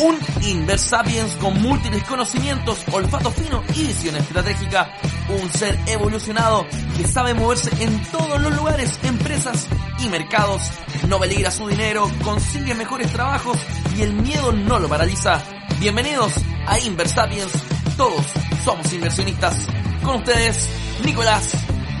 Un 0.00 0.18
Inversapiens 0.42 1.34
con 1.36 1.60
múltiples 1.60 2.04
conocimientos, 2.04 2.78
olfato 2.92 3.30
fino 3.30 3.62
y 3.74 3.86
visión 3.86 4.16
estratégica. 4.16 4.92
Un 5.28 5.50
ser 5.50 5.78
evolucionado 5.86 6.66
que 6.96 7.06
sabe 7.06 7.34
moverse 7.34 7.70
en 7.82 8.00
todos 8.10 8.40
los 8.40 8.54
lugares, 8.56 8.98
empresas 9.02 9.66
y 9.98 10.08
mercados. 10.08 10.62
No 11.08 11.18
peligra 11.18 11.50
su 11.50 11.66
dinero, 11.66 12.08
consigue 12.22 12.74
mejores 12.74 13.12
trabajos 13.12 13.58
y 13.96 14.02
el 14.02 14.12
miedo 14.12 14.52
no 14.52 14.78
lo 14.78 14.88
paraliza. 14.88 15.42
Bienvenidos 15.80 16.32
a 16.66 16.78
Inversapiens. 16.78 17.52
Todos 17.96 18.24
somos 18.64 18.92
inversionistas. 18.92 19.66
Con 20.04 20.16
ustedes, 20.16 20.68
Nicolás, 21.04 21.50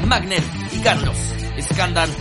Magner 0.06 0.42
y 0.72 0.78
Carlos 0.78 1.16
Escándalo. 1.58 2.14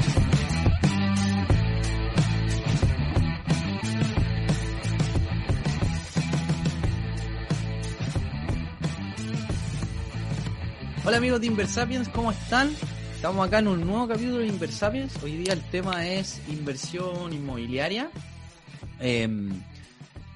Hola 11.08 11.20
amigos 11.20 11.40
de 11.40 11.48
Inversapiens, 11.48 12.10
¿cómo 12.10 12.34
están? 12.34 12.76
Estamos 13.16 13.48
acá 13.48 13.60
en 13.60 13.70
un 13.70 13.88
nuevo 13.88 14.10
capítulo 14.10 14.40
de 14.40 14.48
Inversapiens. 14.48 15.24
Hoy 15.24 15.38
día 15.38 15.54
el 15.54 15.64
tema 15.70 16.06
es 16.06 16.42
inversión 16.50 17.32
inmobiliaria. 17.32 18.12
Em, 19.00 19.64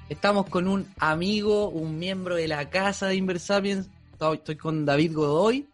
estamos 0.08 0.48
con 0.48 0.70
un 0.70 0.88
amigo, 0.98 1.68
un 1.68 2.00
miembro 2.00 2.36
de 2.36 2.48
la 2.48 2.70
casa 2.70 3.08
de 3.08 3.16
Inversapiens. 3.16 3.90
Estoy 4.14 4.56
con 4.56 4.86
David 4.86 5.14
Godoy. 5.14 5.68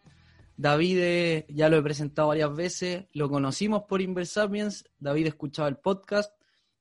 David 0.57 1.43
ya 1.49 1.69
lo 1.69 1.77
he 1.77 1.83
presentado 1.83 2.29
varias 2.29 2.55
veces, 2.55 3.05
lo 3.13 3.29
conocimos 3.29 3.83
por 3.83 4.01
Inversapiens, 4.01 4.83
David 4.97 5.27
escuchaba 5.27 5.67
el 5.67 5.77
podcast, 5.77 6.33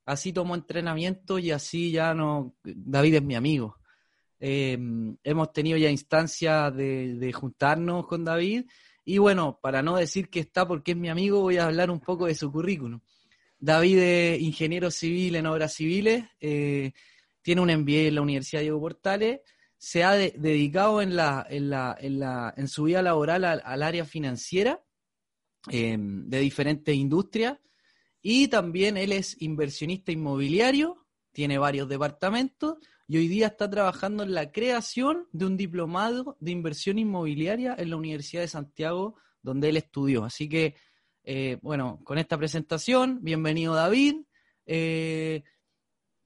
así 0.07 0.33
tomó 0.33 0.55
entrenamiento 0.55 1.39
y 1.39 1.51
así 1.51 1.91
ya 1.91 2.15
no, 2.15 2.55
David 2.65 3.17
es 3.17 3.23
mi 3.23 3.35
amigo. 3.35 3.76
Em, 4.39 5.17
hemos 5.25 5.53
tenido 5.53 5.79
ya 5.79 5.91
instancias 5.91 6.75
de, 6.77 7.33
juntarnos 7.33 8.07
con 8.07 8.25
David 8.25 8.67
y 9.05 9.19
bueno, 9.19 9.59
para 9.63 9.83
no 9.83 9.97
decir 9.97 10.29
que 10.29 10.41
está 10.41 10.67
porque 10.67 10.93
es 10.93 10.97
mi 10.97 11.09
amigo, 11.09 11.41
voy 11.41 11.57
a 11.57 11.67
hablar 11.67 11.91
un 11.91 12.01
poco 12.01 12.27
de 12.27 12.35
su 12.35 12.51
currículum. 12.53 13.01
David 13.59 13.99
es 13.99 14.41
ingeniero 14.41 14.91
civil 14.91 15.37
en 15.37 15.47
obras 15.47 15.73
civiles, 15.73 16.25
eh, 16.41 16.93
tiene 17.41 17.61
un 17.63 17.71
MBA 17.71 18.09
en 18.09 18.17
la 18.17 18.23
Universidad 18.23 18.61
Diego 18.61 18.81
Portales, 18.81 19.41
se 19.79 20.05
ha 20.05 20.13
dedicado 20.13 21.01
en, 21.01 21.13
su 22.69 22.85
vida 22.85 23.03
laboral 23.03 23.45
al, 23.45 23.83
área 23.83 24.05
financiera 24.05 24.83
em, 25.69 26.29
de 26.29 26.41
diferentes 26.41 26.95
industrias 26.95 27.59
y 28.21 28.49
también 28.49 28.97
él 28.97 29.13
es 29.13 29.41
inversionista 29.41 30.13
inmobiliario, 30.13 31.07
tiene 31.33 31.59
varios 31.59 31.89
departamentos 31.89 32.79
y 33.09 33.19
hoy 33.19 33.29
día 33.29 33.49
está 33.49 33.71
trabajando 33.71 34.23
en 34.25 34.35
la 34.35 34.51
creación 34.51 35.29
de 35.33 35.47
un 35.47 35.57
diplomado 35.57 36.37
de 36.41 36.51
inversión 36.51 36.99
inmobiliaria 36.99 37.75
en 37.79 37.91
la 37.91 37.97
Universidad 37.97 38.43
de 38.43 38.49
Santiago, 38.49 39.15
donde 39.43 39.69
él 39.69 39.77
estudió. 39.77 40.25
Así 40.25 40.49
que, 40.49 40.75
eh, 41.23 41.59
bueno, 41.63 42.01
con 42.03 42.19
esta 42.19 42.37
presentación, 42.37 43.21
bienvenido 43.23 43.75
David. 43.75 44.17
Eh, 44.67 45.45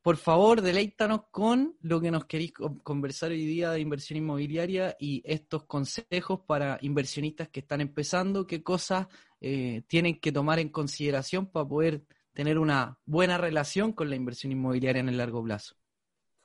por 0.02 0.16
favor, 0.16 0.62
deleítanos 0.62 1.24
con 1.30 1.76
lo 1.82 2.00
que 2.00 2.10
nos 2.10 2.24
queréis 2.24 2.54
conversar 2.82 3.32
hoy 3.32 3.44
día 3.44 3.70
de 3.72 3.80
inversión 3.80 4.16
inmobiliaria 4.16 4.96
y 4.98 5.22
estos 5.26 5.64
consejos 5.64 6.40
para 6.46 6.78
inversionistas 6.80 7.50
que 7.50 7.60
están 7.60 7.82
empezando, 7.82 8.46
qué 8.46 8.62
cosas 8.62 9.08
eh, 9.42 9.82
tienen 9.86 10.18
que 10.18 10.32
tomar 10.32 10.58
en 10.58 10.70
consideración 10.70 11.50
para 11.50 11.68
poder 11.68 12.04
tener 12.32 12.58
una 12.58 12.98
buena 13.04 13.36
relación 13.36 13.92
con 13.92 14.08
la 14.08 14.16
inversión 14.16 14.52
inmobiliaria 14.52 15.00
en 15.00 15.10
el 15.10 15.18
largo 15.18 15.44
plazo. 15.44 15.79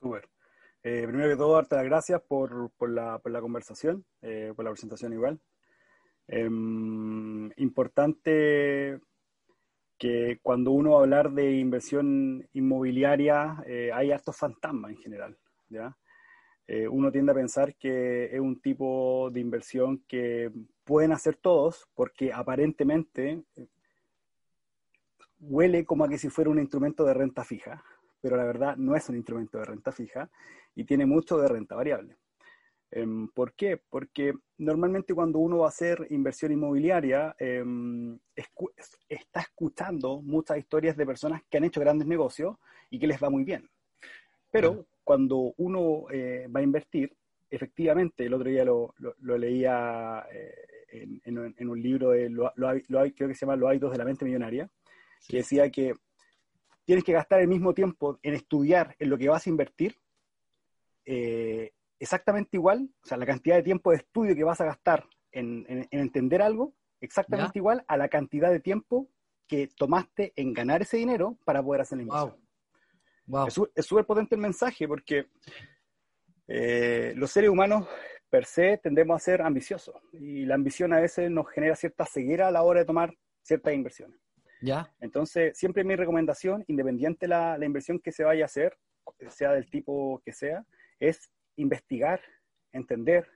Súper. 0.00 0.28
Eh, 0.82 1.04
primero 1.06 1.30
que 1.30 1.36
todo, 1.36 1.54
darte 1.54 1.76
las 1.76 1.84
gracias 1.84 2.22
por, 2.22 2.70
la, 2.88 3.20
conversación, 3.40 4.04
eh, 4.22 4.52
por 4.54 4.64
la 4.64 4.70
presentación 4.70 5.12
igual. 5.12 5.40
Em, 6.28 7.50
importante 7.56 9.00
que 9.98 10.38
cuando 10.42 10.72
uno 10.72 10.92
va 10.92 10.98
a 10.98 11.02
hablar 11.02 11.32
de 11.32 11.52
inversión 11.58 12.46
inmobiliaria 12.52 13.62
eh, 13.66 13.90
hay 13.92 14.12
hartos 14.12 14.36
fantasmas 14.36 14.90
en 14.92 14.98
general. 14.98 15.38
¿ya? 15.68 15.96
Eh, 16.66 16.88
uno 16.88 17.12
tiende 17.12 17.32
a 17.32 17.36
pensar 17.36 17.76
que 17.76 18.24
es 18.26 18.40
un 18.40 18.60
tipo 18.60 19.30
de 19.30 19.40
inversión 19.40 20.04
que 20.08 20.50
pueden 20.84 21.12
hacer 21.12 21.36
todos 21.36 21.88
porque 21.94 22.32
aparentemente 22.32 23.44
eh, 23.56 23.68
huele 25.40 25.84
como 25.84 26.04
a 26.04 26.08
que 26.08 26.18
si 26.18 26.28
fuera 26.28 26.50
un 26.50 26.58
instrumento 26.58 27.04
de 27.04 27.14
renta 27.14 27.44
fija, 27.44 27.84
pero 28.26 28.38
la 28.38 28.44
verdad 28.44 28.76
no 28.76 28.96
es 28.96 29.08
un 29.08 29.14
instrumento 29.14 29.56
de 29.58 29.66
renta 29.66 29.92
fija 29.92 30.28
y 30.74 30.82
tiene 30.82 31.06
mucho 31.06 31.38
de 31.38 31.46
renta 31.46 31.76
variable. 31.76 32.16
Em, 32.90 33.28
¿Por 33.28 33.52
qué? 33.52 33.80
Porque 33.88 34.32
normalmente 34.58 35.14
cuando 35.14 35.38
uno 35.38 35.58
va 35.58 35.66
a 35.66 35.68
hacer 35.68 36.08
inversión 36.10 36.50
inmobiliaria, 36.50 37.36
em, 37.38 38.18
está 39.08 39.42
escuchando 39.42 40.20
muchas 40.22 40.58
historias 40.58 40.96
de 40.96 41.06
personas 41.06 41.42
que 41.48 41.58
han 41.58 41.62
hecho 41.62 41.80
grandes 41.80 42.08
negocios 42.08 42.56
y 42.90 42.98
que 42.98 43.06
les 43.06 43.22
va 43.22 43.30
muy 43.30 43.44
bien. 43.44 43.70
Pero 44.50 44.86
cuando 45.04 45.54
uno 45.58 46.06
eh, 46.10 46.48
va 46.48 46.58
a 46.58 46.64
invertir, 46.64 47.16
efectivamente, 47.48 48.26
el 48.26 48.34
otro 48.34 48.50
día 48.50 48.64
lo, 48.64 48.92
leía 49.20 50.26
eh, 50.32 51.20
en, 51.22 51.68
un 51.68 51.80
libro, 51.80 52.10
de, 52.10 52.28
lo, 52.28 52.52
creo 52.56 53.28
que 53.28 53.34
se 53.34 53.46
llama 53.46 53.54
Los 53.54 53.68
hábitos 53.68 53.92
de 53.92 53.98
la 53.98 54.04
mente 54.04 54.24
millonaria, 54.24 54.68
que 55.28 55.38
decía 55.38 55.70
que 55.70 55.94
tienes 56.86 57.04
que 57.04 57.12
gastar 57.12 57.40
el 57.40 57.48
mismo 57.48 57.74
tiempo 57.74 58.18
en 58.22 58.34
estudiar 58.34 58.96
en 58.98 59.10
lo 59.10 59.18
que 59.18 59.28
vas 59.28 59.46
a 59.46 59.50
invertir 59.50 59.98
eh, 61.04 61.72
exactamente 61.98 62.56
igual, 62.56 62.90
o 63.02 63.06
sea, 63.06 63.16
la 63.16 63.26
cantidad 63.26 63.56
de 63.56 63.62
tiempo 63.62 63.90
de 63.90 63.98
estudio 63.98 64.34
que 64.34 64.44
vas 64.44 64.60
a 64.60 64.66
gastar 64.66 65.06
en, 65.32 65.86
entender 65.90 66.42
algo, 66.42 66.74
exactamente 67.00 67.58
igual 67.58 67.84
a 67.88 67.96
la 67.96 68.08
cantidad 68.08 68.50
de 68.50 68.60
tiempo 68.60 69.08
que 69.46 69.68
tomaste 69.68 70.32
en 70.36 70.52
ganar 70.52 70.82
ese 70.82 70.96
dinero 70.96 71.38
para 71.44 71.62
poder 71.62 71.82
hacer 71.82 71.98
la 71.98 72.02
inversión. 72.02 72.36
Wow. 73.26 73.48
Es 73.74 73.86
súper 73.86 74.04
potente 74.04 74.34
el 74.34 74.40
mensaje 74.40 74.88
porque 74.88 75.26
eh, 76.48 77.12
los 77.16 77.30
seres 77.30 77.50
humanos 77.50 77.86
per 78.28 78.44
se 78.44 78.78
tendemos 78.78 79.16
a 79.16 79.24
ser 79.24 79.42
ambiciosos 79.42 79.94
y 80.12 80.44
la 80.44 80.54
ambición 80.54 80.92
a 80.92 81.00
veces 81.00 81.30
nos 81.30 81.48
genera 81.50 81.76
cierta 81.76 82.04
ceguera 82.06 82.48
a 82.48 82.50
la 82.50 82.62
hora 82.62 82.80
de 82.80 82.86
tomar 82.86 83.16
ciertas 83.42 83.74
inversiones. 83.74 84.18
¿Ya? 84.60 84.92
Entonces, 85.00 85.56
siempre 85.56 85.84
mi 85.84 85.96
recomendación, 85.96 86.64
independiente 86.66 87.28
la, 87.28 87.58
la 87.58 87.64
inversión 87.64 87.98
que 87.98 88.12
se 88.12 88.24
vaya 88.24 88.44
a 88.44 88.46
hacer, 88.46 88.76
sea 89.28 89.52
del 89.52 89.68
tipo 89.70 90.22
que 90.24 90.32
sea, 90.32 90.64
es 90.98 91.30
investigar, 91.56 92.20
entender, 92.72 93.26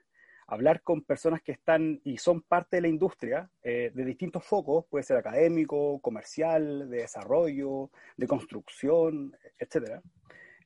hablar 0.51 0.83
con 0.83 1.03
personas 1.03 1.43
que 1.43 1.53
están 1.53 2.01
y 2.05 2.19
son 2.19 2.43
parte 2.43 2.77
de 2.77 2.83
la 2.83 2.89
industria 2.89 3.49
eh, 3.63 3.93
de 3.95 4.05
distintos 4.05 4.45
focos, 4.45 4.85
puede 4.91 5.05
ser 5.05 5.17
académico, 5.17 6.01
comercial, 6.01 6.91
de 6.91 6.99
desarrollo, 6.99 7.91
de 8.17 8.27
construcción, 8.27 9.37
etcétera, 9.59 10.03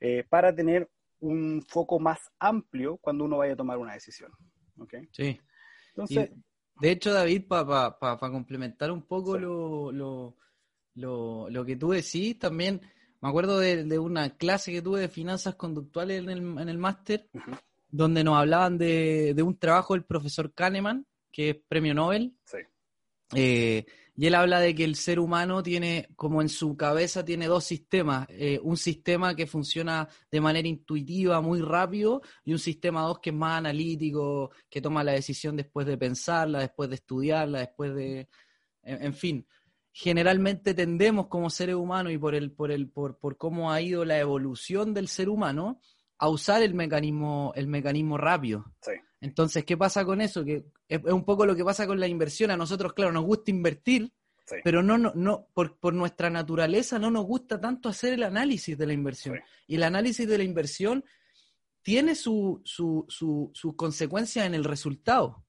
eh, 0.00 0.24
para 0.28 0.54
tener 0.54 0.88
un 1.20 1.62
foco 1.62 2.00
más 2.00 2.32
amplio 2.38 2.96
cuando 2.96 3.24
uno 3.24 3.38
vaya 3.38 3.52
a 3.52 3.56
tomar 3.56 3.76
una 3.76 3.92
decisión. 3.92 4.32
Sí. 5.12 5.38
Entonces, 5.90 6.30
de 6.80 6.90
hecho, 6.90 7.12
David, 7.12 7.44
para 7.46 8.18
complementar 8.18 8.90
un 8.90 9.02
poco 9.02 9.38
lo, 9.38 9.92
lo, 9.92 10.36
lo, 10.94 11.64
que 11.64 11.76
tú 11.76 11.90
decís, 11.90 12.38
también 12.38 12.80
me 13.20 13.28
acuerdo 13.28 13.58
de, 13.58 13.98
una 13.98 14.36
clase 14.36 14.72
que 14.72 14.82
tuve 14.82 15.00
de 15.00 15.08
finanzas 15.08 15.54
conductuales 15.54 16.22
en 16.22 16.30
el, 16.30 16.38
en 16.58 16.68
el 16.68 16.78
máster, 16.78 17.28
donde 17.88 18.24
nos 18.24 18.36
hablaban 18.36 18.76
de, 18.78 19.34
un 19.42 19.56
trabajo 19.56 19.94
del 19.94 20.04
profesor 20.04 20.52
Kahneman, 20.52 21.06
que 21.30 21.50
es 21.50 21.56
premio 21.68 21.94
Nobel. 21.94 22.36
Sí. 22.44 22.58
Eh, 23.34 23.86
y 24.16 24.26
él 24.26 24.34
habla 24.34 24.60
de 24.60 24.74
que 24.74 24.84
el 24.84 24.96
ser 24.96 25.18
humano 25.18 25.62
tiene, 25.62 26.08
como 26.16 26.40
en 26.40 26.48
su 26.48 26.76
cabeza, 26.76 27.24
tiene 27.24 27.46
dos 27.46 27.64
sistemas. 27.64 28.26
Eh, 28.30 28.60
un 28.62 28.76
sistema 28.76 29.34
que 29.34 29.46
funciona 29.46 30.08
de 30.30 30.40
manera 30.40 30.68
intuitiva, 30.68 31.40
muy 31.40 31.60
rápido, 31.60 32.22
y 32.44 32.52
un 32.52 32.58
sistema 32.58 33.02
dos 33.02 33.18
que 33.20 33.30
es 33.30 33.36
más 33.36 33.58
analítico, 33.58 34.50
que 34.70 34.80
toma 34.80 35.02
la 35.02 35.12
decisión 35.12 35.56
después 35.56 35.86
de 35.86 35.98
pensarla, 35.98 36.60
después 36.60 36.88
de 36.88 36.94
estudiarla, 36.96 37.58
después 37.60 37.94
de... 37.94 38.28
en 38.82 39.14
fin 39.14 39.46
generalmente 39.96 40.74
tendemos 40.74 41.28
como 41.28 41.48
seres 41.48 41.76
humanos 41.76 42.12
y 42.12 42.18
por, 42.18 42.34
el, 42.34 42.50
por, 42.50 42.72
el, 42.72 42.90
por, 42.90 43.16
por 43.16 43.36
cómo 43.36 43.70
ha 43.70 43.80
ido 43.80 44.04
la 44.04 44.18
evolución 44.18 44.92
del 44.92 45.06
ser 45.06 45.28
humano 45.28 45.80
a 46.18 46.28
usar 46.28 46.62
el 46.64 46.74
mecanismo, 46.74 47.52
el 47.54 47.68
mecanismo 47.68 48.18
rápido. 48.18 48.64
Entonces, 49.20 49.64
¿qué 49.64 49.76
pasa 49.76 50.04
con 50.04 50.20
eso? 50.20 50.44
Que 50.44 50.64
es, 50.88 51.02
un 51.04 51.24
poco 51.24 51.46
lo 51.46 51.56
que 51.56 51.64
pasa 51.64 51.86
con 51.86 52.00
la 52.00 52.08
inversión. 52.08 52.50
A 52.50 52.56
nosotros, 52.56 52.92
claro, 52.92 53.12
nos 53.12 53.24
gusta 53.24 53.50
invertir, 53.50 54.12
pero 54.62 54.82
no, 54.82 54.98
no, 54.98 55.12
no 55.14 55.48
por, 55.54 55.78
por, 55.78 55.94
nuestra 55.94 56.30
naturaleza 56.30 56.98
no 56.98 57.10
nos 57.10 57.24
gusta 57.24 57.60
tanto 57.60 57.88
hacer 57.88 58.12
el 58.14 58.22
análisis 58.22 58.76
de 58.76 58.86
la 58.86 58.92
inversión. 58.92 59.40
Y 59.66 59.76
el 59.76 59.82
análisis 59.82 60.28
de 60.28 60.38
la 60.38 60.44
inversión 60.44 61.04
tiene 61.82 62.14
su, 62.14 62.60
su, 62.64 63.04
su, 63.08 63.50
su 63.54 63.76
consecuencia 63.76 64.46
en 64.46 64.54
el 64.54 64.64
resultado. 64.64 65.44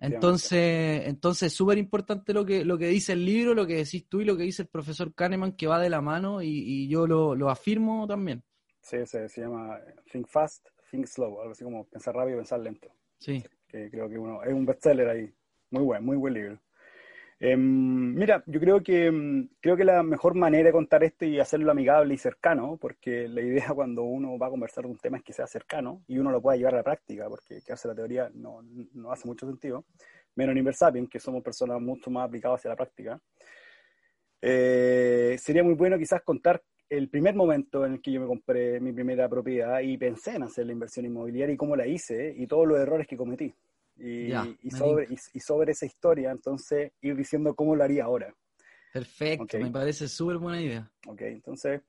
Entonces, 0.00 1.06
entonces 1.06 1.54
súper 1.54 1.78
importante 1.78 2.34
lo 2.34 2.44
que, 2.44 2.64
lo 2.64 2.76
que 2.76 2.88
dice 2.88 3.14
el 3.14 3.24
libro, 3.24 3.54
lo 3.54 3.66
que 3.66 3.76
decís 3.76 4.06
tú 4.08 4.20
y 4.20 4.24
lo 4.24 4.36
que 4.36 4.42
dice 4.42 4.62
el 4.62 4.68
profesor 4.68 5.14
Kahneman, 5.14 5.52
que 5.52 5.66
va 5.66 5.80
de 5.80 5.88
la 5.88 6.02
mano 6.02 6.42
y, 6.42 6.86
yo 6.88 7.06
lo, 7.06 7.34
lo, 7.34 7.48
afirmo 7.48 8.06
también. 8.06 8.44
Sí, 8.82 8.98
se, 9.06 9.28
se, 9.28 9.40
llama 9.40 9.78
Think 10.10 10.26
Fast, 10.28 10.68
Think 10.90 11.06
Slow, 11.06 11.40
algo 11.40 11.52
así 11.52 11.64
como 11.64 11.86
pensar 11.86 12.14
rápido, 12.14 12.38
pensar 12.38 12.60
lento. 12.60 12.88
Sí. 13.18 13.42
Que 13.70 13.90
creo 13.90 14.08
que 14.08 14.18
uno, 14.18 14.42
es 14.42 14.52
un 14.52 14.66
bestseller 14.66 15.08
ahí. 15.08 15.32
Muy 15.70 15.84
buen, 15.84 16.04
muy 16.04 16.16
buen 16.16 16.34
libro. 16.34 16.60
Em, 17.42 18.14
mira, 18.14 18.42
yo 18.46 18.60
creo 18.60 18.82
que, 18.82 19.06
em, 19.06 19.48
creo 19.60 19.76
que 19.76 19.84
la 19.84 20.02
mejor 20.02 20.34
manera 20.34 20.66
de 20.66 20.72
contar 20.72 21.02
esto 21.04 21.24
y 21.24 21.40
hacerlo 21.40 21.70
amigable 21.70 22.12
y 22.12 22.18
cercano, 22.18 22.76
porque 22.78 23.28
la 23.28 23.40
idea 23.40 23.68
cuando 23.76 24.02
uno 24.02 24.36
va 24.38 24.48
a 24.48 24.50
conversar 24.50 24.84
de 24.84 24.90
un 24.90 24.98
tema 24.98 25.18
es 25.18 25.24
que 25.24 25.32
sea 25.32 25.46
cercano 25.46 26.02
y 26.06 26.18
uno 26.18 26.30
lo 26.30 26.42
pueda 26.42 26.58
llevar 26.58 26.74
a 26.74 26.78
la 26.78 26.82
práctica, 26.82 27.28
porque 27.28 27.62
que 27.64 27.72
hace 27.72 27.88
la 27.88 27.94
teoría 27.94 28.30
no, 28.34 28.60
no 28.92 29.12
hace 29.12 29.26
mucho 29.26 29.46
sentido, 29.46 29.86
menos 30.34 30.52
en 30.52 30.58
Inversapien, 30.58 31.06
que 31.06 31.20
somos 31.20 31.42
personas 31.42 31.80
mucho 31.80 32.10
más 32.10 32.26
aplicadas 32.26 32.60
hacia 32.60 32.70
la 32.70 32.76
práctica. 32.76 33.20
Eh, 34.42 35.36
sería 35.38 35.62
muy 35.62 35.74
bueno 35.74 35.96
quizás 35.98 36.22
contar 36.22 36.62
el 36.90 37.08
primer 37.08 37.36
momento 37.36 37.86
en 37.86 37.94
el 37.94 38.02
que 38.02 38.10
yo 38.12 38.20
me 38.20 38.26
compré 38.26 38.80
mi 38.80 38.92
primera 38.92 39.28
propiedad 39.28 39.80
y 39.80 39.96
pensé 39.96 40.32
en 40.34 40.42
hacer 40.42 40.66
la 40.66 40.72
inversión 40.72 41.06
inmobiliaria 41.06 41.54
y 41.54 41.56
cómo 41.56 41.76
la 41.76 41.86
hice 41.86 42.34
y 42.36 42.46
todos 42.48 42.66
los 42.66 42.78
errores 42.78 43.06
que 43.06 43.16
cometí. 43.16 43.54
Y, 43.96 44.32
sobre, 44.70 45.06
y, 45.10 45.40
sobre 45.40 45.72
esa 45.72 45.84
historia, 45.84 46.30
entonces, 46.30 46.90
ir 47.02 47.14
diciendo 47.16 47.54
cómo 47.54 47.76
lo 47.76 47.84
haría 47.84 48.04
ahora. 48.04 48.34
Perfecto, 48.92 49.58
me 49.58 49.70
parece 49.70 50.08
súper 50.08 50.38
buena 50.38 50.60
idea. 50.60 50.90
Ok, 51.06 51.20
entonces, 51.20 51.82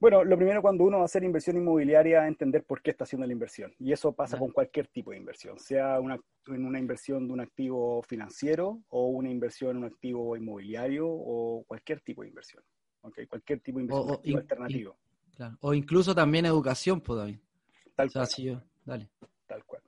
bueno, 0.00 0.24
lo 0.24 0.36
primero 0.36 0.60
cuando 0.60 0.84
uno 0.84 0.96
va 0.96 1.02
a 1.02 1.06
hacer 1.06 1.22
inversión 1.22 1.56
inmobiliaria 1.56 2.22
es 2.22 2.28
entender 2.28 2.64
por 2.64 2.82
qué 2.82 2.90
está 2.90 3.04
haciendo 3.04 3.26
la 3.26 3.32
inversión. 3.32 3.72
Y 3.78 3.92
eso 3.92 4.12
pasa 4.12 4.38
con 4.38 4.50
cualquier 4.50 4.88
tipo 4.88 5.12
de 5.12 5.18
inversión, 5.18 5.58
sea 5.58 6.00
una, 6.00 6.18
en 6.48 6.66
una 6.66 6.80
inversión 6.80 7.26
de 7.28 7.32
un 7.32 7.40
activo 7.40 8.02
financiero 8.02 8.82
o 8.88 9.06
una 9.06 9.30
inversión 9.30 9.70
en 9.70 9.76
un 9.78 9.84
activo 9.84 10.36
inmobiliario 10.36 11.06
o 11.08 11.64
cualquier 11.66 12.00
tipo 12.00 12.22
de 12.22 12.28
inversión. 12.28 12.62
Okay, 13.02 13.26
cualquier 13.26 13.60
tipo 13.60 13.78
de 13.78 13.84
inversión 13.84 14.36
alternativo. 14.36 14.96
claro. 15.36 15.56
O 15.60 15.74
incluso 15.74 16.14
también 16.14 16.44
educación, 16.46 17.00
pues, 17.00 17.18
David. 17.18 17.38
Tal 17.94 18.12
cual. 18.12 18.28
yo, 18.38 18.62
dale. 18.84 19.08
Tal 19.46 19.64
cual. 19.64 19.82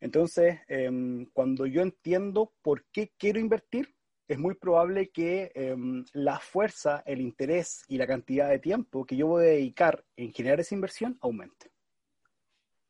Entonces, 0.00 0.58
em, 0.68 1.26
cuando 1.32 1.66
yo 1.66 1.82
entiendo 1.82 2.52
por 2.62 2.84
qué 2.86 3.12
quiero 3.18 3.38
invertir, 3.38 3.94
es 4.26 4.38
muy 4.38 4.54
probable 4.54 5.10
que 5.10 5.50
em, 5.54 6.04
la 6.12 6.38
fuerza, 6.38 7.02
el 7.04 7.20
interés 7.20 7.84
y 7.88 7.98
la 7.98 8.06
cantidad 8.06 8.48
de 8.48 8.58
tiempo 8.58 9.04
que 9.04 9.16
yo 9.16 9.26
voy 9.26 9.44
a 9.44 9.48
dedicar 9.48 10.04
en 10.16 10.32
generar 10.32 10.60
esa 10.60 10.74
inversión 10.74 11.18
aumente. 11.20 11.70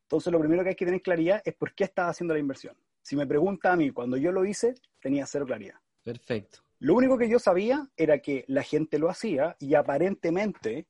Entonces, 0.03 0.32
lo 0.32 0.38
primero 0.38 0.62
que 0.62 0.70
hay 0.70 0.75
que 0.75 0.85
tener 0.85 1.03
claridad 1.03 1.43
es 1.44 1.55
por 1.55 1.75
qué 1.75 1.85
estaba 1.85 2.11
haciendo 2.11 2.35
la 2.35 2.41
inversión. 2.41 2.76
Si 3.03 3.17
me 3.17 3.26
pregunta 3.26 3.73
a 3.73 3.76
mí, 3.76 3.91
cuando 3.91 4.17
yo 4.17 4.32
lo 4.32 4.44
hice, 4.44 4.75
tenía 5.00 5.26
cero 5.26 5.46
claridad. 5.46 5.76
Perfecto. 6.03 6.61
Lo 6.81 6.94
único 6.94 7.17
que 7.17 7.29
yo 7.29 7.38
sabía 7.38 7.88
era 7.97 8.19
que 8.19 8.44
la 8.49 8.62
gente 8.62 8.99
lo 8.99 9.09
hacía 9.09 9.56
y 9.61 9.75
aparentemente 9.75 10.88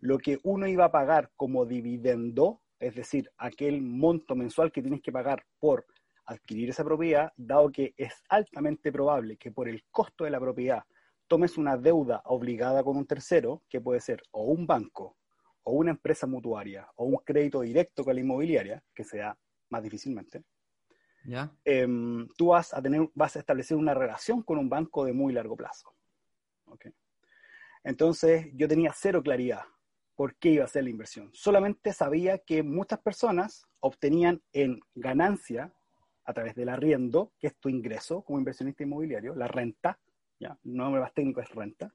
lo 0.00 0.18
que 0.18 0.38
uno 0.42 0.66
iba 0.66 0.86
a 0.86 0.92
pagar 0.92 1.30
como 1.36 1.66
dividendo 1.66 2.62
es 2.82 2.96
decir, 2.96 3.30
aquel 3.38 3.80
monto 3.80 4.34
mensual 4.34 4.72
que 4.72 4.82
tienes 4.82 5.00
que 5.00 5.12
pagar 5.12 5.44
por 5.60 5.86
adquirir 6.26 6.70
esa 6.70 6.82
propiedad, 6.82 7.32
dado 7.36 7.70
que 7.70 7.94
es 7.96 8.12
altamente 8.28 8.90
probable 8.90 9.36
que 9.36 9.52
por 9.52 9.68
el 9.68 9.84
costo 9.90 10.24
de 10.24 10.30
la 10.30 10.40
propiedad 10.40 10.82
tomes 11.28 11.56
una 11.56 11.76
deuda 11.76 12.22
obligada 12.24 12.82
con 12.82 12.96
un 12.96 13.06
tercero, 13.06 13.62
que 13.68 13.80
puede 13.80 14.00
ser 14.00 14.20
o 14.32 14.46
un 14.46 14.66
banco, 14.66 15.16
o 15.62 15.72
una 15.72 15.92
empresa 15.92 16.26
mutuaria, 16.26 16.88
o 16.96 17.04
un 17.04 17.18
crédito 17.24 17.60
directo 17.60 18.04
con 18.04 18.16
la 18.16 18.20
inmobiliaria, 18.20 18.82
que 18.92 19.04
sea 19.04 19.38
más 19.70 19.82
difícilmente, 19.82 20.42
¿Ya? 21.24 21.52
Em, 21.64 22.26
tú 22.36 22.48
vas 22.48 22.74
a, 22.74 22.82
tener, 22.82 23.08
vas 23.14 23.36
a 23.36 23.38
establecer 23.38 23.76
una 23.76 23.94
relación 23.94 24.42
con 24.42 24.58
un 24.58 24.68
banco 24.68 25.04
de 25.04 25.12
muy 25.12 25.32
largo 25.32 25.56
plazo. 25.56 25.94
Entonces 27.84 28.46
yo 28.54 28.68
tenía 28.68 28.92
cero 28.94 29.22
claridad 29.22 29.62
por 30.14 30.36
qué 30.36 30.50
iba 30.50 30.62
a 30.62 30.66
hacer 30.66 30.84
la 30.84 30.90
inversión. 30.90 31.30
Solamente 31.32 31.92
sabía 31.92 32.38
que 32.38 32.62
muchas 32.62 33.00
personas 33.00 33.66
obtenían 33.80 34.42
en 34.52 34.80
ganancia 34.94 35.72
a 36.24 36.32
través 36.32 36.54
del 36.54 36.68
arriendo, 36.68 37.32
que 37.38 37.48
es 37.48 37.56
tu 37.56 37.68
ingreso 37.68 38.22
como 38.22 38.38
inversionista 38.38 38.84
inmobiliario, 38.84 39.34
la 39.34 39.48
renta, 39.48 39.98
ya, 40.38 40.58
no 40.62 40.84
nombre 40.84 41.00
más 41.00 41.12
técnico 41.12 41.40
es 41.40 41.50
renta. 41.50 41.92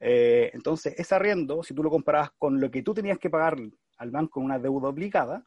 Eh, 0.00 0.50
entonces, 0.52 0.94
ese 0.98 1.14
arriendo, 1.14 1.62
si 1.62 1.74
tú 1.74 1.82
lo 1.82 1.90
comparabas 1.90 2.30
con 2.32 2.60
lo 2.60 2.70
que 2.70 2.82
tú 2.82 2.94
tenías 2.94 3.18
que 3.18 3.30
pagar 3.30 3.56
al 3.96 4.10
banco 4.10 4.40
en 4.40 4.46
una 4.46 4.58
deuda 4.58 4.88
obligada, 4.88 5.44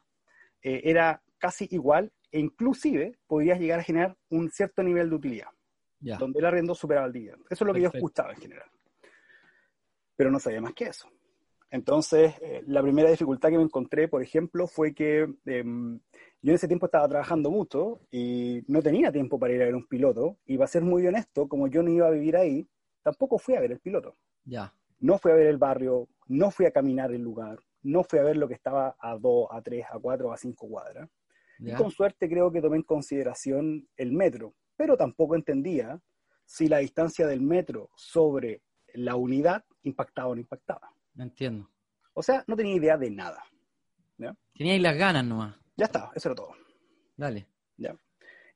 eh, 0.62 0.82
era 0.84 1.22
casi 1.42 1.66
igual 1.72 2.12
e 2.30 2.38
inclusive 2.38 3.18
podías 3.26 3.58
llegar 3.58 3.80
a 3.80 3.82
generar 3.82 4.16
un 4.30 4.48
cierto 4.48 4.80
nivel 4.84 5.10
de 5.10 5.16
utilidad, 5.16 5.48
donde 5.98 6.38
el 6.38 6.44
arriendo 6.44 6.72
superaba 6.72 7.06
el 7.06 7.12
dividendo. 7.12 7.44
Eso 7.50 7.64
es 7.64 7.66
lo 7.66 7.74
que 7.74 7.80
yo 7.80 7.90
escuchaba 7.92 8.32
en 8.32 8.40
general. 8.40 8.70
Pero 10.14 10.30
no 10.30 10.38
sabía 10.38 10.60
más 10.60 10.72
que 10.72 10.84
eso. 10.84 11.08
Entonces, 11.68 12.34
eh, 12.42 12.62
la 12.66 12.80
primera 12.80 13.10
dificultad 13.10 13.48
que 13.48 13.56
me 13.56 13.64
encontré, 13.64 14.06
por 14.06 14.22
ejemplo, 14.22 14.68
fue 14.68 14.94
que 14.94 15.22
em, 15.46 15.98
yo 16.42 16.50
en 16.50 16.54
ese 16.54 16.68
tiempo 16.68 16.86
estaba 16.86 17.08
trabajando 17.08 17.50
mucho 17.50 18.02
y 18.12 18.62
no 18.68 18.80
tenía 18.80 19.10
tiempo 19.10 19.36
para 19.36 19.52
ir 19.54 19.62
a 19.62 19.64
ver 19.64 19.74
un 19.74 19.88
piloto. 19.88 20.36
Y 20.46 20.58
para 20.58 20.68
ser 20.68 20.82
muy 20.82 21.04
honesto, 21.06 21.48
como 21.48 21.66
yo 21.66 21.82
no 21.82 21.90
iba 21.90 22.06
a 22.06 22.10
vivir 22.10 22.36
ahí, 22.36 22.68
tampoco 23.02 23.38
fui 23.38 23.56
a 23.56 23.60
ver 23.60 23.72
el 23.72 23.80
piloto. 23.80 24.16
Ya. 24.44 24.72
No 25.00 25.18
fui 25.18 25.32
a 25.32 25.34
ver 25.34 25.48
el 25.48 25.58
barrio, 25.58 26.08
no 26.28 26.52
fui 26.52 26.66
a 26.66 26.70
caminar 26.70 27.10
el 27.10 27.22
lugar, 27.22 27.58
no 27.82 28.04
fui 28.04 28.20
a 28.20 28.22
ver 28.22 28.36
lo 28.36 28.46
que 28.46 28.54
estaba 28.54 28.94
a 29.00 29.16
dos, 29.16 29.48
a 29.50 29.60
tres, 29.60 29.86
a 29.90 29.98
cuatro, 29.98 30.32
a 30.32 30.36
cinco 30.36 30.68
cuadras. 30.68 31.08
Y 31.64 31.72
con 31.74 31.90
suerte 31.90 32.28
creo 32.28 32.50
que 32.50 32.60
tomé 32.60 32.76
en 32.76 32.82
consideración 32.82 33.88
el 33.96 34.12
metro, 34.12 34.54
pero 34.76 34.96
tampoco 34.96 35.36
entendía 35.36 36.00
si 36.44 36.68
la 36.68 36.78
distancia 36.78 37.26
del 37.26 37.40
metro 37.40 37.90
sobre 37.96 38.62
la 38.94 39.16
unidad 39.16 39.64
impactaba 39.82 40.28
o 40.28 40.34
no 40.34 40.40
impactaba. 40.40 40.92
Entiendo. 41.16 41.70
O 42.14 42.22
sea, 42.22 42.44
no 42.46 42.56
tenía 42.56 42.76
idea 42.76 42.96
de 42.96 43.10
nada. 43.10 43.42
¿ya? 44.18 44.34
Teníais 44.54 44.82
las 44.82 44.96
ganas 44.96 45.24
nomás. 45.24 45.56
Ya 45.76 45.86
está, 45.86 46.10
eso 46.14 46.28
era 46.28 46.34
todo. 46.34 46.54
Dale. 47.16 47.46
¿ya? 47.76 47.96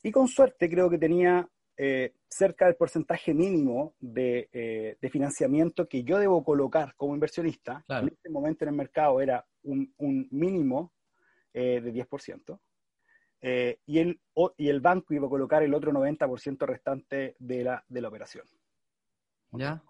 Y 0.03 0.11
con 0.11 0.29
suerte 0.29 0.69
creo 0.69 0.91
que 0.91 0.99
tenía 0.99 1.49
eh, 1.79 2.15
cerca 2.29 2.67
del 2.67 2.77
porcentaje 2.77 3.35
mínimo 3.35 3.95
de, 4.01 4.49
eh, 4.53 5.09
financiamiento 5.11 5.87
que 5.89 6.05
yo 6.05 6.19
debo 6.19 6.43
colocar 6.43 6.95
como 6.97 7.15
inversionista. 7.15 7.85
En 7.89 8.09
este 8.09 8.31
momento 8.31 8.65
en 8.65 8.71
el 8.71 8.77
mercado 8.77 9.21
era 9.21 9.47
un, 9.63 9.93
mínimo 10.31 10.93
eh, 11.53 11.81
de 11.81 11.93
10%. 11.93 12.59
Y, 13.87 13.99
el, 13.99 14.21
y 14.57 14.69
el 14.69 14.81
banco 14.81 15.15
iba 15.15 15.27
a 15.27 15.31
colocar 15.31 15.63
el 15.63 15.75
otro 15.75 15.93
90% 15.93 16.67
restante 16.67 17.37
de 17.39 17.65
la, 17.65 17.85
de 17.89 18.01
la 18.01 18.09
operación. 18.09 18.45
¿Ya? 19.53 19.83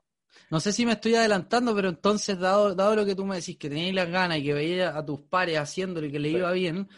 No 0.51 0.61
sé 0.61 0.73
si 0.73 0.85
me 0.85 0.93
estoy 0.93 1.15
adelantando, 1.15 1.75
pero 1.75 1.89
entonces, 1.89 2.39
dado, 2.39 2.75
dado 2.75 2.95
lo 2.95 3.07
que 3.07 3.15
tú 3.15 3.25
me 3.25 3.37
decís, 3.37 3.57
que 3.57 3.69
tenías 3.69 3.95
las 3.95 4.11
ganas 4.11 4.39
y 4.39 4.45
que 4.45 4.55
veías 4.55 4.95
a 4.95 5.05
tus 5.05 5.23
pares 5.23 5.59
haciéndolo 5.59 6.07
y 6.07 6.13
que 6.13 6.19
le 6.19 6.31
iba 6.31 6.53
bien, 6.53 6.89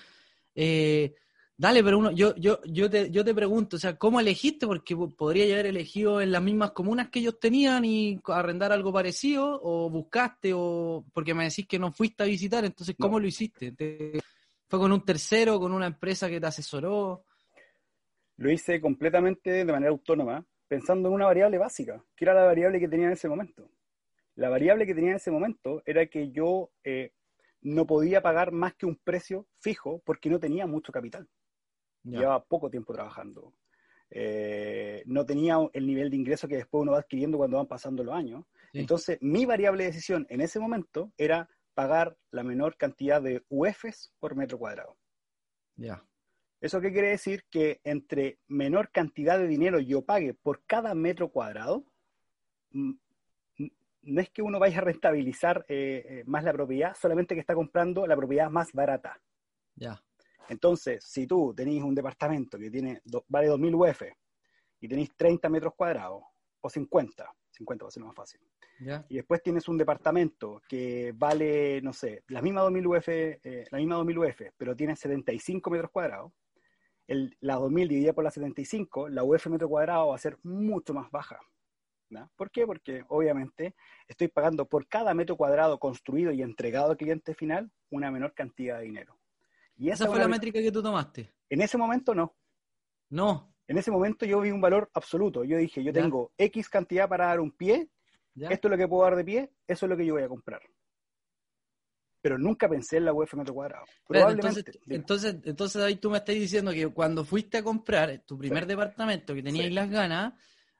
eh, 0.54 1.14
dale, 1.56 1.84
pero 1.84 1.98
uno, 1.98 2.10
yo, 2.10 2.34
yo, 2.36 2.60
yo, 2.64 2.90
te, 2.90 3.10
yo 3.10 3.24
te 3.24 3.34
pregunto, 3.34 3.76
o 3.76 3.78
sea, 3.78 3.96
¿cómo 3.96 4.18
elegiste? 4.18 4.66
Porque 4.66 4.96
podría 4.96 5.44
haber 5.54 5.66
elegido 5.66 6.20
en 6.20 6.32
las 6.32 6.42
mismas 6.42 6.72
comunas 6.72 7.10
que 7.10 7.20
ellos 7.20 7.38
tenían 7.38 7.84
y 7.84 8.20
arrendar 8.26 8.72
algo 8.72 8.92
parecido, 8.92 9.60
o 9.62 9.88
buscaste, 9.88 10.52
o 10.54 11.04
porque 11.12 11.34
me 11.34 11.44
decís 11.44 11.66
que 11.66 11.78
no 11.78 11.92
fuiste 11.92 12.24
a 12.24 12.26
visitar, 12.26 12.64
entonces, 12.64 12.96
¿cómo 12.98 13.20
lo 13.20 13.26
hiciste? 13.26 13.74
¿Fue 14.68 14.78
con 14.78 14.92
un 14.92 15.04
tercero, 15.04 15.58
con 15.58 15.72
una 15.72 15.86
empresa 15.86 16.28
que 16.28 16.40
te 16.40 16.46
asesoró? 16.46 17.24
Lo 18.36 18.50
hice 18.50 18.80
completamente 18.80 19.50
de 19.50 19.64
manera 19.64 19.90
autónoma 19.90 20.44
pensando 20.68 21.08
en 21.08 21.14
una 21.14 21.24
variable 21.24 21.56
básica, 21.56 22.04
que 22.14 22.26
era 22.26 22.34
la 22.34 22.44
variable 22.44 22.78
que 22.78 22.88
tenía 22.88 23.06
en 23.06 23.12
ese 23.12 23.28
momento. 23.28 23.70
La 24.34 24.50
variable 24.50 24.86
que 24.86 24.94
tenía 24.94 25.10
en 25.10 25.16
ese 25.16 25.30
momento 25.30 25.82
era 25.86 26.06
que 26.06 26.30
yo 26.30 26.70
eh, 26.84 27.12
no 27.62 27.86
podía 27.86 28.20
pagar 28.20 28.52
más 28.52 28.74
que 28.74 28.84
un 28.84 28.96
precio 28.96 29.46
fijo 29.58 30.02
porque 30.04 30.28
no 30.28 30.38
tenía 30.38 30.66
mucho 30.66 30.92
capital. 30.92 31.26
Llevaba 32.04 32.44
poco 32.44 32.70
tiempo 32.70 32.92
trabajando. 32.92 33.54
Eh, 34.10 35.02
no 35.06 35.26
tenía 35.26 35.56
el 35.72 35.86
nivel 35.86 36.10
de 36.10 36.16
ingreso 36.16 36.46
que 36.46 36.56
después 36.56 36.82
uno 36.82 36.92
va 36.92 37.00
adquiriendo 37.00 37.38
cuando 37.38 37.56
van 37.56 37.66
pasando 37.66 38.04
los 38.04 38.14
años. 38.14 38.44
Entonces, 38.72 39.18
mi 39.20 39.46
variable 39.46 39.84
de 39.84 39.90
decisión 39.90 40.26
en 40.28 40.40
ese 40.40 40.60
momento 40.60 41.12
era 41.16 41.48
pagar 41.78 42.18
la 42.32 42.42
menor 42.42 42.76
cantidad 42.76 43.22
de 43.22 43.44
UFs 43.48 44.12
por 44.18 44.34
metro 44.34 44.58
cuadrado. 44.58 44.98
Ya. 45.76 46.04
¿Eso 46.60 46.80
qué 46.80 46.90
quiere 46.90 47.10
decir? 47.10 47.44
Que 47.48 47.80
entre 47.84 48.40
menor 48.48 48.90
cantidad 48.90 49.38
de 49.38 49.46
dinero 49.46 49.78
yo 49.78 50.04
pague 50.04 50.34
por 50.34 50.64
cada 50.66 50.96
metro 50.96 51.30
cuadrado, 51.30 51.84
no 52.72 54.20
es 54.20 54.28
que 54.30 54.42
uno 54.42 54.58
vaya 54.58 54.78
a 54.78 54.80
rentabilizar 54.80 55.64
eh, 55.68 56.04
eh, 56.04 56.24
más 56.26 56.42
la 56.42 56.52
propiedad, 56.52 56.96
solamente 56.96 57.36
que 57.36 57.40
está 57.40 57.54
comprando 57.54 58.08
la 58.08 58.16
propiedad 58.16 58.50
más 58.50 58.72
barata. 58.72 59.16
Ya. 59.76 60.02
Entonces, 60.48 61.04
si 61.04 61.28
tú 61.28 61.54
tenés 61.54 61.80
un 61.84 61.94
departamento 61.94 62.58
que 62.58 62.72
tiene 62.72 63.02
vale 63.28 63.48
2.000 63.48 63.88
UF 63.88 64.02
y 64.80 64.88
tenéis 64.88 65.16
30 65.16 65.48
metros 65.48 65.74
cuadrados, 65.76 66.24
o 66.60 66.68
50, 66.68 67.32
50 67.52 67.84
va 67.84 67.88
a 67.88 67.92
ser 67.92 68.02
más 68.02 68.16
fácil. 68.16 68.40
Y 69.08 69.16
después 69.16 69.42
tienes 69.42 69.68
un 69.68 69.76
departamento 69.76 70.62
que 70.68 71.12
vale, 71.16 71.82
no 71.82 71.92
sé, 71.92 72.22
la 72.28 72.40
misma 72.42 72.60
2000 72.62 72.86
UF, 72.86 73.08
eh, 73.08 73.64
la 73.70 73.78
misma 73.78 73.96
2000 73.96 74.18
UF, 74.18 74.42
pero 74.56 74.76
tiene 74.76 74.94
75 74.94 75.70
metros 75.70 75.90
cuadrados. 75.90 76.32
El, 77.06 77.36
la 77.40 77.56
2000 77.56 77.88
dividida 77.88 78.12
por 78.12 78.24
la 78.24 78.30
75, 78.30 79.08
la 79.08 79.24
UF 79.24 79.46
metro 79.48 79.68
cuadrado 79.68 80.08
va 80.08 80.14
a 80.14 80.18
ser 80.18 80.38
mucho 80.42 80.94
más 80.94 81.10
baja. 81.10 81.40
¿Por 82.36 82.50
qué? 82.50 82.66
Porque 82.66 83.04
obviamente 83.08 83.74
estoy 84.06 84.28
pagando 84.28 84.66
por 84.66 84.88
cada 84.88 85.14
metro 85.14 85.36
cuadrado 85.36 85.78
construido 85.78 86.32
y 86.32 86.42
entregado 86.42 86.90
al 86.90 86.96
cliente 86.96 87.34
final 87.34 87.70
una 87.90 88.10
menor 88.10 88.34
cantidad 88.34 88.78
de 88.78 88.84
dinero. 88.84 89.18
Y 89.76 89.90
esa, 89.90 90.06
fue 90.06 90.18
la 90.18 90.28
métrica 90.28 90.60
que 90.60 90.72
tú 90.72 90.82
tomaste. 90.82 91.32
En 91.48 91.60
ese 91.60 91.78
momento 91.78 92.14
no. 92.14 92.34
No. 93.10 93.54
En 93.66 93.78
ese 93.78 93.90
momento 93.90 94.24
yo 94.24 94.40
vi 94.40 94.50
un 94.50 94.60
valor 94.60 94.90
absoluto. 94.94 95.44
Yo 95.44 95.58
dije, 95.58 95.84
yo 95.84 95.92
tengo 95.92 96.32
X 96.38 96.68
cantidad 96.68 97.08
para 97.08 97.26
dar 97.26 97.40
un 97.40 97.52
pie, 97.52 97.88
esto 98.40 98.68
es 98.68 98.70
lo 98.70 98.76
que 98.76 98.88
puedo 98.88 99.04
dar 99.04 99.16
de 99.16 99.24
pie, 99.24 99.50
eso 99.66 99.86
es 99.86 99.90
lo 99.90 99.96
que 99.96 100.06
yo 100.06 100.14
voy 100.14 100.22
a 100.22 100.28
comprar. 100.28 100.60
Pero 102.20 102.36
nunca 102.36 102.68
pensé 102.68 102.96
en 102.96 103.04
la 103.04 103.12
UF 103.12 103.34
metro 103.34 103.54
cuadrado. 103.54 103.84
Probablemente. 104.06 104.72
Entonces, 104.88 105.36
entonces, 105.44 105.82
ahí 105.82 105.96
tú 105.96 106.10
me 106.10 106.18
estás 106.18 106.34
diciendo 106.34 106.72
que 106.72 106.88
cuando 106.88 107.24
fuiste 107.24 107.58
a 107.58 107.62
comprar 107.62 108.22
tu 108.26 108.36
primer 108.36 108.66
departamento 108.66 109.34
que 109.34 109.42
tenías 109.42 109.72
las 109.72 109.88
ganas, 109.88 110.34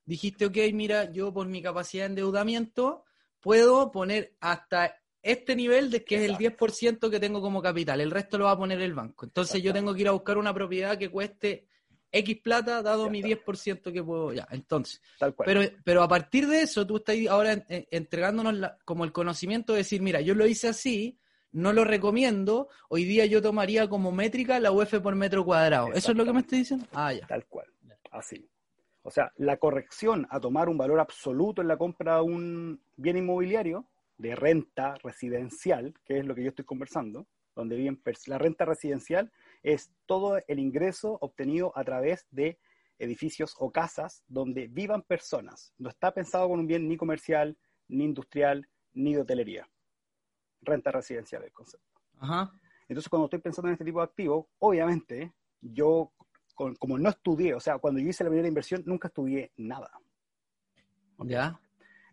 dijiste, 0.04 0.46
ok, 0.46 0.56
mira, 0.72 1.12
yo 1.12 1.32
por 1.32 1.46
mi 1.46 1.62
capacidad 1.62 2.04
de 2.04 2.08
endeudamiento 2.08 3.04
puedo 3.40 3.90
poner 3.92 4.34
hasta 4.40 4.96
este 5.22 5.54
nivel 5.54 5.90
de 5.90 6.04
que 6.04 6.16
es 6.16 6.22
el 6.22 6.36
10% 6.36 7.10
que 7.10 7.20
tengo 7.20 7.40
como 7.40 7.60
capital, 7.62 8.00
el 8.00 8.10
resto 8.10 8.38
lo 8.38 8.46
va 8.46 8.52
a 8.52 8.58
poner 8.58 8.80
el 8.80 8.94
banco. 8.94 9.26
Entonces 9.26 9.62
yo 9.62 9.72
tengo 9.72 9.94
que 9.94 10.00
ir 10.00 10.08
a 10.08 10.12
buscar 10.12 10.38
una 10.38 10.54
propiedad 10.54 10.96
que 10.96 11.10
cueste 11.10 11.66
X 12.10 12.40
plata 12.42 12.82
dado 12.82 13.10
mi 13.10 13.22
10% 13.22 13.92
que 13.92 14.02
puedo, 14.02 14.32
ya, 14.32 14.46
entonces. 14.50 15.02
Pero, 15.44 15.60
pero 15.84 16.02
a 16.02 16.08
partir 16.08 16.46
de 16.46 16.62
eso, 16.62 16.86
tú 16.86 16.96
estás 16.96 17.16
ahora 17.28 17.64
entregándonos 17.68 18.72
como 18.84 19.04
el 19.04 19.12
conocimiento 19.12 19.72
de 19.72 19.78
decir, 19.78 20.00
mira, 20.00 20.20
yo 20.20 20.34
lo 20.34 20.46
hice 20.46 20.68
así, 20.68 21.18
no 21.52 21.72
lo 21.72 21.84
recomiendo, 21.84 22.68
hoy 22.88 23.04
día 23.04 23.26
yo 23.26 23.42
tomaría 23.42 23.88
como 23.88 24.12
métrica 24.12 24.60
la 24.60 24.72
UF 24.72 25.00
por 25.00 25.14
metro 25.14 25.44
cuadrado. 25.44 25.92
¿Eso 25.92 26.12
es 26.12 26.16
lo 26.16 26.24
que 26.24 26.32
me 26.32 26.40
estoy 26.40 26.58
diciendo? 26.58 26.86
Ah, 26.92 27.12
ya. 27.12 27.26
Tal 27.26 27.44
cual, 27.46 27.66
así. 28.10 28.48
O 29.02 29.10
sea, 29.10 29.32
la 29.36 29.56
corrección 29.56 30.26
a 30.30 30.40
tomar 30.40 30.68
un 30.68 30.76
valor 30.76 31.00
absoluto 31.00 31.62
en 31.62 31.68
la 31.68 31.78
compra 31.78 32.16
de 32.16 32.22
un 32.22 32.80
bien 32.96 33.16
inmobiliario 33.16 33.86
de 34.18 34.34
renta 34.34 34.94
residencial, 35.02 35.94
que 36.04 36.18
es 36.18 36.26
lo 36.26 36.34
que 36.34 36.42
yo 36.42 36.50
estoy 36.50 36.64
conversando, 36.64 37.26
donde 37.54 37.76
viven 37.76 38.00
la 38.26 38.38
renta 38.38 38.64
residencial 38.64 39.32
es 39.62 39.90
todo 40.06 40.40
el 40.46 40.58
ingreso 40.58 41.18
obtenido 41.20 41.72
a 41.76 41.84
través 41.84 42.26
de 42.30 42.58
edificios 42.98 43.54
o 43.58 43.70
casas 43.70 44.24
donde 44.26 44.68
vivan 44.68 45.02
personas. 45.02 45.72
No 45.78 45.88
está 45.88 46.12
pensado 46.12 46.48
con 46.48 46.60
un 46.60 46.66
bien 46.66 46.88
ni 46.88 46.96
comercial, 46.96 47.56
ni 47.88 48.04
industrial, 48.04 48.68
ni 48.92 49.14
de 49.14 49.20
hotelería. 49.20 49.68
Renta 50.60 50.90
residencial 50.90 51.44
el 51.44 51.52
concepto. 51.52 52.00
Entonces, 52.88 53.08
cuando 53.08 53.26
estoy 53.26 53.40
pensando 53.40 53.68
en 53.68 53.74
este 53.74 53.84
tipo 53.84 54.00
de 54.00 54.04
activos, 54.04 54.46
obviamente, 54.58 55.34
yo, 55.60 56.12
como 56.54 56.98
no 56.98 57.10
estudié, 57.10 57.54
o 57.54 57.60
sea, 57.60 57.78
cuando 57.78 58.00
yo 58.00 58.08
hice 58.08 58.24
la 58.24 58.30
primera 58.30 58.48
inversión, 58.48 58.82
nunca 58.86 59.08
estudié 59.08 59.52
nada. 59.56 59.90
¿Ya? 61.24 61.60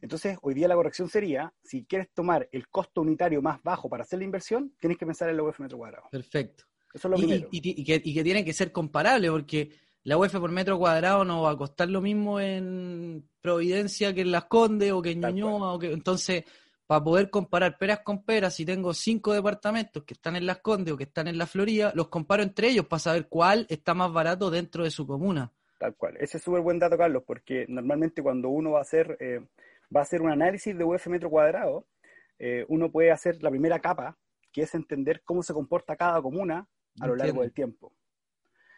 Entonces, 0.01 0.37
hoy 0.41 0.53
día 0.53 0.67
la 0.67 0.75
corrección 0.75 1.09
sería, 1.09 1.53
si 1.63 1.85
quieres 1.85 2.11
tomar 2.13 2.47
el 2.51 2.67
costo 2.69 3.01
unitario 3.01 3.41
más 3.41 3.63
bajo 3.63 3.89
para 3.89 4.03
hacer 4.03 4.19
la 4.19 4.25
inversión, 4.25 4.75
tienes 4.79 4.97
que 4.97 5.05
pensar 5.05 5.29
en 5.29 5.37
la 5.37 5.43
UF 5.43 5.59
metro 5.59 5.77
cuadrado. 5.77 6.09
Perfecto. 6.11 6.65
Eso 6.95 7.13
es 7.13 7.21
lo 7.21 7.27
y, 7.27 7.45
y, 7.51 7.83
que, 7.83 8.01
y, 8.01 8.13
que, 8.13 8.23
tienen 8.23 8.45
que 8.45 8.53
ser 8.53 8.71
comparables, 8.71 9.29
porque 9.29 9.69
la 10.03 10.17
UF 10.17 10.33
por 10.39 10.49
metro 10.49 10.79
cuadrado 10.79 11.25
no 11.25 11.41
va 11.41 11.51
a 11.51 11.57
costar 11.57 11.89
lo 11.89 11.99
mismo 11.99 12.39
en 12.39 13.27
Providencia 13.41 14.13
que 14.13 14.21
en 14.21 14.31
Las 14.31 14.45
Condes 14.45 14.93
o 14.93 15.01
que 15.01 15.11
en 15.11 15.19
Ñuñoa. 15.19 15.73
O 15.73 15.79
que, 15.79 15.91
entonces, 15.91 16.45
para 16.87 17.03
poder 17.03 17.29
comparar 17.29 17.77
peras 17.77 17.99
con 17.99 18.23
peras, 18.23 18.55
si 18.55 18.65
tengo 18.65 18.93
cinco 18.93 19.33
departamentos 19.33 20.05
que 20.05 20.13
están 20.13 20.37
en 20.37 20.45
Las 20.45 20.59
Condes 20.59 20.93
o 20.93 20.97
que 20.97 21.03
están 21.03 21.27
en 21.27 21.37
la 21.37 21.47
Florida, 21.47 21.91
los 21.95 22.07
comparo 22.07 22.43
entre 22.43 22.69
ellos 22.69 22.85
para 22.85 23.01
saber 23.01 23.27
cuál 23.27 23.65
está 23.67 23.93
más 23.93 24.13
barato 24.13 24.49
dentro 24.49 24.85
de 24.85 24.91
su 24.91 25.05
comuna. 25.05 25.51
Tal 25.77 25.95
cual. 25.95 26.15
Ese 26.21 26.37
es 26.37 26.43
súper 26.43 26.61
buen 26.61 26.79
dato, 26.79 26.97
Carlos, 26.97 27.23
porque 27.27 27.65
normalmente 27.67 28.23
cuando 28.23 28.47
uno 28.47 28.71
va 28.71 28.79
a 28.79 28.83
hacer, 28.83 29.17
eh, 29.19 29.41
va 29.93 29.99
a 29.99 30.03
hacer 30.03 30.21
un 30.21 30.31
análisis 30.31 30.77
de 30.77 30.85
UF 30.85 31.07
metro 31.07 31.29
cuadrado, 31.29 31.87
eh, 32.39 32.63
uno 32.69 32.89
puede 32.89 33.11
hacer 33.11 33.43
la 33.43 33.49
primera 33.49 33.79
capa, 33.79 34.17
que 34.53 34.61
es 34.61 34.73
entender 34.75 35.23
cómo 35.25 35.43
se 35.43 35.53
comporta 35.53 35.97
cada 35.97 36.21
comuna 36.21 36.65
a 36.99 37.07
lo 37.07 37.15
largo 37.15 37.41
del 37.41 37.51
tiempo. 37.51 37.93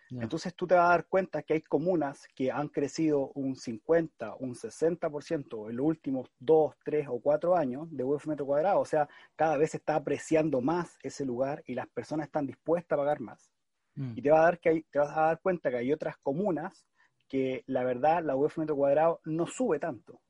Entonces 0.10 0.56
tú 0.56 0.66
te 0.68 0.76
vas 0.76 0.86
a 0.86 0.90
dar 0.92 1.06
cuenta 1.08 1.44
que 1.44 1.54
hay 1.54 1.62
comunas 1.62 2.28
que 2.34 2.52
han 2.52 2.70
crecido 2.70 3.32
un 3.36 3.56
50, 3.56 4.36
un 4.40 4.56
60% 4.56 5.70
en 5.70 5.76
los 5.76 5.86
últimos 5.86 6.32
2, 6.40 6.76
3 6.84 7.08
o 7.10 7.20
4 7.20 7.58
años 7.58 7.88
de 7.92 8.04
UF 8.04 8.26
metro 8.28 8.46
cuadrado. 8.46 8.80
O 8.80 8.86
sea, 8.86 9.10
cada 9.36 9.58
vez 9.58 9.72
se 9.72 9.78
está 9.78 9.96
apreciando 9.96 10.62
más 10.62 10.98
ese 11.04 11.26
lugar 11.26 11.62
y 11.66 11.74
las 11.74 11.88
personas 11.88 12.28
están 12.28 12.48
dispuestas 12.48 12.98
a 12.98 13.02
pagar 13.02 13.20
más. 13.20 13.52
Mm. 13.96 14.14
Y 14.16 14.22
te, 14.22 14.32
va 14.32 14.40
a 14.40 14.44
dar 14.44 14.60
que 14.60 14.86
te 14.90 15.00
vas 15.00 15.16
a 15.16 15.22
dar 15.22 15.42
cuenta 15.42 15.70
que 15.70 15.78
hay 15.78 15.92
otras 15.92 16.16
comunas 16.18 16.86
que 17.28 17.64
la 17.68 17.84
verdad 17.84 18.24
la 18.24 18.38
UF 18.38 18.58
metro 18.58 18.78
cuadrado 18.78 19.20
no 19.26 19.46
sube 19.46 19.80
tanto. 19.80 20.22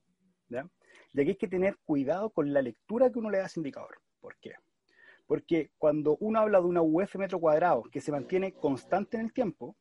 Y 1.13 1.21
aquí 1.21 1.31
hay 1.31 1.35
que 1.35 1.47
tener 1.47 1.77
cuidado 1.83 2.29
con 2.29 2.53
la 2.53 2.61
lectura 2.61 3.11
que 3.11 3.17
uno 3.19 3.29
le 3.29 3.37
da 3.37 3.45
a 3.45 3.47
ese 3.47 3.59
indicador. 3.59 3.99
¿Por 4.19 4.35
qué? 4.37 4.53
Porque 5.27 5.71
cuando 5.77 6.17
uno 6.19 6.39
habla 6.39 6.59
de 6.59 6.65
una 6.65 6.81
UF 6.81 7.15
metro 7.17 7.39
cuadrado 7.39 7.83
que 7.83 8.01
se 8.01 8.11
mantiene 8.11 8.53
constante 8.53 9.17
en 9.17 9.25
el 9.25 9.33
tiempo, 9.33 9.75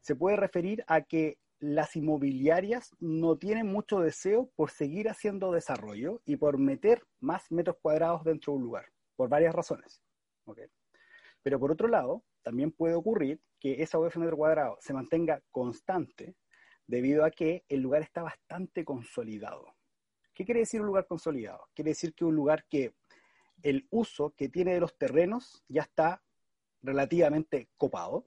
se 0.00 0.16
puede 0.16 0.36
referir 0.36 0.84
a 0.86 1.02
que 1.02 1.38
las 1.60 1.96
inmobiliarias 1.96 2.94
no 3.00 3.36
tienen 3.36 3.66
mucho 3.66 4.00
deseo 4.00 4.48
por 4.54 4.70
seguir 4.70 5.08
haciendo 5.08 5.52
desarrollo 5.52 6.22
y 6.24 6.36
por 6.36 6.56
meter 6.56 7.02
más 7.20 7.50
metros 7.50 7.76
cuadrados 7.82 8.24
dentro 8.24 8.52
de 8.52 8.58
un 8.58 8.64
lugar, 8.64 8.86
por 9.16 9.28
varias 9.28 9.54
razones. 9.54 10.02
Pero 11.42 11.58
por 11.58 11.72
otro 11.72 11.88
lado, 11.88 12.22
también 12.42 12.70
puede 12.70 12.94
ocurrir 12.94 13.40
que 13.58 13.82
esa 13.82 13.98
UF 13.98 14.16
metro 14.16 14.36
cuadrado 14.36 14.78
se 14.80 14.94
mantenga 14.94 15.42
constante 15.50 16.36
debido 16.86 17.24
a 17.24 17.30
que 17.30 17.64
el 17.68 17.80
lugar 17.80 18.02
está 18.02 18.22
bastante 18.22 18.84
consolidado. 18.84 19.74
¿Qué 20.32 20.44
quiere 20.44 20.60
decir 20.60 20.80
un 20.80 20.86
lugar 20.86 21.06
consolidado? 21.06 21.68
Quiere 21.74 21.90
decir 21.90 22.14
que 22.14 22.24
un 22.24 22.36
lugar 22.36 22.64
que 22.70 22.94
el 23.62 23.86
uso 23.90 24.34
que 24.36 24.48
tiene 24.48 24.74
de 24.74 24.80
los 24.80 24.96
terrenos 24.96 25.64
ya 25.68 25.82
está 25.82 26.22
relativamente 26.82 27.68
copado, 27.76 28.26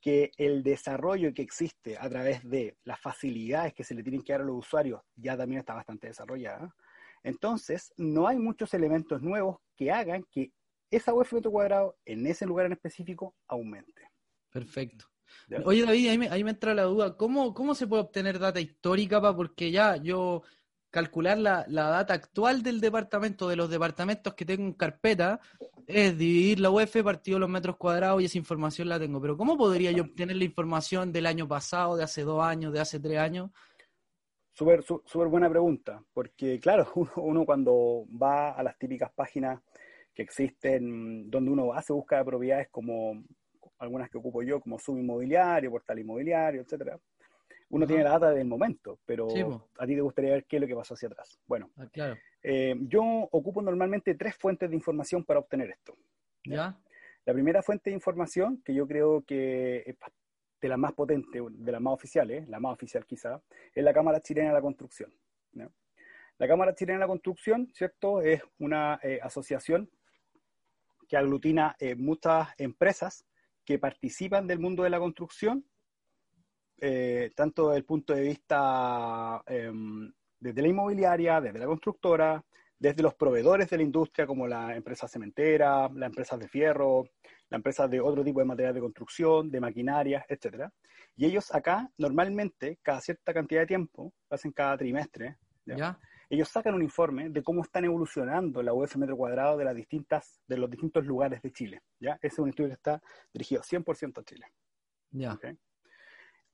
que 0.00 0.30
el 0.36 0.62
desarrollo 0.62 1.32
que 1.34 1.42
existe 1.42 1.96
a 1.98 2.08
través 2.08 2.48
de 2.48 2.76
las 2.84 3.00
facilidades 3.00 3.74
que 3.74 3.84
se 3.84 3.94
le 3.94 4.02
tienen 4.02 4.22
que 4.22 4.32
dar 4.32 4.42
a 4.42 4.44
los 4.44 4.58
usuarios 4.58 5.00
ya 5.14 5.36
también 5.36 5.60
está 5.60 5.74
bastante 5.74 6.08
desarrollada. 6.08 6.74
Entonces, 7.22 7.92
no 7.96 8.28
hay 8.28 8.36
muchos 8.38 8.72
elementos 8.74 9.22
nuevos 9.22 9.58
que 9.74 9.90
hagan 9.90 10.24
que 10.30 10.52
esa 10.90 11.12
metro 11.14 11.50
cuadrado 11.50 11.96
en 12.04 12.26
ese 12.26 12.46
lugar 12.46 12.66
en 12.66 12.72
específico 12.72 13.34
aumente. 13.48 14.10
Perfecto. 14.50 15.06
Oye, 15.64 15.84
David, 15.84 16.08
ahí 16.08 16.18
me, 16.18 16.28
ahí 16.28 16.44
me, 16.44 16.50
entra 16.50 16.72
la 16.74 16.84
duda. 16.84 17.16
¿Cómo, 17.16 17.52
¿Cómo 17.52 17.74
se 17.74 17.86
puede 17.86 18.02
obtener 18.02 18.38
data 18.38 18.60
histórica? 18.60 19.20
Pa? 19.20 19.34
Porque 19.34 19.70
ya 19.70 19.96
yo 19.96 20.42
calcular 20.96 21.36
la, 21.36 21.66
data 21.68 22.14
actual 22.14 22.62
del 22.62 22.80
departamento, 22.80 23.50
de 23.50 23.56
los 23.56 23.68
departamentos 23.68 24.32
que 24.32 24.46
tengo 24.46 24.64
en 24.64 24.72
carpeta, 24.72 25.40
es 25.86 26.16
dividir 26.16 26.58
la 26.58 26.70
UF 26.70 27.02
partido 27.04 27.38
los 27.38 27.50
metros 27.50 27.76
cuadrados 27.76 28.22
y 28.22 28.24
esa 28.24 28.38
información 28.38 28.88
la 28.88 28.98
tengo. 28.98 29.20
Pero 29.20 29.36
¿cómo 29.36 29.58
podría 29.58 29.92
yo 29.92 30.04
obtener 30.04 30.36
la 30.36 30.44
información 30.44 31.12
del 31.12 31.26
año 31.26 31.46
pasado, 31.46 31.98
de 31.98 32.04
hace 32.04 32.22
dos 32.22 32.42
años, 32.42 32.72
de 32.72 32.80
hace 32.80 32.98
tres 32.98 33.18
años? 33.18 33.50
Súper 34.54 34.82
super 34.84 35.28
buena 35.28 35.50
pregunta, 35.50 36.02
porque 36.14 36.58
claro, 36.60 36.90
uno, 37.16 37.44
cuando 37.44 38.06
va 38.10 38.52
a 38.52 38.62
las 38.62 38.78
típicas 38.78 39.12
páginas 39.14 39.60
que 40.14 40.22
existen, 40.22 41.30
donde 41.30 41.50
uno 41.50 41.74
hace 41.74 41.92
búsqueda 41.92 42.20
de 42.20 42.24
propiedades 42.24 42.68
como 42.70 43.22
algunas 43.78 44.08
que 44.08 44.16
ocupo 44.16 44.42
yo, 44.42 44.60
como 44.60 44.78
Subinmobiliario, 44.78 45.70
Portal 45.70 45.98
Inmobiliario, 45.98 46.62
etcétera, 46.62 46.98
uno 47.68 47.86
tiene 47.86 48.04
la 48.04 48.10
data 48.10 48.30
del 48.30 48.46
momento, 48.46 48.98
pero 49.04 49.26
a 49.78 49.86
ti 49.86 49.94
te 49.94 50.00
gustaría 50.00 50.32
ver 50.32 50.44
qué 50.44 50.56
es 50.56 50.62
lo 50.62 50.68
que 50.68 50.76
pasó 50.76 50.94
hacia 50.94 51.08
atrás. 51.08 51.38
Bueno, 51.46 51.70
ah, 51.76 51.86
claro. 51.92 52.16
Eh, 52.42 52.76
yo 52.82 53.02
ocupo 53.02 53.60
normalmente 53.60 54.14
tres 54.14 54.36
fuentes 54.36 54.70
de 54.70 54.76
información 54.76 55.24
para 55.24 55.40
obtener 55.40 55.70
esto. 55.70 55.96
¿Ya? 56.44 56.78
La 57.24 57.32
primera 57.32 57.62
fuente 57.62 57.90
de 57.90 57.94
información, 57.94 58.62
que 58.64 58.72
yo 58.72 58.86
creo 58.86 59.24
que 59.24 59.82
es 59.84 59.96
de 60.60 60.68
las 60.68 60.78
más 60.78 60.92
potentes, 60.92 61.42
de 61.50 61.72
las 61.72 61.80
más 61.80 61.94
oficiales, 61.94 62.48
la 62.48 62.60
más 62.60 62.72
oficial 62.72 63.04
quizá, 63.04 63.42
es 63.74 63.82
la 63.82 63.92
Cámara 63.92 64.20
Chilena 64.20 64.48
de 64.48 64.54
la 64.54 64.62
Construcción. 64.62 65.12
La 66.38 66.46
Cámara 66.46 66.74
Chilena 66.74 66.98
de 66.98 67.04
la 67.04 67.08
Construcción, 67.08 67.68
¿cierto? 67.74 68.22
Es 68.22 68.42
una 68.58 69.00
eh, 69.02 69.18
asociación 69.22 69.90
que 71.08 71.16
aglutina 71.16 71.74
eh, 71.80 71.96
muchas 71.96 72.48
empresas 72.58 73.26
que 73.64 73.78
participan 73.78 74.46
del 74.46 74.60
mundo 74.60 74.84
de 74.84 74.90
la 74.90 75.00
construcción 75.00 75.64
eh, 76.78 77.32
tanto 77.34 77.68
desde 77.68 77.78
el 77.78 77.84
punto 77.84 78.14
de 78.14 78.22
vista 78.22 79.42
em, 79.46 80.12
desde 80.38 80.62
la 80.62 80.68
inmobiliaria, 80.68 81.40
desde 81.40 81.58
la 81.58 81.66
constructora, 81.66 82.44
desde 82.78 83.02
los 83.02 83.14
proveedores 83.14 83.70
de 83.70 83.78
la 83.78 83.82
industria 83.82 84.26
como 84.26 84.46
la 84.46 84.76
empresa 84.76 85.08
cementera, 85.08 85.88
las 85.88 86.08
empresas 86.08 86.38
de 86.38 86.48
fierro, 86.48 87.08
la 87.48 87.56
empresa 87.56 87.88
de 87.88 88.00
otro 88.00 88.22
tipo 88.22 88.40
de 88.40 88.46
material 88.46 88.74
de 88.74 88.80
construcción, 88.80 89.50
de 89.50 89.60
maquinarias, 89.60 90.24
etcétera. 90.28 90.72
Y 91.16 91.24
ellos 91.24 91.54
acá, 91.54 91.90
normalmente, 91.96 92.78
cada 92.82 93.00
cierta 93.00 93.32
cantidad 93.32 93.62
de 93.62 93.66
tiempo, 93.66 94.12
lo 94.28 94.34
hacen 94.34 94.52
cada 94.52 94.76
trimestre, 94.76 95.38
¿ya? 95.64 95.98
ellos 96.28 96.48
sacan 96.48 96.74
un 96.74 96.82
informe 96.82 97.30
de 97.30 97.42
cómo 97.42 97.62
están 97.62 97.84
evolucionando 97.84 98.62
la 98.62 98.74
UF 98.74 98.96
metro 98.96 99.16
cuadrado 99.16 99.56
de, 99.56 99.64
las 99.64 99.76
distintas, 99.76 100.40
de 100.46 100.58
los 100.58 100.70
distintos 100.70 101.04
lugares 101.06 101.40
de 101.40 101.52
Chile. 101.52 101.82
¿ya? 102.00 102.14
Ese 102.16 102.34
es 102.34 102.38
un 102.38 102.48
estudio 102.48 102.68
que 102.70 102.74
está 102.74 103.00
dirigido 103.32 103.62
100% 103.62 104.20
a 104.20 104.24
Chile. 104.24 104.46
Ya. 105.10 105.38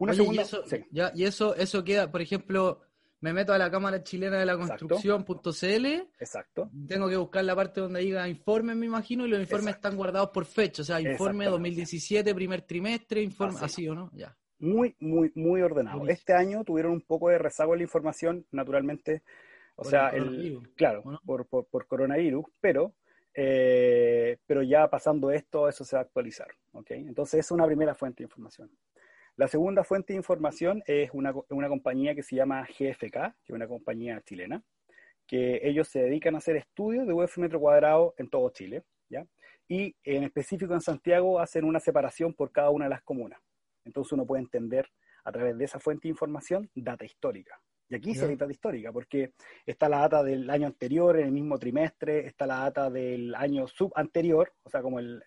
Una 0.02 0.14
segunda, 0.14 0.42
y, 0.42 0.44
eso, 0.44 0.64
ya, 0.90 1.12
y 1.14 1.24
eso, 1.24 1.54
eso 1.54 1.84
queda, 1.84 2.10
por 2.10 2.20
ejemplo, 2.20 2.80
me 3.22 3.32
meto 3.32 3.52
a 3.52 3.58
la 3.58 3.70
Cámara 3.70 4.02
Chilena 4.02 4.40
de 4.40 4.46
la 4.46 4.56
Construcción.cl. 4.56 5.86
Exacto. 6.18 6.68
Tengo 6.88 7.08
que 7.08 7.16
buscar 7.16 7.44
la 7.44 7.54
parte 7.54 7.80
donde 7.80 8.00
diga 8.00 8.28
informe, 8.28 8.74
me 8.74 8.86
imagino, 8.86 9.24
y 9.24 9.28
los 9.28 9.38
informes 9.38 9.76
están 9.76 9.96
guardados 9.96 10.30
por 10.30 10.44
fecha. 10.44 10.82
O 10.82 10.84
sea, 10.84 11.00
informe 11.00 11.46
2017, 11.46 12.34
primer 12.34 12.62
trimestre, 12.62 13.22
informe, 13.22 13.60
así, 13.62 13.88
o 13.88 13.94
no, 13.94 14.10
ya. 14.12 14.36
Muy, 14.58 14.96
muy, 14.98 15.30
muy 15.36 15.62
ordenado. 15.62 16.06
Este 16.08 16.32
año 16.32 16.64
tuvieron 16.64 16.92
un 16.92 17.00
poco 17.02 17.28
de 17.28 17.38
rezago 17.38 17.74
en 17.74 17.78
la 17.78 17.84
información, 17.84 18.44
naturalmente, 18.50 19.22
o 19.76 19.84
sea, 19.84 20.08
el, 20.08 20.72
claro, 20.74 21.04
por, 21.24 21.46
por, 21.46 21.86
coronavirus, 21.86 22.44
pero, 22.60 22.94
eh, 23.34 24.36
pero 24.46 24.64
ya 24.64 24.88
pasando 24.90 25.30
esto, 25.30 25.68
eso 25.68 25.84
se 25.84 25.94
va 25.94 26.00
a 26.00 26.04
actualizar. 26.04 26.48
¿okay? 26.72 26.98
Entonces, 27.06 27.38
es 27.38 27.50
una 27.52 27.66
primera 27.66 27.94
fuente 27.94 28.24
de 28.24 28.24
información. 28.24 28.68
La 29.36 29.48
segunda 29.48 29.82
fuente 29.82 30.12
de 30.12 30.18
información 30.18 30.82
es 30.86 31.10
una, 31.12 31.32
una 31.48 31.68
compañía 31.68 32.14
que 32.14 32.22
se 32.22 32.36
llama 32.36 32.66
GFK, 32.66 33.12
que 33.44 33.52
es 33.52 33.54
una 33.54 33.66
compañía 33.66 34.20
chilena, 34.22 34.62
que 35.26 35.60
ellos 35.62 35.88
se 35.88 36.02
dedican 36.02 36.34
a 36.34 36.38
hacer 36.38 36.56
estudios 36.56 37.06
de 37.06 37.14
UF 37.14 37.38
metro 37.38 37.58
cuadrado 37.58 38.14
en 38.18 38.28
todo 38.28 38.50
Chile, 38.50 38.84
¿ya? 39.08 39.26
Y 39.68 39.96
en 40.04 40.24
específico 40.24 40.74
en 40.74 40.82
Santiago 40.82 41.40
hacen 41.40 41.64
una 41.64 41.80
separación 41.80 42.34
por 42.34 42.52
cada 42.52 42.70
una 42.70 42.84
de 42.86 42.90
las 42.90 43.02
comunas. 43.02 43.40
Entonces 43.84 44.12
uno 44.12 44.26
puede 44.26 44.42
entender 44.42 44.90
a 45.24 45.32
través 45.32 45.56
de 45.56 45.64
esa 45.64 45.78
fuente 45.78 46.02
de 46.02 46.10
información 46.10 46.70
data 46.74 47.04
histórica. 47.04 47.58
Y 47.88 47.94
aquí 47.94 48.14
se 48.14 48.24
hay 48.24 48.36
data 48.36 48.50
histórica, 48.50 48.90
porque 48.90 49.34
está 49.66 49.86
la 49.86 49.98
data 49.98 50.22
del 50.22 50.48
año 50.48 50.66
anterior, 50.66 51.18
en 51.18 51.26
el 51.26 51.32
mismo 51.32 51.58
trimestre, 51.58 52.26
está 52.26 52.46
la 52.46 52.60
data 52.60 52.90
del 52.90 53.34
año 53.34 53.66
sub 53.66 53.92
anterior, 53.94 54.50
o 54.62 54.70
sea, 54.70 54.80
como 54.80 54.98
el, 54.98 55.22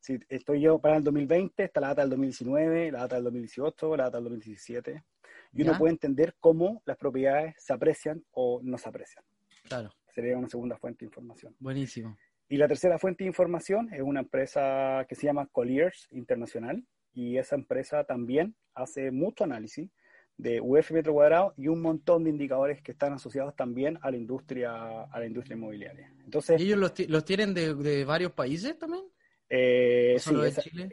si 0.00 0.18
estoy 0.28 0.60
yo 0.60 0.78
para 0.78 0.96
el 0.96 1.04
2020, 1.04 1.64
está 1.64 1.80
la 1.80 1.88
data 1.88 2.02
del 2.02 2.10
2019, 2.10 2.92
la 2.92 3.00
data 3.00 3.16
del 3.16 3.24
2018, 3.24 3.96
la 3.96 4.04
data 4.04 4.18
del 4.18 4.24
2017. 4.24 5.04
Y 5.52 5.62
uno 5.62 5.78
puede 5.78 5.92
entender 5.92 6.34
cómo 6.40 6.82
las 6.84 6.96
propiedades 6.96 7.54
se 7.58 7.72
aprecian 7.72 8.24
o 8.32 8.60
no 8.62 8.78
se 8.78 8.88
aprecian. 8.88 9.24
Claro. 9.64 9.90
Sería 10.14 10.36
una 10.36 10.48
segunda 10.48 10.76
fuente 10.76 11.00
de 11.00 11.06
información. 11.06 11.54
Buenísimo. 11.58 12.16
Y 12.48 12.56
la 12.56 12.68
tercera 12.68 12.98
fuente 12.98 13.24
de 13.24 13.28
información 13.28 13.92
es 13.92 14.02
una 14.02 14.20
empresa 14.20 15.04
que 15.08 15.14
se 15.14 15.26
llama 15.26 15.46
Colliers 15.46 16.08
Internacional. 16.10 16.84
Y 17.12 17.38
esa 17.38 17.56
empresa 17.56 18.04
también 18.04 18.54
hace 18.74 19.10
mucho 19.10 19.44
análisis 19.44 19.90
de 20.38 20.60
UF 20.60 20.92
metro 20.92 21.12
cuadrado 21.12 21.52
y 21.56 21.66
un 21.66 21.82
montón 21.82 22.24
de 22.24 22.30
indicadores 22.30 22.80
que 22.80 22.92
están 22.92 23.12
asociados 23.12 23.56
también 23.56 23.98
a 24.02 24.10
la 24.10 24.16
industria, 24.16 25.02
a 25.02 25.18
la 25.18 25.26
industria 25.26 25.56
inmobiliaria. 25.56 26.12
Entonces, 26.24 26.60
¿Y 26.60 26.64
ellos 26.64 26.78
los, 26.78 26.92
los 27.08 27.24
tienen 27.24 27.52
de, 27.54 27.74
de, 27.74 28.04
varios 28.04 28.32
países 28.32 28.78
también? 28.78 29.04
Eh, 29.50 30.16
sí, 30.18 30.34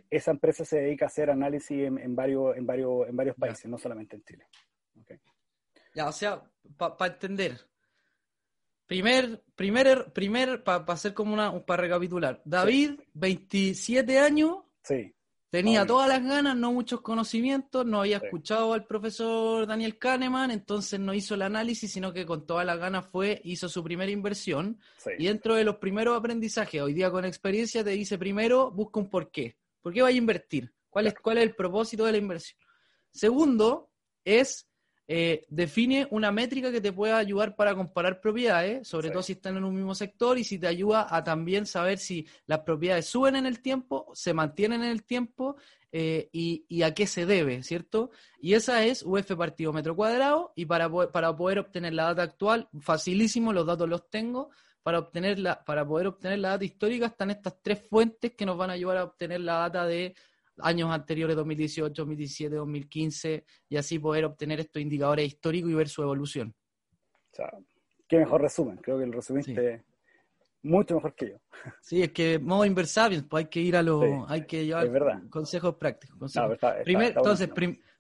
esa, 0.10 0.32
empresa 0.32 0.64
se 0.64 0.80
dedica 0.80 1.06
a 1.06 1.08
hacer 1.08 1.30
análisis 1.30 1.88
en, 1.88 2.16
varios, 2.16 2.56
en, 2.56 2.66
varios, 2.66 3.08
en 3.08 3.16
varios 3.16 3.36
países, 3.36 3.66
no 3.66 3.78
solamente 3.78 4.16
en 4.16 4.24
Chile. 4.24 4.48
Ya, 5.94 6.08
o 6.08 6.12
sea, 6.12 6.44
para 6.78 7.14
entender. 7.14 7.60
Primer, 8.86 9.44
primer, 9.56 10.14
primer, 10.14 10.64
para 10.64 10.84
hacer 10.94 11.14
como 11.14 11.34
una, 11.34 11.66
para 11.66 11.84
recapitular. 11.84 12.42
David, 12.46 13.00
27 13.14 14.20
años. 14.20 14.58
Sí. 14.84 15.15
Tenía 15.56 15.86
todas 15.86 16.10
las 16.10 16.22
ganas, 16.22 16.58
no 16.58 16.74
muchos 16.74 17.00
conocimientos, 17.00 17.86
no 17.86 18.02
había 18.02 18.18
escuchado 18.18 18.74
al 18.74 18.86
profesor 18.86 19.66
Daniel 19.66 19.98
Kahneman, 19.98 20.52
entonces 20.52 21.00
no 21.00 21.14
hizo 21.14 21.36
el 21.36 21.44
análisis, 21.44 21.94
sino 21.94 22.12
que 22.12 22.26
con 22.26 22.46
todas 22.46 22.66
las 22.66 22.78
ganas 22.78 23.06
fue, 23.06 23.40
hizo 23.46 23.70
su 23.70 23.82
primera 23.82 24.12
inversión. 24.12 24.78
Y 25.18 25.28
dentro 25.28 25.56
de 25.56 25.64
los 25.64 25.78
primeros 25.78 26.18
aprendizajes, 26.18 26.82
hoy 26.82 26.94
día 26.94 27.10
con 27.10 27.24
experiencia, 27.24 27.86
te 27.86 27.92
dice 27.92 28.18
primero, 28.18 28.70
busca 28.70 29.00
un 29.00 29.10
porqué. 29.10 29.56
¿Por 29.82 29.94
qué 29.94 30.02
vas 30.02 30.12
a 30.12 30.18
invertir? 30.18 30.74
¿Cuál 30.90 31.08
es, 31.08 31.14
¿Cuál 31.14 31.38
es 31.38 31.44
el 31.44 31.56
propósito 31.56 32.04
de 32.04 32.12
la 32.12 32.18
inversión? 32.18 32.60
Segundo, 33.10 33.92
es 34.26 34.68
eh, 35.08 35.46
define 35.50 36.08
una 36.10 36.32
métrica 36.32 36.72
que 36.72 36.82
te 36.82 36.92
pueda 36.92 37.18
ayudar 37.18 37.56
para 37.56 37.76
comparar 37.76 38.20
propiedades, 38.20 38.88
sobre 38.88 39.12
todo 39.12 39.22
si 39.22 39.34
están 39.34 39.56
en 39.58 39.64
un 39.64 39.76
mismo 39.76 39.94
sector 39.94 40.38
y 40.40 40.44
si 40.44 40.58
te 40.58 40.68
ayuda 40.68 41.08
a 41.10 41.24
también 41.24 41.68
saber 41.68 42.00
si 42.00 42.28
las 42.48 42.60
propiedades 42.60 43.06
suben 43.06 43.36
en 43.36 43.46
el 43.46 43.62
tiempo, 43.62 44.12
se 44.16 44.34
mantienen 44.34 44.84
en 44.84 44.90
el 44.90 45.04
tiempo 45.04 45.58
eh, 45.92 46.30
y, 46.32 46.82
a 46.82 46.94
qué 46.94 47.06
se 47.06 47.26
debe, 47.26 47.62
¿cierto? 47.62 48.10
Y 48.42 48.54
esa 48.54 48.84
es 48.84 49.04
UF 49.04 49.32
partido 49.38 49.72
metro 49.72 49.96
cuadrado 49.96 50.52
y 50.56 50.66
para, 50.66 50.90
para 50.90 51.36
poder 51.36 51.60
obtener 51.60 51.94
la 51.94 52.06
data 52.06 52.24
actual, 52.24 52.68
facilísimo, 52.82 53.54
los 53.54 53.66
datos 53.66 53.88
los 53.88 54.10
tengo. 54.10 54.50
Para, 54.82 55.00
obtener 55.00 55.40
para 55.66 55.88
poder 55.88 56.06
obtener 56.06 56.38
la 56.40 56.50
data 56.50 56.66
histórica 56.66 57.08
están 57.08 57.32
estas 57.32 57.60
tres 57.64 57.82
fuentes 57.90 58.34
que 58.34 58.46
nos 58.46 58.56
van 58.56 58.70
a 58.70 58.74
ayudar 58.74 58.98
a 58.98 59.04
obtener 59.06 59.42
la 59.42 59.54
data 59.54 59.88
de 59.88 60.16
años 60.60 60.92
anteriores, 60.92 61.36
2018, 61.36 61.94
2017, 61.94 62.56
2015, 62.56 63.46
y 63.70 63.78
así 63.78 64.00
poder 64.00 64.26
obtener 64.26 64.60
estos 64.60 64.82
indicadores 64.82 65.28
históricos 65.28 65.72
y 65.72 65.74
ver 65.74 65.90
su 65.90 66.02
evolución. 66.02 66.56
O 67.32 67.36
sea, 67.36 67.52
qué 68.08 68.18
mejor 68.18 68.42
resumen, 68.42 68.78
creo 68.78 69.00
que 69.00 69.06
lo 69.06 69.14
resumiste 69.14 69.84
mucho 70.66 70.96
mejor 70.96 71.16
que 71.16 71.30
yo. 71.30 71.38
Sí, 71.82 72.02
es 72.02 72.12
que 72.12 72.40
modo 72.40 72.66
inversables, 72.66 73.24
pues 73.24 73.46
hay 73.46 73.50
que 73.50 73.62
ir 73.62 73.76
a 73.78 73.84
los, 73.84 74.04
hay 74.28 74.46
que 74.46 74.66
llevar 74.66 75.30
consejos 75.30 75.76
prácticos. 75.76 76.36
entonces, 76.36 77.50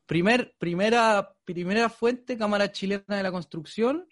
primer, 0.05 0.55
primera, 0.57 1.35
primera 1.43 1.89
fuente, 1.89 2.37
Cámara 2.37 2.71
Chilena 2.71 3.03
de 3.07 3.23
la 3.23 3.31
Construcción. 3.31 4.07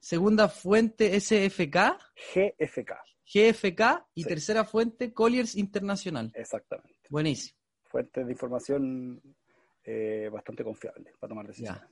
Segunda 0.00 0.48
fuente, 0.48 1.20
SFK. 1.20 1.98
GFK. 2.34 2.92
GFK. 3.26 4.06
Y 4.14 4.24
tercera 4.24 4.64
fuente, 4.64 5.12
Colliers 5.12 5.56
Internacional. 5.56 6.30
Exactamente. 6.34 6.94
Buenísimo 7.10 7.58
fuentes 7.86 8.26
de 8.26 8.32
información 8.32 9.20
eh, 9.84 10.28
bastante 10.32 10.64
confiables 10.64 11.14
para 11.18 11.28
tomar 11.28 11.46
decisiones. 11.46 11.82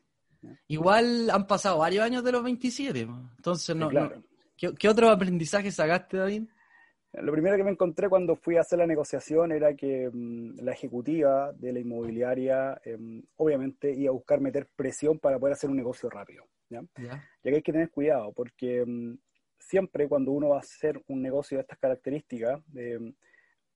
Igual 0.68 1.30
han 1.30 1.46
pasado 1.46 1.78
varios 1.78 2.04
años 2.04 2.22
de 2.22 2.32
los 2.32 2.42
27, 2.42 3.08
entonces 3.36 3.74
no, 3.74 3.88
¿qué, 4.56 4.88
otro 4.88 5.08
aprendizaje 5.08 5.70
sacaste, 5.70 6.18
David? 6.18 6.44
Lo 7.12 7.32
primero 7.32 7.56
que 7.56 7.62
me 7.62 7.70
encontré 7.70 8.08
cuando 8.08 8.34
fui 8.34 8.56
a 8.56 8.62
hacer 8.62 8.78
la 8.80 8.86
negociación 8.86 9.52
era 9.52 9.74
que 9.74 10.10
mm, 10.12 10.60
la 10.62 10.72
ejecutiva 10.72 11.52
de 11.52 11.72
la 11.72 11.78
inmobiliaria 11.78 12.80
em, 12.84 13.22
obviamente 13.36 13.92
iba 13.94 14.10
a 14.10 14.14
buscar 14.14 14.40
meter 14.40 14.66
presión 14.74 15.20
para 15.20 15.38
poder 15.38 15.52
hacer 15.52 15.70
un 15.70 15.76
negocio 15.76 16.10
rápido. 16.10 16.44
¿ya? 16.68 16.82
Y 16.96 17.06
aquí 17.06 17.54
hay 17.54 17.62
que 17.62 17.72
tener 17.72 17.90
cuidado 17.90 18.32
porque 18.32 18.84
mm, 18.84 19.16
siempre 19.58 20.08
cuando 20.08 20.32
uno 20.32 20.50
va 20.50 20.56
a 20.56 20.60
hacer 20.60 21.00
un 21.06 21.22
negocio 21.22 21.56
de 21.56 21.62
estas 21.62 21.78
características, 21.78 22.60
em, 22.74 23.14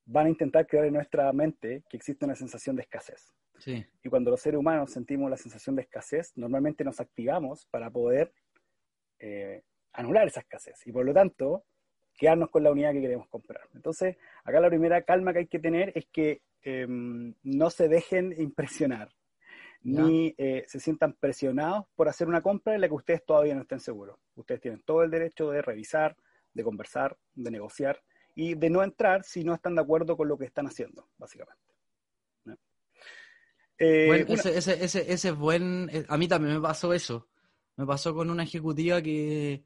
van 0.08 0.26
a 0.26 0.30
intentar 0.30 0.66
crear 0.66 0.86
en 0.86 0.94
nuestra 0.94 1.30
mente 1.32 1.84
que 1.88 1.96
existe 1.96 2.24
una 2.24 2.34
sensación 2.34 2.74
de 2.76 2.82
escasez. 2.82 3.32
Y 3.66 4.08
cuando 4.08 4.30
los 4.30 4.40
seres 4.40 4.58
humanos 4.58 4.92
sentimos 4.92 5.28
la 5.28 5.36
sensación 5.36 5.76
de 5.76 5.82
escasez, 5.82 6.32
normalmente 6.36 6.84
nos 6.84 7.00
activamos 7.00 7.66
para 7.66 7.90
poder 7.90 8.32
eh, 9.18 9.62
anular 9.92 10.26
esa 10.28 10.40
escasez 10.40 10.86
y 10.86 10.92
por 10.92 11.04
lo 11.04 11.12
tanto 11.12 11.64
quedarnos 12.16 12.50
con 12.50 12.62
la 12.62 12.70
unidad 12.70 12.92
que 12.92 13.00
queremos 13.00 13.28
comprar. 13.28 13.68
Entonces, 13.74 14.16
acá 14.44 14.60
la 14.60 14.68
primera 14.68 15.02
calma 15.02 15.32
que 15.32 15.40
hay 15.40 15.46
que 15.46 15.58
tener 15.58 15.92
es 15.94 16.06
que 16.06 16.40
em, 16.62 17.34
no 17.42 17.68
se 17.68 17.88
dejen 17.88 18.32
impresionar, 18.40 19.10
ni 19.82 20.34
eh, 20.38 20.64
se 20.66 20.80
sientan 20.80 21.12
presionados 21.14 21.84
por 21.94 22.08
hacer 22.08 22.28
una 22.28 22.40
compra 22.40 22.74
en 22.74 22.80
la 22.80 22.88
que 22.88 22.94
ustedes 22.94 23.24
todavía 23.24 23.54
no 23.54 23.62
estén 23.62 23.80
seguros. 23.80 24.18
Ustedes 24.36 24.60
tienen 24.60 24.82
todo 24.82 25.02
el 25.02 25.10
derecho 25.10 25.50
de 25.50 25.62
revisar, 25.62 26.16
de 26.54 26.64
conversar, 26.64 27.16
de 27.34 27.50
negociar 27.50 28.00
y 28.38 28.54
de 28.54 28.70
no 28.70 28.84
entrar 28.84 29.24
si 29.24 29.42
no 29.42 29.52
están 29.52 29.74
de 29.74 29.80
acuerdo 29.80 30.16
con 30.16 30.28
lo 30.28 30.38
que 30.38 30.44
están 30.44 30.68
haciendo, 30.68 31.08
básicamente. 31.18 31.60
Eh, 33.76 34.24
ese, 34.28 34.56
ese, 34.56 34.84
ese, 34.84 35.12
ese, 35.12 35.28
es 35.30 35.36
buen. 35.36 35.90
Eh, 35.92 36.06
a 36.08 36.16
mí 36.16 36.28
también 36.28 36.54
me 36.54 36.60
pasó 36.60 36.92
eso. 36.92 37.26
Me 37.74 37.84
pasó 37.84 38.14
con 38.14 38.30
una 38.30 38.44
ejecutiva 38.44 39.02
que, 39.02 39.64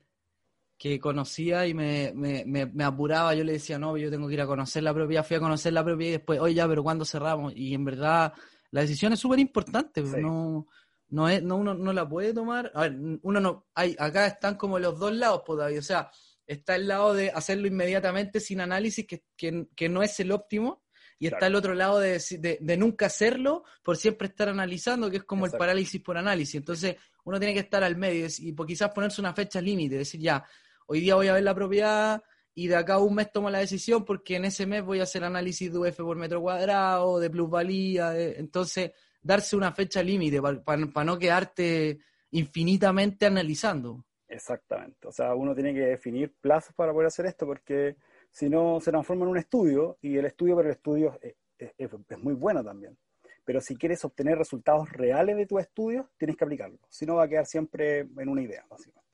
que 0.79 0.99
conocía 0.99 1.67
y 1.67 1.75
me, 1.75 2.13
me, 2.15 2.47
me, 2.47 2.85
apuraba. 2.85 3.35
Yo 3.35 3.45
le 3.45 3.53
decía, 3.53 3.79
no, 3.79 3.95
yo 3.99 4.11
tengo 4.11 4.27
que 4.27 4.35
ir 4.35 4.41
a 4.41 4.47
conocer 4.47 4.83
la 4.83 4.95
propiedad. 4.95 5.27
Fui 5.27 5.37
a 5.37 5.41
conocer 5.41 5.75
la 5.75 5.85
propiedad 5.85 6.09
y 6.09 6.13
después, 6.13 6.41
oye, 6.41 6.55
ya, 6.55 6.67
pero 6.67 6.83
¿cuándo 6.83 7.05
cerramos? 7.05 7.53
Y 7.55 7.75
en 7.75 7.85
verdad, 7.85 8.33
la 8.71 8.81
decisión 8.81 9.13
es 9.13 9.21
súper 9.21 9.39
importante. 9.39 10.01
No, 10.01 10.67
no, 11.11 11.29
es, 11.29 11.43
no, 11.43 11.57
uno 11.57 11.75
no 11.75 11.93
la 11.93 12.09
puede 12.09 12.33
tomar. 12.33 12.73
A 12.75 12.83
ver, 12.83 12.97
uno 13.21 13.39
no. 13.39 13.67
Hay, 13.75 13.95
acá 13.99 14.27
están 14.27 14.55
como 14.55 14.79
los 14.79 14.99
dos 14.99 15.13
lados, 15.13 15.43
pues, 15.45 15.79
O 15.79 15.83
sea, 15.83 16.11
está 16.47 16.77
el 16.77 16.89
lado 16.89 17.15
de 17.15 17.31
hacerlo 17.31 17.67
inmediatamente 17.67 18.41
sin 18.41 18.61
análisis, 18.61 19.07
que, 19.07 19.25
que, 19.37 19.89
no 19.89 20.03
es 20.03 20.19
el 20.21 20.33
óptimo, 20.33 20.83
y 21.19 21.29
está 21.29 21.47
el 21.47 21.55
otro 21.55 21.75
lado 21.75 22.01
de, 22.01 22.21
de, 22.61 22.77
nunca 22.77 23.07
hacerlo 23.07 23.63
por 23.85 23.97
siempre 23.97 24.27
estar 24.29 24.49
analizando, 24.49 25.09
que 25.11 25.19
es 25.19 25.25
como 25.25 25.47
el 25.47 25.53
parálisis 25.53 26.01
por 26.03 26.19
análisis. 26.19 26.57
Entonces, 26.57 26.97
uno 27.25 27.39
tiene 27.39 27.55
que 27.55 27.61
estar 27.61 27.85
al 27.85 27.97
medio 27.97 28.27
y 28.39 28.55
quizás 28.67 28.91
ponerse 28.91 29.21
una 29.21 29.33
fecha 29.33 29.61
límite, 29.61 29.99
decir, 29.99 30.21
ya, 30.21 30.45
hoy 30.87 31.01
día 31.01 31.15
voy 31.15 31.29
a 31.29 31.35
ver 31.35 31.45
la 31.45 31.55
propiedad, 31.55 32.23
y 32.55 32.67
de 32.67 32.77
acá 32.77 32.95
a 32.95 32.99
un 32.99 33.15
mes 33.15 33.33
tomo 33.33 33.51
la 33.51 33.59
decisión 33.59 34.05
porque 34.05 34.37
en 34.37 34.45
ese 34.45 34.67
mes 34.67 34.85
voy 34.85 35.01
a 35.01 35.05
hacer 35.05 35.25
análisis 35.25 35.73
de 35.73 35.79
UF 35.79 35.97
por 35.97 36.17
metro 36.17 36.41
cuadrado, 36.41 37.19
de 37.19 37.31
plusvalía, 37.31 38.11
de- 38.11 38.39
entonces 38.39 38.93
darse 39.23 39.57
una 39.57 39.73
fecha 39.73 40.03
límite 40.03 40.41
para 40.43 41.05
no 41.05 41.19
quedarte 41.19 42.01
infinitamente 42.33 43.27
analizando. 43.27 44.05
Exactamente. 44.33 45.07
O 45.07 45.13
sea, 45.13 45.35
uno 45.35 45.55
tiene 45.55 45.75
que 45.75 45.81
definir 45.81 46.33
plazos 46.41 46.75
para 46.75 46.93
poder 46.93 47.07
hacer 47.09 47.27
esto 47.27 47.47
porque 47.47 47.97
si 48.31 48.49
no 48.49 48.81
se 48.81 48.91
transforma 48.91 49.25
en 49.25 49.31
un 49.31 49.37
estudio 49.39 49.99
y 50.01 50.17
el 50.17 50.25
estudio, 50.25 50.57
pero 50.57 50.69
el 50.71 50.75
estudio 50.75 51.19
es, 51.21 51.35
es- 51.59 51.75
es- 51.77 51.91
es 52.09 52.19
muy 52.19 52.35
bueno 52.35 52.65
también. 52.65 52.97
Pero 53.45 53.61
si 53.61 53.77
quieres 53.77 54.05
obtener 54.05 54.39
resultados 54.39 54.91
reales 54.91 55.37
de 55.37 55.47
tu 55.47 55.59
estudio, 55.59 56.09
tienes 56.17 56.37
que 56.37 56.45
aplicarlo. 56.45 56.79
Si 56.89 57.05
no, 57.05 57.17
va 57.17 57.25
a 57.25 57.29
quedar 57.29 57.45
siempre 57.45 58.01
en 58.01 58.29
una 58.29 58.41
idea, 58.43 58.65
básicamente. 58.71 59.11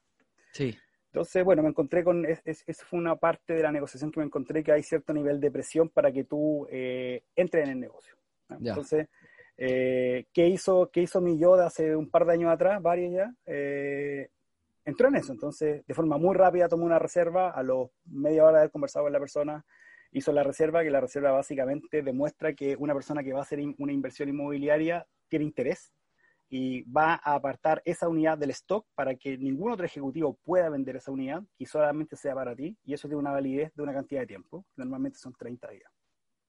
Sí, 0.52 0.76
Entonces, 1.06 1.42
bueno, 1.42 1.62
me 1.62 1.70
encontré 1.70 2.04
con, 2.04 2.24
es- 2.26 2.42
es- 2.44 2.62
esa 2.66 2.84
fue 2.84 2.98
una 2.98 3.16
parte 3.16 3.54
de 3.54 3.62
la 3.62 3.72
negociación 3.72 4.12
que 4.12 4.20
me 4.20 4.26
encontré, 4.26 4.62
que 4.62 4.72
hay 4.72 4.82
cierto 4.82 5.12
nivel 5.14 5.40
de 5.40 5.50
presión 5.50 5.88
para 5.88 6.12
que 6.12 6.24
tú 6.24 6.66
eh, 6.70 7.22
entres 7.34 7.64
en 7.64 7.70
el 7.70 7.80
negocio. 7.80 8.14
Entonces, 8.72 9.08
eh, 9.56 10.26
¿qué, 10.32 10.46
hizo, 10.48 10.90
¿qué 10.92 11.00
hizo 11.02 11.20
mi 11.22 11.38
yo 11.38 11.56
de 11.56 11.64
hace 11.64 11.96
un 11.96 12.08
par 12.10 12.26
de 12.26 12.34
años 12.34 12.52
atrás, 12.52 12.80
varios 12.82 13.12
ya? 13.12 13.34
Eh, 13.46 14.28
entró 14.88 15.08
en 15.08 15.16
eso. 15.16 15.32
Entonces, 15.32 15.84
de 15.86 15.94
forma 15.94 16.16
muy 16.18 16.34
rápida 16.34 16.68
tomó 16.68 16.84
una 16.84 16.98
reserva, 16.98 17.50
a 17.50 17.62
los 17.62 17.90
media 18.06 18.44
hora 18.44 18.52
de 18.54 18.58
haber 18.60 18.70
conversado 18.70 19.04
con 19.04 19.12
la 19.12 19.18
persona, 19.20 19.64
hizo 20.12 20.32
la 20.32 20.42
reserva, 20.42 20.82
que 20.82 20.90
la 20.90 21.00
reserva 21.00 21.32
básicamente 21.32 22.02
demuestra 22.02 22.54
que 22.54 22.76
una 22.76 22.94
persona 22.94 23.22
que 23.22 23.32
va 23.32 23.40
a 23.40 23.42
hacer 23.42 23.58
in- 23.60 23.74
una 23.78 23.92
inversión 23.92 24.28
inmobiliaria 24.28 25.06
tiene 25.28 25.44
interés 25.44 25.92
y 26.48 26.82
va 26.90 27.12
a 27.22 27.34
apartar 27.34 27.82
esa 27.84 28.08
unidad 28.08 28.38
del 28.38 28.50
stock 28.50 28.86
para 28.94 29.14
que 29.16 29.36
ningún 29.36 29.70
otro 29.70 29.84
ejecutivo 29.84 30.38
pueda 30.42 30.70
vender 30.70 30.96
esa 30.96 31.10
unidad 31.12 31.42
y 31.58 31.66
solamente 31.66 32.16
sea 32.16 32.34
para 32.34 32.56
ti, 32.56 32.74
y 32.84 32.94
eso 32.94 33.06
tiene 33.06 33.20
una 33.20 33.32
validez 33.32 33.74
de 33.74 33.82
una 33.82 33.92
cantidad 33.92 34.22
de 34.22 34.26
tiempo, 34.28 34.64
normalmente 34.76 35.18
son 35.18 35.34
30 35.34 35.68
días. 35.70 35.92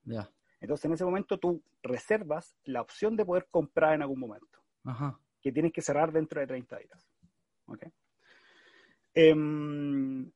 ya. 0.05 0.29
Entonces, 0.61 0.85
en 0.85 0.93
ese 0.93 1.05
momento 1.05 1.37
tú 1.37 1.61
reservas 1.83 2.55
la 2.63 2.81
opción 2.81 3.15
de 3.17 3.25
poder 3.25 3.47
comprar 3.51 3.93
en 3.95 4.01
algún 4.01 4.19
momento, 4.19 4.59
Ajá. 4.85 5.19
que 5.41 5.51
tienes 5.51 5.71
que 5.73 5.81
cerrar 5.81 6.11
dentro 6.13 6.39
de 6.39 6.47
30 6.47 6.77
días. 6.77 7.05
¿Ok? 7.65 7.85
Em, 9.13 10.31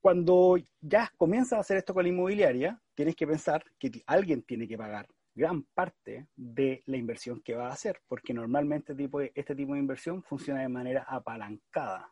cuando 0.00 0.56
ya 0.80 1.10
comienzas 1.16 1.54
a 1.54 1.60
hacer 1.60 1.78
esto 1.78 1.94
con 1.94 2.04
la 2.04 2.08
inmobiliaria, 2.10 2.80
tienes 2.94 3.16
que 3.16 3.26
pensar 3.26 3.64
que 3.78 3.90
alguien 4.06 4.42
tiene 4.42 4.68
que 4.68 4.78
pagar 4.78 5.08
gran 5.34 5.64
parte 5.74 6.28
de 6.34 6.82
la 6.86 6.96
inversión 6.96 7.40
que 7.42 7.54
va 7.54 7.68
a 7.68 7.72
hacer, 7.72 8.00
porque 8.08 8.32
normalmente 8.32 8.94
tipo 8.94 9.20
este 9.20 9.54
tipo 9.54 9.74
de 9.74 9.80
inversión 9.80 10.22
funciona 10.22 10.62
de 10.62 10.68
manera 10.68 11.04
apalancada. 11.08 12.10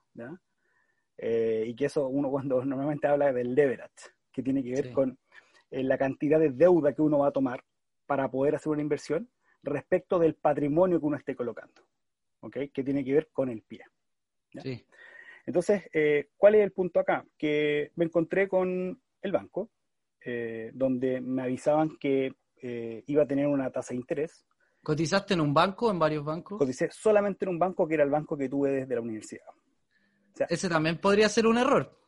Eh, 1.17 1.65
y 1.69 1.75
que 1.75 1.87
eso 1.87 2.07
uno 2.09 2.31
cuando 2.31 2.63
normalmente 2.65 3.07
habla 3.07 3.33
del 3.33 3.55
leverage, 3.55 4.11
que 4.33 4.43
tiene 4.43 4.63
que 4.63 4.73
ver 4.73 4.87
Sí. 4.89 4.93
con 4.93 5.19
eh, 5.71 5.83
la 5.83 5.97
cantidad 5.97 6.39
de 6.39 6.51
deuda 6.51 6.93
que 6.93 7.03
uno 7.03 7.19
va 7.19 7.29
a 7.29 7.33
tomar 7.33 7.65
para 8.07 8.31
poder 8.31 8.57
hacer 8.57 8.71
una 8.71 8.83
inversión 8.83 9.31
respecto 9.63 10.19
del 10.19 10.35
patrimonio 10.35 11.01
que 11.01 11.07
uno 11.07 11.17
esté 11.17 11.35
colocando, 11.35 11.83
¿ok? 12.41 12.59
Que 12.73 12.85
tiene 12.85 13.05
que 13.05 13.15
ver 13.15 13.31
con 13.33 13.49
el 13.49 13.63
pie. 13.63 13.85
Sí. 14.63 14.85
Entonces, 15.47 15.85
eh, 15.93 16.31
¿cuál 16.37 16.55
es 16.55 16.63
el 16.63 16.73
punto 16.73 17.01
acá? 17.01 17.25
Que 17.37 17.93
me 17.97 18.07
encontré 18.07 18.49
con 18.49 19.01
el 19.21 19.33
banco, 19.33 19.71
eh, 20.25 20.71
donde 20.75 21.21
me 21.21 21.43
avisaban 21.43 21.97
que 21.99 22.35
eh, 22.63 23.05
iba 23.07 23.25
a 23.25 23.27
tener 23.27 23.47
una 23.47 23.71
tasa 23.71 23.93
de 23.93 24.01
interés. 24.01 24.47
¿Cotizaste 24.83 25.35
en 25.35 25.41
un 25.41 25.53
banco, 25.53 25.91
en 25.91 25.99
varios 25.99 26.25
bancos? 26.25 26.59
Coticé 26.59 26.91
solamente 26.91 27.45
en 27.45 27.51
un 27.51 27.59
banco 27.59 27.87
que 27.87 27.95
era 27.95 28.05
el 28.05 28.11
banco 28.11 28.37
que 28.37 28.49
tuve 28.49 28.71
desde 28.71 28.95
la 28.95 29.01
universidad. 29.01 29.47
Ese 30.49 30.69
también 30.69 30.99
podría 30.99 31.29
ser 31.29 31.47
un 31.47 31.59
error. 31.59 31.99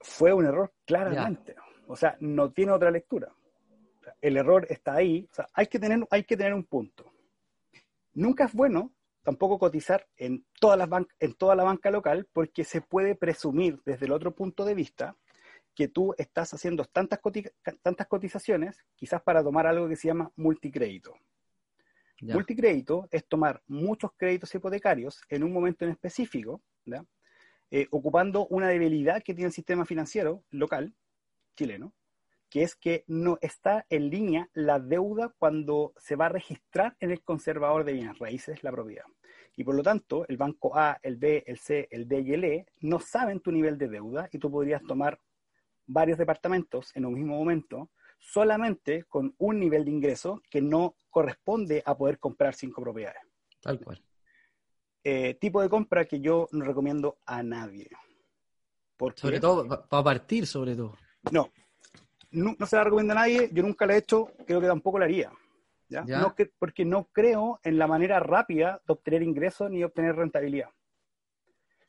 Fue 0.00 0.32
un 0.32 0.44
error, 0.44 0.72
claramente. 0.84 1.54
O 1.86 1.96
sea, 1.96 2.16
no 2.20 2.50
tiene 2.50 2.72
otra 2.72 2.90
lectura. 2.90 3.28
O 3.28 4.02
sea, 4.02 4.14
el 4.20 4.36
error 4.36 4.66
está 4.68 4.94
ahí. 4.94 5.26
O 5.30 5.34
sea, 5.34 5.46
hay 5.52 5.66
que 5.68 5.78
tener, 5.78 6.06
hay 6.10 6.24
que 6.24 6.36
tener 6.36 6.52
un 6.52 6.64
punto. 6.64 7.04
Nunca 8.14 8.46
es 8.46 8.54
bueno 8.54 8.95
tampoco 9.26 9.58
cotizar 9.58 10.06
en, 10.16 10.46
todas 10.60 10.78
las 10.78 10.88
ban- 10.88 11.08
en 11.18 11.34
toda 11.34 11.56
la 11.56 11.64
banca 11.64 11.90
local 11.90 12.28
porque 12.32 12.62
se 12.62 12.80
puede 12.80 13.16
presumir 13.16 13.80
desde 13.84 14.06
el 14.06 14.12
otro 14.12 14.32
punto 14.32 14.64
de 14.64 14.76
vista 14.76 15.16
que 15.74 15.88
tú 15.88 16.14
estás 16.16 16.54
haciendo 16.54 16.84
tantas, 16.84 17.18
coti- 17.18 17.50
tantas 17.82 18.06
cotizaciones 18.06 18.78
quizás 18.94 19.20
para 19.20 19.42
tomar 19.42 19.66
algo 19.66 19.88
que 19.88 19.96
se 19.96 20.06
llama 20.06 20.30
multicrédito. 20.36 21.12
Ya. 22.20 22.34
Multicrédito 22.34 23.08
es 23.10 23.26
tomar 23.26 23.60
muchos 23.66 24.12
créditos 24.16 24.54
hipotecarios 24.54 25.20
en 25.28 25.42
un 25.42 25.52
momento 25.52 25.84
en 25.84 25.90
específico. 25.90 26.62
Eh, 27.72 27.88
ocupando 27.90 28.46
una 28.46 28.68
debilidad 28.68 29.24
que 29.24 29.34
tiene 29.34 29.48
el 29.48 29.52
sistema 29.52 29.84
financiero 29.84 30.44
local 30.50 30.94
chileno, 31.56 31.92
que 32.48 32.62
es 32.62 32.76
que 32.76 33.04
no 33.06 33.38
está 33.40 33.86
en 33.90 34.10
línea 34.10 34.48
la 34.54 34.78
deuda 34.78 35.34
cuando 35.38 35.92
se 35.96 36.16
va 36.16 36.26
a 36.26 36.30
registrar 36.30 36.96
en 37.00 37.10
el 37.10 37.22
conservador 37.22 37.84
de 37.84 37.92
bienes 37.92 38.18
raíces 38.18 38.62
la 38.62 38.72
propiedad. 38.72 39.04
Y 39.56 39.64
por 39.64 39.74
lo 39.74 39.82
tanto, 39.82 40.26
el 40.28 40.36
banco 40.36 40.76
A, 40.76 40.98
el 41.02 41.16
B, 41.16 41.42
el 41.46 41.58
C, 41.58 41.88
el 41.90 42.06
D 42.06 42.20
y 42.20 42.32
el 42.34 42.44
E 42.44 42.66
no 42.80 43.00
saben 43.00 43.40
tu 43.40 43.50
nivel 43.50 43.78
de 43.78 43.88
deuda 43.88 44.28
y 44.30 44.38
tú 44.38 44.50
podrías 44.50 44.82
tomar 44.82 45.18
varios 45.86 46.18
departamentos 46.18 46.94
en 46.94 47.06
un 47.06 47.14
mismo 47.14 47.36
momento 47.36 47.90
solamente 48.18 49.04
con 49.04 49.34
un 49.38 49.58
nivel 49.58 49.84
de 49.84 49.90
ingreso 49.90 50.42
que 50.50 50.60
no 50.60 50.96
corresponde 51.10 51.82
a 51.86 51.96
poder 51.96 52.18
comprar 52.18 52.54
cinco 52.54 52.82
propiedades. 52.82 53.22
Tal 53.62 53.80
cual. 53.80 54.02
Eh, 55.04 55.34
tipo 55.34 55.62
de 55.62 55.68
compra 55.68 56.04
que 56.04 56.20
yo 56.20 56.48
no 56.52 56.64
recomiendo 56.64 57.18
a 57.24 57.42
nadie. 57.42 57.88
Porque 58.96 59.20
Sobre 59.20 59.40
todo, 59.40 59.86
para 59.88 60.02
partir, 60.02 60.46
sobre 60.46 60.74
todo. 60.74 60.96
No, 61.30 61.52
no, 62.36 62.54
no 62.58 62.66
se 62.66 62.76
la 62.76 62.84
recomiendo 62.84 63.12
a 63.12 63.16
nadie, 63.16 63.48
yo 63.52 63.62
nunca 63.62 63.86
la 63.86 63.94
he 63.94 63.98
hecho, 63.98 64.32
creo 64.46 64.60
que 64.60 64.66
tampoco 64.66 64.98
la 64.98 65.04
haría. 65.06 65.30
¿ya? 65.88 66.04
Ya. 66.06 66.20
No 66.20 66.34
que- 66.34 66.50
porque 66.58 66.84
no 66.84 67.08
creo 67.12 67.60
en 67.62 67.78
la 67.78 67.86
manera 67.86 68.20
rápida 68.20 68.80
de 68.86 68.92
obtener 68.92 69.22
ingresos 69.22 69.70
ni 69.70 69.78
de 69.78 69.84
obtener 69.86 70.16
rentabilidad. 70.16 70.70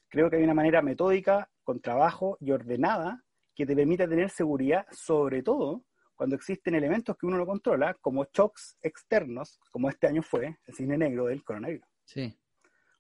Creo 0.09 0.29
que 0.29 0.37
hay 0.37 0.43
una 0.43 0.53
manera 0.53 0.81
metódica, 0.81 1.49
con 1.63 1.81
trabajo 1.81 2.37
y 2.39 2.51
ordenada, 2.51 3.23
que 3.53 3.65
te 3.65 3.75
permite 3.75 4.07
tener 4.07 4.29
seguridad, 4.29 4.85
sobre 4.91 5.43
todo 5.43 5.83
cuando 6.15 6.35
existen 6.35 6.73
elementos 6.75 7.15
que 7.17 7.25
uno 7.27 7.37
no 7.37 7.45
controla, 7.45 7.93
como 7.95 8.25
shocks 8.33 8.77
externos, 8.81 9.59
como 9.69 9.89
este 9.89 10.07
año 10.07 10.23
fue 10.23 10.57
el 10.65 10.73
cine 10.73 10.97
negro 10.97 11.25
del 11.25 11.43
coronavirus. 11.43 11.85
Sí. 12.05 12.35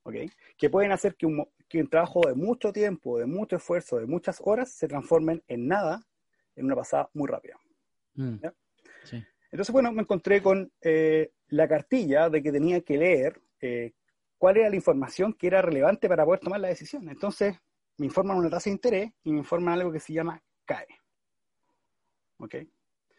¿ok? 0.03 0.15
Que 0.57 0.69
pueden 0.69 0.91
hacer 0.91 1.15
que 1.15 1.25
un, 1.25 1.47
que 1.67 1.79
un 1.81 1.89
trabajo 1.89 2.21
de 2.27 2.35
mucho 2.35 2.71
tiempo, 2.71 3.17
de 3.17 3.25
mucho 3.25 3.55
esfuerzo, 3.55 3.97
de 3.97 4.05
muchas 4.05 4.39
horas, 4.43 4.71
se 4.71 4.87
transformen 4.87 5.41
en 5.47 5.67
nada 5.67 6.05
en 6.57 6.65
una 6.65 6.75
pasada 6.75 7.09
muy 7.13 7.27
rápida. 7.27 7.55
Mm. 8.15 8.35
Sí. 9.03 9.23
Entonces, 9.51 9.71
bueno, 9.71 9.91
me 9.93 10.01
encontré 10.01 10.41
con 10.41 10.69
eh, 10.81 11.31
la 11.49 11.67
cartilla 11.67 12.29
de 12.29 12.43
que 12.43 12.51
tenía 12.51 12.81
que 12.81 12.97
leer 12.97 13.41
eh, 13.61 13.93
cuál 14.37 14.57
era 14.57 14.69
la 14.69 14.75
información 14.75 15.33
que 15.33 15.47
era 15.47 15.61
relevante 15.61 16.09
para 16.09 16.25
poder 16.25 16.41
tomar 16.41 16.59
la 16.59 16.67
decisión. 16.67 17.07
Entonces, 17.09 17.55
me 17.97 18.05
informan 18.07 18.37
una 18.37 18.49
tasa 18.49 18.69
de 18.69 18.73
interés 18.73 19.11
y 19.23 19.31
me 19.31 19.39
informan 19.39 19.75
algo 19.75 19.91
que 19.91 19.99
se 19.99 20.13
llama 20.13 20.41
CAE. 20.65 20.87
¿Ok? 22.39 22.55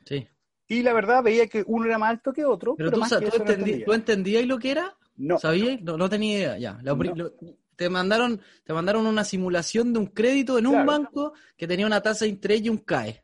Sí. 0.04 0.28
Y 0.68 0.82
la 0.82 0.92
verdad 0.92 1.22
veía 1.22 1.46
que 1.46 1.64
uno 1.66 1.86
era 1.86 1.98
más 1.98 2.10
alto 2.10 2.32
que 2.32 2.44
otro, 2.44 2.74
Pero, 2.76 2.90
pero, 2.90 2.96
tú, 2.96 3.00
más 3.00 3.10
que 3.10 3.30
tú, 3.30 3.38
no 3.38 3.44
entendí- 3.44 3.52
entendía. 3.60 3.84
¿tú 3.86 3.92
entendías 3.94 4.46
lo 4.46 4.58
que 4.58 4.70
era? 4.70 4.96
No, 5.16 5.38
¿Sabías? 5.38 5.80
No, 5.82 5.96
no 5.96 6.08
tenía 6.08 6.36
idea. 6.38 6.58
Ya. 6.58 6.78
La 6.82 6.94
pri- 6.94 7.08
No. 7.08 7.14
lo- 7.16 7.32
te 7.78 7.88
mandaron, 7.88 8.40
te 8.64 8.72
mandaron 8.72 9.06
una 9.06 9.22
simulación 9.22 9.92
de 9.92 10.00
un 10.00 10.06
crédito 10.08 10.58
en 10.58 10.66
un 10.66 10.84
banco 10.84 11.32
que 11.56 11.68
tenía 11.68 11.86
una 11.86 12.02
tasa 12.02 12.24
de 12.24 12.32
interés 12.32 12.62
y 12.62 12.68
un 12.70 12.78
CAE. 12.78 13.22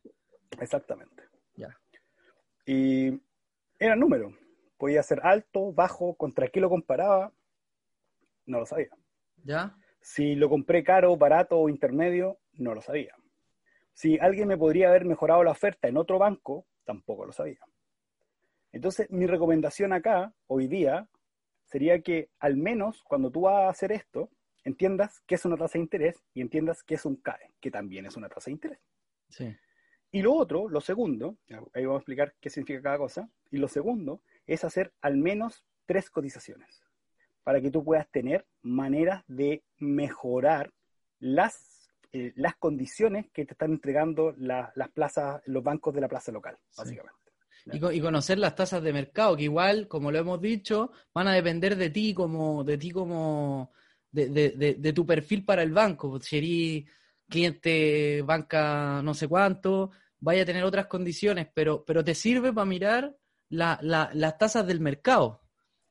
Exactamente. 0.60 1.24
Ya. 1.56 1.76
Y 2.64 3.20
era 3.80 3.96
número. 3.96 4.32
Podía 4.78 5.02
ser 5.02 5.20
alto, 5.24 5.72
bajo, 5.72 6.14
contra 6.14 6.46
qué 6.46 6.60
lo 6.60 6.70
comparaba. 6.70 7.32
No 8.46 8.60
lo 8.60 8.66
sabía. 8.66 8.90
¿Ya? 9.42 9.76
Si 10.00 10.36
lo 10.36 10.48
compré 10.48 10.84
caro, 10.84 11.16
barato 11.16 11.58
o 11.58 11.68
intermedio, 11.68 12.38
no 12.52 12.74
lo 12.74 12.80
sabía. 12.80 13.16
Si 13.92 14.20
alguien 14.20 14.46
me 14.46 14.56
podría 14.56 14.88
haber 14.88 15.04
mejorado 15.04 15.42
la 15.42 15.50
oferta 15.50 15.88
en 15.88 15.96
otro 15.96 16.20
banco, 16.20 16.64
tampoco 16.84 17.26
lo 17.26 17.32
sabía. 17.32 17.58
Entonces, 18.70 19.10
mi 19.10 19.26
recomendación 19.26 19.92
acá, 19.92 20.32
hoy 20.46 20.68
día, 20.68 21.08
sería 21.64 22.00
que 22.02 22.30
al 22.38 22.56
menos 22.56 23.02
cuando 23.02 23.32
tú 23.32 23.42
vas 23.42 23.64
a 23.64 23.68
hacer 23.68 23.90
esto, 23.90 24.30
entiendas 24.64 25.22
qué 25.27 25.35
es 25.37 25.44
una 25.44 25.57
tasa 25.57 25.74
de 25.79 25.83
interés 25.85 26.22
y 26.35 26.40
entiendas 26.40 26.83
qué 26.83 26.94
es 26.94 27.05
un 27.05 27.16
CAE, 27.16 27.53
que 27.61 27.70
también 27.70 28.07
es 28.07 28.16
una 28.16 28.29
tasa 28.29 28.46
de 28.46 28.53
interés. 28.53 28.79
Sí. 29.29 29.55
Y 30.11 30.22
lo 30.22 30.33
otro, 30.35 30.68
lo 30.68 30.81
segundo, 30.81 31.37
ahí 31.74 31.85
vamos 31.85 31.96
a 31.96 32.03
explicar 32.03 32.35
qué 32.40 32.48
significa 32.50 32.83
cada 32.83 32.98
cosa, 32.98 33.29
y 33.50 33.59
lo 33.59 33.68
segundo 33.68 34.22
es 34.46 34.64
hacer 34.64 34.92
al 35.00 35.16
menos 35.16 35.64
tres 35.87 36.09
cotizaciones 36.11 36.83
para 37.42 37.61
que 37.61 37.70
tú 37.70 37.85
puedas 37.85 38.09
tener 38.11 38.46
maneras 38.62 39.22
de 39.27 39.62
mejorar 39.79 40.72
las, 41.18 41.90
eh, 42.12 42.33
las 42.37 42.55
condiciones 42.57 43.27
que 43.33 43.44
te 43.44 43.53
están 43.53 43.72
entregando 43.72 44.35
la- 44.38 44.72
las 44.77 44.88
plazas, 44.90 45.42
los 45.46 45.62
bancos 45.62 45.94
de 45.94 46.00
la 46.00 46.09
plaza 46.09 46.33
local, 46.33 46.57
Sí. 46.70 46.77
básicamente. 46.79 47.18
Y, 47.72 47.96
y 47.96 48.00
conocer 48.00 48.38
las 48.38 48.55
tasas 48.55 48.83
de 48.83 48.92
mercado, 48.92 49.37
que 49.37 49.44
igual, 49.44 49.88
como 49.88 50.11
lo 50.12 50.18
hemos 50.18 50.40
dicho, 50.40 50.90
van 51.14 51.29
a 51.29 51.33
depender 51.35 51.77
de 51.77 51.90
ti 51.90 52.12
como, 52.14 52.62
de 52.62 52.77
ti 52.79 52.90
como, 52.90 53.72
de, 54.14 54.50
de- 54.50 54.74
de- 54.74 54.92
tu 54.92 55.05
perfil 55.05 55.44
para 55.44 55.62
el 55.62 55.72
banco. 55.72 56.20
Si 56.20 56.37
eres 56.38 56.90
cliente 57.29 58.22
banca 58.22 59.00
no 59.03 59.12
sé 59.14 59.27
cuánto, 59.29 59.90
vaya 60.20 60.42
a 60.42 60.46
tener 60.46 60.64
otras 60.64 60.87
condiciones, 60.87 61.48
pero, 61.53 61.85
pero 61.85 62.05
te 62.05 62.14
sirve 62.14 62.53
para 62.53 62.64
mirar 62.64 63.16
las 63.50 64.38
tasas 64.38 64.66
del 64.66 64.81
mercado. 64.81 65.40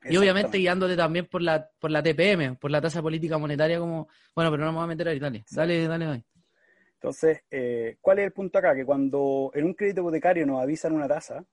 Y 0.08 0.16
obviamente 0.18 0.58
guiándote 0.58 0.96
también 0.96 1.26
por 1.26 1.40
la, 1.40 1.66
por 1.78 1.90
la 1.90 2.02
TPM, 2.02 2.56
por 2.56 2.70
la 2.70 2.80
tasa 2.80 3.00
política 3.00 3.38
monetaria 3.38 3.78
como... 3.78 4.08
Bueno, 4.34 4.50
pero 4.50 4.64
no 4.64 4.72
me 4.72 4.76
voy 4.76 4.84
a 4.84 4.88
meter 4.88 5.08
ahí, 5.08 5.18
dale, 5.18 5.44
dale, 5.50 5.88
dale, 5.88 6.04
dale. 6.04 6.24
Entonces, 6.94 7.40
eh, 7.50 7.96
¿cuál 8.00 8.18
es 8.18 8.26
el 8.26 8.32
punto 8.32 8.58
acá? 8.58 8.74
Que 8.74 8.84
cuando 8.84 9.50
en 9.54 9.64
un 9.64 9.74
crédito 9.74 10.00
hipotecario 10.02 10.46
nos 10.46 10.62
avisan 10.62 10.92
una 10.92 11.08
tasa, 11.08 11.44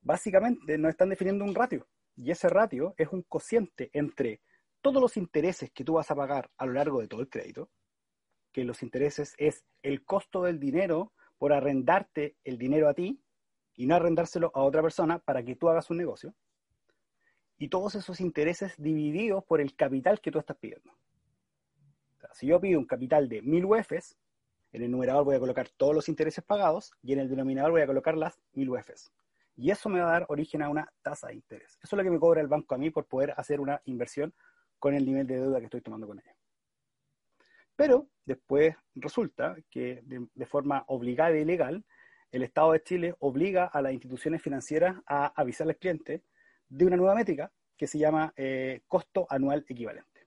básicamente 0.00 0.76
nos 0.78 0.90
están 0.90 1.08
definiendo 1.10 1.44
un 1.44 1.54
ratio. 1.54 1.86
Y 2.16 2.30
ese 2.30 2.48
ratio 2.48 2.94
es 2.96 3.08
un 3.12 3.22
cociente 3.22 3.90
entre 3.92 4.40
todos 4.82 5.00
los 5.00 5.16
intereses 5.16 5.70
que 5.70 5.84
tú 5.84 5.94
vas 5.94 6.10
a 6.10 6.16
pagar 6.16 6.50
a 6.58 6.66
lo 6.66 6.72
largo 6.72 7.00
de 7.00 7.08
todo 7.08 7.20
el 7.20 7.28
crédito, 7.28 7.70
que 8.52 8.64
los 8.64 8.82
intereses 8.82 9.34
es 9.38 9.64
el 9.82 10.04
costo 10.04 10.42
del 10.42 10.60
dinero 10.60 11.12
por 11.38 11.52
arrendarte 11.52 12.36
el 12.44 12.58
dinero 12.58 12.88
a 12.88 12.94
ti 12.94 13.22
y 13.74 13.86
no 13.86 13.94
arrendárselo 13.94 14.50
a 14.54 14.62
otra 14.62 14.82
persona 14.82 15.18
para 15.18 15.42
que 15.42 15.56
tú 15.56 15.68
hagas 15.68 15.88
un 15.90 15.96
negocio, 15.96 16.34
y 17.56 17.68
todos 17.68 17.94
esos 17.94 18.20
intereses 18.20 18.74
divididos 18.76 19.44
por 19.44 19.60
el 19.60 19.76
capital 19.76 20.20
que 20.20 20.32
tú 20.32 20.40
estás 20.40 20.56
pidiendo. 20.56 20.92
si 22.32 22.48
yo 22.48 22.60
pido 22.60 22.78
un 22.78 22.86
capital 22.86 23.28
de 23.28 23.40
1000 23.40 23.64
UFs, 23.64 24.16
en 24.72 24.82
el 24.82 24.90
numerador 24.90 25.24
voy 25.24 25.36
a 25.36 25.38
colocar 25.38 25.68
todos 25.68 25.94
los 25.94 26.08
intereses 26.08 26.42
pagados 26.42 26.92
y 27.02 27.12
en 27.12 27.20
el 27.20 27.28
denominador 27.28 27.70
voy 27.70 27.82
a 27.82 27.86
colocar 27.86 28.16
las 28.16 28.40
1000 28.54 28.70
UFs. 28.70 29.12
Y 29.54 29.70
eso 29.70 29.88
me 29.88 30.00
va 30.00 30.08
a 30.08 30.12
dar 30.12 30.26
origen 30.28 30.62
a 30.62 30.70
una 30.70 30.92
tasa 31.02 31.28
de 31.28 31.34
interés. 31.34 31.78
Eso 31.82 31.94
es 31.94 31.98
lo 31.98 32.02
que 32.02 32.10
me 32.10 32.18
cobra 32.18 32.40
el 32.40 32.48
banco 32.48 32.74
a 32.74 32.78
mí 32.78 32.90
por 32.90 33.06
poder 33.06 33.34
hacer 33.36 33.60
una 33.60 33.80
inversión 33.84 34.34
con 34.82 34.94
el 34.94 35.06
nivel 35.06 35.28
de 35.28 35.36
deuda 35.36 35.60
que 35.60 35.66
estoy 35.66 35.80
tomando 35.80 36.08
con 36.08 36.18
ella. 36.18 36.34
Pero 37.76 38.08
después 38.24 38.74
resulta 38.96 39.56
que 39.70 40.02
de, 40.02 40.46
forma 40.46 40.82
obligada 40.88 41.38
y 41.38 41.44
legal, 41.44 41.84
el 42.32 42.42
Estado 42.42 42.72
de 42.72 42.82
Chile 42.82 43.14
obliga 43.20 43.66
a 43.66 43.80
las 43.80 43.92
instituciones 43.92 44.42
financieras 44.42 44.96
a 45.06 45.26
avisar 45.40 45.68
al 45.68 45.76
cliente 45.76 46.24
de 46.68 46.84
una 46.84 46.96
nueva 46.96 47.14
métrica 47.14 47.52
que 47.76 47.86
se 47.86 47.96
llama 47.96 48.32
eh, 48.34 48.80
costo 48.88 49.24
anual 49.30 49.64
equivalente. 49.68 50.26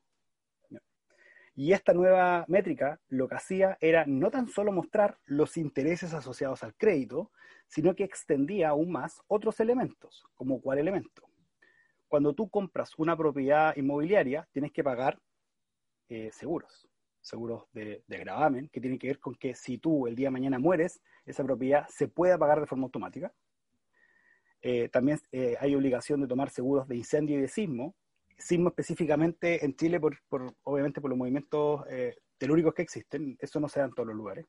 Y 1.54 1.74
esta 1.74 1.94
nueva 1.94 2.46
métrica 2.48 3.02
lo 3.10 3.28
que 3.28 3.36
hacía 3.36 3.78
era 3.82 4.06
no 4.06 4.32
tan 4.32 4.48
solo 4.48 4.72
mostrar 4.72 5.18
los 5.26 5.58
intereses 5.58 6.13
asociados 6.13 6.63
al 6.63 6.76
crédito, 6.76 7.30
sino 7.68 7.94
que 7.94 8.06
extendía 8.06 8.70
aún 8.70 8.89
más 8.89 9.22
otros 9.28 9.60
elementos, 9.60 10.26
como 10.34 10.62
cuál 10.62 10.80
elemento 10.80 11.25
cuando 12.08 12.34
tú 12.34 12.50
compras 12.50 12.94
una 12.98 13.18
propiedad 13.18 13.76
inmobiliaria, 13.76 14.48
tienes 14.52 14.72
que 14.72 14.84
pagar 14.84 15.20
eh, 16.08 16.30
seguros, 16.32 16.88
seguros 17.22 17.63
de, 17.74 18.04
gravamen, 18.08 18.70
que 18.70 18.80
tienen 18.80 19.00
que 19.00 19.08
ver 19.08 19.20
con 19.20 19.34
que 19.36 19.56
si 19.56 19.80
tú 19.80 20.08
el 20.08 20.15
día 20.15 20.28
de 20.28 20.32
mañana 20.32 20.60
mueres, 20.60 21.02
esa 21.26 21.44
propiedad 21.44 21.88
se 21.89 22.08
pueda 22.08 22.38
pagar 22.38 22.60
de 22.60 22.68
forma 22.68 22.86
automática. 22.86 23.34
Eh, 24.62 24.89
también 24.89 25.20
eh, 25.32 25.56
hay 25.60 25.76
obligación 25.76 26.22
de 26.22 26.28
tomar 26.28 26.50
seguros 26.50 26.88
de 26.88 26.96
incendio 26.96 27.38
y 27.38 27.41
de 27.41 27.48
sismo, 27.48 27.96
sismo 28.38 28.70
específicamente 28.70 29.65
en 29.65 29.76
Chile, 29.76 30.00
por, 30.00 30.18
obviamente 30.63 31.02
por 31.02 31.10
los 31.10 31.18
movimientos 31.18 31.84
telúricos 32.38 32.74
que 32.74 32.82
existen, 32.82 33.38
eso 33.39 33.60
no 33.60 33.70
se 33.70 33.80
da 33.80 33.86
en 33.86 33.94
todos 33.94 34.08
los 34.08 34.15
lugares. 34.15 34.46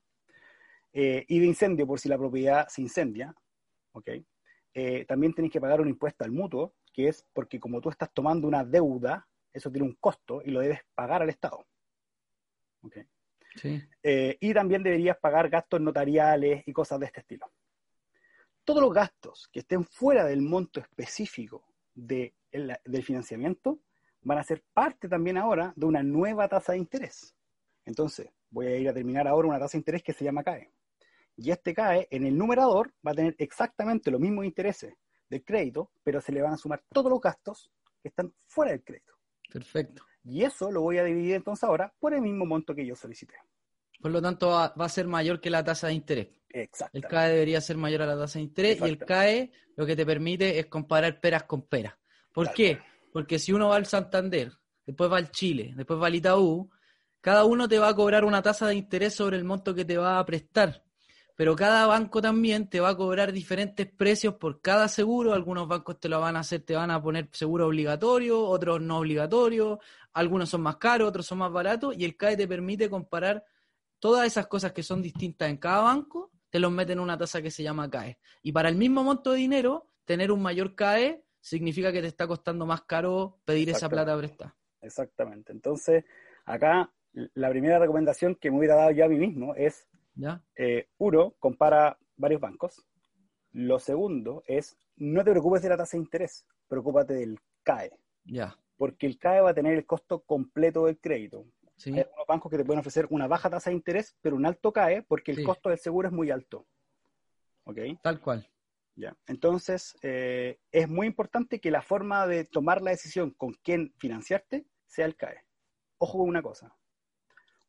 y 0.92 1.38
de 1.38 1.46
incendio 1.46 1.86
por 1.86 2.00
si 2.00 2.08
la 2.08 2.18
propiedad 2.18 2.66
se 2.68 2.82
incendia, 2.82 3.34
¿ok? 3.92 4.10
también 5.06 5.32
tienes 5.32 5.52
que 5.52 5.60
pagar 5.60 5.80
un 5.80 5.88
impuesto 5.88 6.24
al 6.24 6.32
mutuo, 6.32 6.74
que 6.96 7.08
es 7.08 7.26
porque 7.34 7.60
como 7.60 7.80
tú 7.82 7.90
estás 7.90 8.10
tomando 8.12 8.48
una 8.48 8.64
deuda, 8.64 9.28
eso 9.52 9.70
tiene 9.70 9.86
un 9.86 9.94
costo 9.96 10.40
y 10.42 10.50
lo 10.50 10.60
debes 10.60 10.80
pagar 10.94 11.22
al 11.22 11.28
Estado. 11.28 11.66
Eh, 14.02 14.36
y 14.40 14.54
también 14.54 14.82
deberías 14.82 15.18
pagar 15.18 15.50
gastos 15.50 15.80
notariales 15.80 16.62
y 16.66 16.72
cosas 16.72 16.98
de 16.98 17.06
este 17.06 17.20
estilo. 17.20 17.52
Todos 18.64 18.82
los 18.82 18.92
gastos 18.94 19.48
que 19.52 19.60
estén 19.60 19.84
fuera 19.84 20.24
del 20.24 20.40
monto 20.40 20.80
específico 20.80 21.66
del 21.94 22.32
financiamiento 23.04 23.80
van 24.22 24.38
a 24.38 24.42
ser 24.42 24.64
parte 24.72 25.08
también 25.08 25.36
ahora 25.36 25.72
de 25.76 25.86
una 25.86 26.02
nueva 26.02 26.48
tasa 26.48 26.72
de 26.72 26.78
interés. 26.78 27.34
Entonces, 27.84 28.28
voy 28.50 28.66
a 28.66 28.76
ir 28.76 28.88
a 28.88 28.94
terminar 28.94 29.28
ahora 29.28 29.48
una 29.48 29.58
tasa 29.58 29.72
de 29.72 29.80
interés 29.80 30.02
que 30.02 30.14
se 30.14 30.24
llama 30.24 30.42
CAE. 30.42 30.72
Y 31.36 31.50
este 31.50 31.74
CAE 31.74 32.08
en 32.10 32.24
el 32.24 32.36
numerador 32.36 32.94
va 33.06 33.12
a 33.12 33.14
tener 33.14 33.36
exactamente 33.38 34.10
los 34.10 34.20
mismos 34.20 34.46
intereses 34.46 34.94
del 35.28 35.44
crédito, 35.44 35.90
pero 36.02 36.20
se 36.20 36.32
le 36.32 36.42
van 36.42 36.54
a 36.54 36.56
sumar 36.56 36.82
todos 36.92 37.10
los 37.10 37.20
gastos 37.20 37.70
que 38.02 38.08
están 38.08 38.32
fuera 38.46 38.72
del 38.72 38.84
crédito. 38.84 39.14
Perfecto. 39.52 40.02
Y 40.24 40.42
eso 40.42 40.70
lo 40.70 40.82
voy 40.82 40.98
a 40.98 41.04
dividir 41.04 41.34
entonces 41.34 41.64
ahora 41.64 41.92
por 41.98 42.14
el 42.14 42.20
mismo 42.20 42.46
monto 42.46 42.74
que 42.74 42.86
yo 42.86 42.96
solicité. 42.96 43.34
Por 44.00 44.10
lo 44.10 44.20
tanto, 44.20 44.48
va, 44.48 44.72
a 44.76 44.88
ser 44.88 45.06
mayor 45.06 45.40
que 45.40 45.50
la 45.50 45.64
tasa 45.64 45.88
de 45.88 45.94
interés. 45.94 46.28
Exacto. 46.50 46.96
El 46.96 47.04
CAE 47.04 47.32
debería 47.32 47.60
ser 47.60 47.76
mayor 47.76 48.02
a 48.02 48.06
la 48.06 48.18
tasa 48.18 48.38
de 48.38 48.44
interés 48.44 48.80
y 48.80 48.84
el 48.84 48.98
CAE 48.98 49.52
lo 49.76 49.86
que 49.86 49.96
te 49.96 50.06
permite 50.06 50.58
es 50.58 50.66
comparar 50.66 51.20
peras 51.20 51.44
con 51.44 51.62
peras. 51.62 51.94
¿Por 52.32 52.52
qué? 52.52 52.78
Porque 53.12 53.38
si 53.38 53.52
uno 53.52 53.68
va 53.68 53.76
al 53.76 53.86
Santander, 53.86 54.52
después 54.84 55.10
va 55.10 55.16
al 55.16 55.30
Chile, 55.30 55.72
después 55.76 56.00
va 56.00 56.08
al 56.08 56.14
Itaú, 56.14 56.70
cada 57.20 57.44
uno 57.44 57.68
te 57.68 57.78
va 57.78 57.88
a 57.88 57.94
cobrar 57.94 58.24
una 58.24 58.42
tasa 58.42 58.66
de 58.68 58.74
interés 58.74 59.14
sobre 59.14 59.36
el 59.36 59.44
monto 59.44 59.74
que 59.74 59.84
te 59.84 59.96
va 59.96 60.18
a 60.18 60.26
prestar 60.26 60.84
pero 61.36 61.54
cada 61.54 61.86
banco 61.86 62.22
también 62.22 62.68
te 62.68 62.80
va 62.80 62.88
a 62.88 62.96
cobrar 62.96 63.30
diferentes 63.30 63.86
precios 63.86 64.34
por 64.34 64.62
cada 64.62 64.88
seguro. 64.88 65.34
Algunos 65.34 65.68
bancos 65.68 66.00
te 66.00 66.08
lo 66.08 66.18
van 66.18 66.34
a 66.34 66.40
hacer, 66.40 66.62
te 66.62 66.74
van 66.74 66.90
a 66.90 67.00
poner 67.00 67.28
seguro 67.32 67.66
obligatorio, 67.66 68.42
otros 68.42 68.80
no 68.80 68.98
obligatorio, 68.98 69.78
algunos 70.14 70.48
son 70.48 70.62
más 70.62 70.76
caros, 70.76 71.08
otros 71.08 71.26
son 71.26 71.38
más 71.38 71.52
baratos, 71.52 71.94
y 71.96 72.06
el 72.06 72.16
CAE 72.16 72.38
te 72.38 72.48
permite 72.48 72.88
comparar 72.88 73.44
todas 73.98 74.26
esas 74.26 74.46
cosas 74.46 74.72
que 74.72 74.82
son 74.82 75.02
distintas 75.02 75.50
en 75.50 75.58
cada 75.58 75.82
banco, 75.82 76.32
te 76.48 76.58
los 76.58 76.72
meten 76.72 76.98
en 76.98 77.04
una 77.04 77.18
tasa 77.18 77.42
que 77.42 77.50
se 77.50 77.62
llama 77.62 77.90
CAE. 77.90 78.18
Y 78.42 78.52
para 78.52 78.70
el 78.70 78.76
mismo 78.76 79.04
monto 79.04 79.32
de 79.32 79.38
dinero, 79.38 79.90
tener 80.06 80.32
un 80.32 80.40
mayor 80.40 80.74
CAE 80.74 81.22
significa 81.38 81.92
que 81.92 82.00
te 82.00 82.08
está 82.08 82.26
costando 82.26 82.64
más 82.64 82.82
caro 82.82 83.40
pedir 83.44 83.68
esa 83.68 83.90
plata 83.90 84.16
prestada. 84.16 84.56
Exactamente. 84.80 85.52
Entonces, 85.52 86.04
acá 86.46 86.90
la 87.34 87.50
primera 87.50 87.78
recomendación 87.78 88.36
que 88.36 88.50
me 88.50 88.58
hubiera 88.58 88.76
dado 88.76 88.90
yo 88.92 89.04
a 89.04 89.08
mí 89.08 89.18
mismo 89.18 89.54
es 89.54 89.86
eh, 90.56 90.88
uno, 90.98 91.34
compara 91.38 91.98
varios 92.16 92.40
bancos. 92.40 92.86
Lo 93.52 93.78
segundo 93.78 94.42
es, 94.46 94.76
no 94.96 95.24
te 95.24 95.30
preocupes 95.30 95.62
de 95.62 95.68
la 95.68 95.76
tasa 95.76 95.96
de 95.96 96.02
interés, 96.02 96.46
preocúpate 96.68 97.14
del 97.14 97.38
CAE. 97.62 97.90
Ya. 98.24 98.56
Porque 98.76 99.06
el 99.06 99.18
CAE 99.18 99.40
va 99.40 99.50
a 99.50 99.54
tener 99.54 99.74
el 99.74 99.86
costo 99.86 100.20
completo 100.20 100.86
del 100.86 100.98
crédito. 100.98 101.46
Hay 101.84 102.00
algunos 102.00 102.26
bancos 102.26 102.50
que 102.50 102.56
te 102.56 102.64
pueden 102.64 102.80
ofrecer 102.80 103.06
una 103.10 103.26
baja 103.26 103.50
tasa 103.50 103.70
de 103.70 103.76
interés, 103.76 104.16
pero 104.22 104.36
un 104.36 104.46
alto 104.46 104.72
CAE 104.72 105.02
porque 105.02 105.32
el 105.32 105.44
costo 105.44 105.68
del 105.68 105.78
seguro 105.78 106.08
es 106.08 106.12
muy 106.12 106.30
alto. 106.30 106.66
¿Ok? 107.64 107.78
Tal 108.02 108.20
cual. 108.20 108.48
Ya. 108.94 109.14
Entonces, 109.26 109.96
eh, 110.02 110.58
es 110.72 110.88
muy 110.88 111.06
importante 111.06 111.60
que 111.60 111.70
la 111.70 111.82
forma 111.82 112.26
de 112.26 112.44
tomar 112.44 112.80
la 112.80 112.92
decisión 112.92 113.30
con 113.32 113.52
quién 113.62 113.92
financiarte 113.98 114.66
sea 114.86 115.04
el 115.04 115.16
CAE. 115.16 115.44
Ojo 115.98 116.18
con 116.18 116.28
una 116.28 116.42
cosa. 116.42 116.74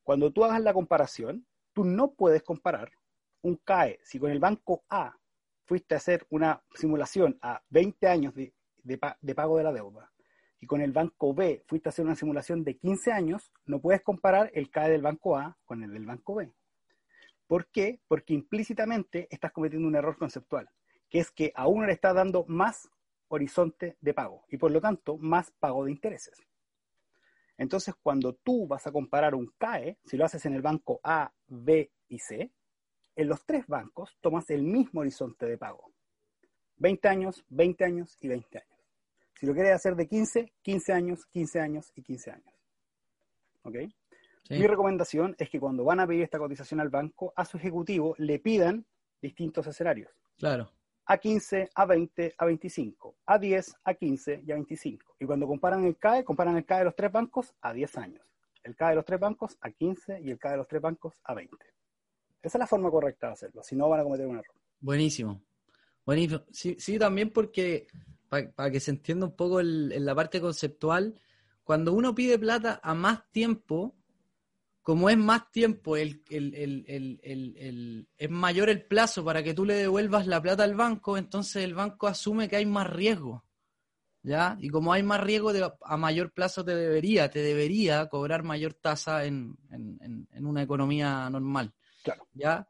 Cuando 0.04 0.32
tú 0.32 0.46
hagas 0.46 0.62
la 0.62 0.74
comparación, 0.74 1.46
tú 1.78 1.86
no 1.86 2.16
puedes 2.16 2.42
comparar 2.42 2.92
un 3.44 3.58
CAE 3.58 4.00
si 4.04 4.18
con 4.18 4.32
el 4.32 4.40
banco 4.40 4.84
A 4.90 5.16
fuiste 5.64 5.94
a 5.94 5.98
hacer 5.98 6.26
una 6.32 6.64
simulación 6.74 7.38
a 7.40 7.62
20 7.70 8.08
años 8.08 8.34
de, 8.34 8.52
pago 9.36 9.60
de 9.60 9.64
la 9.64 9.72
deuda 9.72 10.12
y 10.60 10.66
con 10.66 10.82
el 10.82 10.92
banco 10.92 11.36
B 11.36 11.64
fuiste 11.68 11.88
a 11.88 11.92
hacer 11.92 12.04
una 12.04 12.16
simulación 12.16 12.64
de 12.64 12.78
15 12.80 13.12
años, 13.12 13.52
no 13.68 13.80
puedes 13.80 14.02
comparar 14.02 14.50
el 14.56 14.72
CAE 14.72 14.90
del 14.90 15.04
banco 15.04 15.38
A 15.38 15.56
con 15.66 15.84
el 15.84 15.94
del 15.94 16.08
banco 16.08 16.34
B. 16.34 16.52
¿Por 17.46 17.68
qué? 17.68 18.02
Porque 18.08 18.34
implícitamente 18.34 19.28
estás 19.30 19.52
cometiendo 19.52 19.88
un 19.88 19.96
error 19.96 20.18
conceptual, 20.18 20.68
que 21.12 21.20
es 21.20 21.30
que 21.30 21.52
a 21.54 21.68
uno 21.68 21.86
le 21.86 21.94
está 21.94 22.12
dando 22.12 22.44
más 22.48 22.90
horizonte 23.28 23.98
de 24.02 24.16
pago 24.16 24.46
y 24.48 24.58
por 24.58 24.72
lo 24.72 24.82
tanto 24.82 25.20
más 25.20 25.52
pago 25.60 25.86
de 25.86 25.92
intereses. 25.92 26.42
Entonces, 27.58 27.96
cuando 28.02 28.34
tú 28.34 28.68
vas 28.68 28.86
a 28.86 28.92
comparar 28.92 29.34
un 29.34 29.52
CAE, 29.58 29.98
si 30.06 30.18
lo 30.18 30.26
haces 30.26 30.46
en 30.46 30.54
el 30.54 30.62
banco 30.62 31.00
A, 31.04 31.32
B 31.48 31.92
y 32.08 32.20
C, 32.20 32.52
en 33.16 33.28
los 33.28 33.46
tres 33.46 33.66
bancos 33.68 34.18
tomas 34.22 34.50
el 34.52 34.64
mismo 34.64 35.02
horizonte 35.02 35.48
de 35.48 35.58
pago. 35.58 35.92
20 36.78 37.08
años, 37.08 37.44
20 37.50 37.84
años 37.84 38.16
y 38.22 38.28
20 38.28 38.58
años. 38.60 38.80
Si 39.34 39.46
lo 39.46 39.54
quieres 39.54 39.74
hacer 39.74 39.96
de 39.96 40.08
15, 40.08 40.54
15 40.62 40.94
años, 40.94 41.26
15 41.28 41.60
años 41.60 41.92
y 41.96 42.04
15 42.04 42.32
años. 42.32 42.54
¿Ok? 43.64 43.76
Mi 44.50 44.66
recomendación 44.66 45.36
es 45.38 45.50
que 45.50 45.60
cuando 45.60 45.84
van 45.84 46.00
a 46.00 46.08
pedir 46.08 46.24
esta 46.24 46.40
cotización 46.40 46.80
al 46.80 46.90
banco, 46.90 47.34
a 47.36 47.44
su 47.44 47.58
ejecutivo 47.58 48.16
le 48.18 48.40
pidan 48.40 48.86
distintos 49.20 49.68
escenarios. 49.68 50.12
Claro 50.38 50.72
a 51.10 51.18
15, 51.18 51.70
a 51.74 51.86
20, 51.86 52.36
a 52.38 52.46
25, 52.46 53.16
a 53.26 53.40
10, 53.40 53.76
a 53.86 53.94
15 53.94 54.44
y 54.46 54.52
a 54.52 54.56
25. 54.56 55.16
Y 55.20 55.26
cuando 55.26 55.48
comparan 55.48 55.86
el 55.86 55.98
CAE, 55.98 56.26
comparan 56.26 56.58
el 56.58 56.66
CAE 56.66 56.80
de 56.80 56.86
los 56.86 56.96
tres 56.96 57.12
bancos 57.12 57.56
a 57.62 57.72
10 57.72 57.98
años, 57.98 58.26
el 58.64 58.76
CAE 58.76 58.90
de 58.90 58.96
los 58.96 59.06
tres 59.06 59.20
bancos 59.20 59.58
a 59.62 59.72
15 59.72 60.22
y 60.22 60.32
el 60.32 60.38
CAE 60.38 60.52
de 60.52 60.58
los 60.58 60.68
tres 60.68 60.82
bancos 60.82 61.22
a 61.24 61.34
20. 61.34 61.56
Esa 62.42 62.58
es 62.58 62.60
la 62.60 62.68
forma 62.68 62.92
correcta 62.92 63.28
de 63.28 63.34
hacerlo, 63.34 63.64
si 63.64 63.76
no 63.76 63.88
van 63.90 64.02
a 64.02 64.04
cometer 64.04 64.28
un 64.28 64.38
error. 64.38 64.56
Buenísimo. 64.80 65.42
Buenísimo. 66.06 66.44
Sí, 66.52 66.76
sí 66.78 67.00
también 67.00 67.32
porque, 67.32 67.88
para 68.30 68.70
que 68.70 68.80
se 68.80 68.92
entienda 68.92 69.26
un 69.26 69.36
poco 69.36 69.62
en 69.62 70.06
la 70.06 70.14
parte 70.14 70.42
conceptual, 70.42 71.20
cuando 71.64 71.94
uno 71.94 72.14
pide 72.14 72.38
plata 72.38 72.80
a 72.84 72.94
más 72.94 73.30
tiempo, 73.32 73.97
como 74.88 75.10
es 75.10 75.18
más 75.18 75.52
tiempo, 75.52 75.98
el, 75.98 76.24
el, 76.30 76.56
el, 76.88 78.08
es 78.18 78.30
mayor 78.30 78.70
el 78.70 78.86
plazo 78.86 79.22
para 79.26 79.44
que 79.44 79.54
tú 79.54 79.66
le 79.66 79.74
devuelvas 79.74 80.28
la 80.28 80.42
plata 80.42 80.64
al 80.64 80.76
banco, 80.76 81.18
entonces 81.18 81.66
el 81.66 81.74
banco 81.74 82.08
asume 82.08 82.48
que 82.48 82.56
hay 82.56 82.66
más 82.66 82.90
riesgo. 82.90 83.44
¿Ya? 84.24 84.58
Y 84.62 84.70
como 84.70 84.94
hay 84.94 85.04
más 85.04 85.20
riesgo, 85.20 85.52
a 85.82 85.98
mayor 85.98 86.32
plazo 86.32 86.64
te 86.64 86.74
debería, 86.74 87.30
te 87.30 87.42
debería 87.42 88.08
cobrar 88.08 88.44
mayor 88.44 88.76
tasa 88.76 89.26
en, 89.26 89.58
en, 89.70 90.46
una 90.46 90.64
economía 90.64 91.30
normal. 91.30 91.74
Claro. 92.02 92.26
¿Ya? 92.32 92.66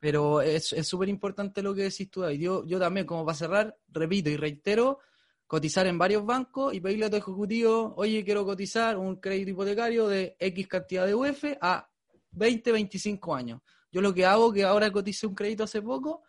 Pero 0.00 0.40
es 0.40 0.74
súper 0.84 1.10
importante 1.10 1.60
lo 1.60 1.74
que 1.74 1.82
decís 1.82 2.10
tú, 2.10 2.22
David. 2.22 2.40
Yo, 2.40 2.66
yo 2.66 2.78
también, 2.78 3.04
como 3.04 3.26
para 3.26 3.36
cerrar, 3.36 3.76
repito 3.88 4.30
y 4.30 4.38
reitero, 4.38 5.00
cotizar 5.48 5.86
en 5.86 5.96
varios 5.96 6.24
bancos 6.26 6.74
y 6.74 6.80
pedirle 6.80 7.06
a 7.06 7.10
tu 7.10 7.16
ejecutivo, 7.16 7.94
oye, 7.96 8.22
quiero 8.22 8.44
cotizar 8.44 8.98
un 8.98 9.16
crédito 9.16 9.50
hipotecario 9.50 10.06
de 10.06 10.36
X 10.38 10.68
cantidad 10.68 11.06
de 11.06 11.14
UF 11.14 11.44
a 11.60 11.88
20, 12.32 12.70
25 12.70 13.34
años. 13.34 13.62
Yo 13.90 14.02
lo 14.02 14.12
que 14.12 14.26
hago, 14.26 14.52
que 14.52 14.64
ahora 14.64 14.92
coticé 14.92 15.26
un 15.26 15.34
crédito 15.34 15.64
hace 15.64 15.80
poco, 15.80 16.22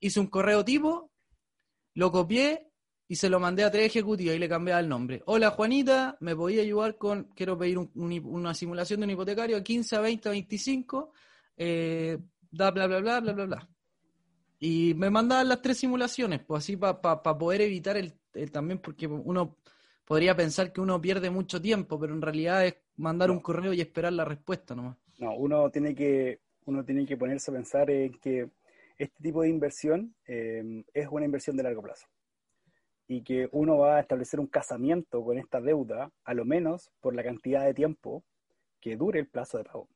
hice 0.00 0.18
un 0.18 0.26
correo 0.26 0.64
tipo, 0.64 1.12
lo 1.94 2.10
copié 2.10 2.72
y 3.06 3.14
se 3.14 3.30
lo 3.30 3.38
mandé 3.38 3.62
a 3.62 3.70
tres 3.70 3.86
ejecutivos 3.86 4.34
y 4.34 4.40
le 4.40 4.48
cambié 4.48 4.76
el 4.76 4.88
nombre. 4.88 5.22
Hola 5.26 5.50
Juanita, 5.50 6.16
¿me 6.18 6.34
podía 6.34 6.62
ayudar 6.62 6.98
con, 6.98 7.30
quiero 7.36 7.56
pedir 7.56 7.78
una 7.78 8.54
simulación 8.54 9.00
de 9.00 9.04
un 9.04 9.10
hipotecario 9.12 9.56
a 9.56 9.62
15, 9.62 9.94
a 9.94 10.00
20, 10.00 10.28
a 10.28 10.32
25, 10.32 11.12
eh, 11.58 12.18
bla, 12.50 12.72
bla, 12.72 12.88
bla, 12.88 13.00
bla, 13.00 13.20
bla, 13.20 13.32
bla, 13.34 13.44
bla. 13.46 13.68
Y 14.58 14.94
me 14.94 15.10
mandaban 15.10 15.48
las 15.48 15.62
tres 15.62 15.78
simulaciones, 15.78 16.40
pues 16.44 16.64
así 16.64 16.76
para 16.76 17.22
poder 17.22 17.60
evitar 17.60 17.96
el 17.96 18.14
eh, 18.34 18.46
también 18.48 18.78
porque 18.78 19.06
uno 19.06 19.56
podría 20.04 20.36
pensar 20.36 20.72
que 20.72 20.80
uno 20.80 21.00
pierde 21.00 21.30
mucho 21.30 21.60
tiempo, 21.60 21.98
pero 21.98 22.14
en 22.14 22.22
realidad 22.22 22.66
es 22.66 22.76
mandar 22.96 23.30
un 23.30 23.40
correo 23.40 23.72
y 23.72 23.80
esperar 23.80 24.12
la 24.12 24.24
respuesta 24.24 24.74
nomás. 24.74 24.96
No, 25.18 25.34
uno 25.36 25.70
tiene 25.70 25.94
que, 25.94 26.40
uno 26.66 26.84
tiene 26.84 27.06
que 27.06 27.16
ponerse 27.16 27.50
a 27.50 27.54
pensar 27.54 27.90
en 27.90 28.12
que 28.18 28.50
este 28.98 29.22
tipo 29.22 29.42
de 29.42 29.48
inversión 29.48 30.14
em, 30.26 30.84
es 30.92 31.08
una 31.10 31.24
inversión 31.24 31.56
de 31.56 31.62
largo 31.62 31.82
plazo 31.82 32.06
y 33.06 33.22
que 33.22 33.48
uno 33.52 33.78
va 33.78 33.96
a 33.96 34.00
establecer 34.00 34.40
un 34.40 34.46
casamiento 34.46 35.22
con 35.22 35.38
esta 35.38 35.60
deuda, 35.60 36.10
a 36.24 36.34
lo 36.34 36.44
menos 36.44 36.90
por 37.00 37.14
la 37.14 37.22
cantidad 37.22 37.64
de 37.64 37.74
tiempo 37.74 38.24
que 38.80 38.96
dure 38.96 39.20
el 39.20 39.28
plazo 39.28 39.58
de 39.58 39.64
pago. 39.64 39.88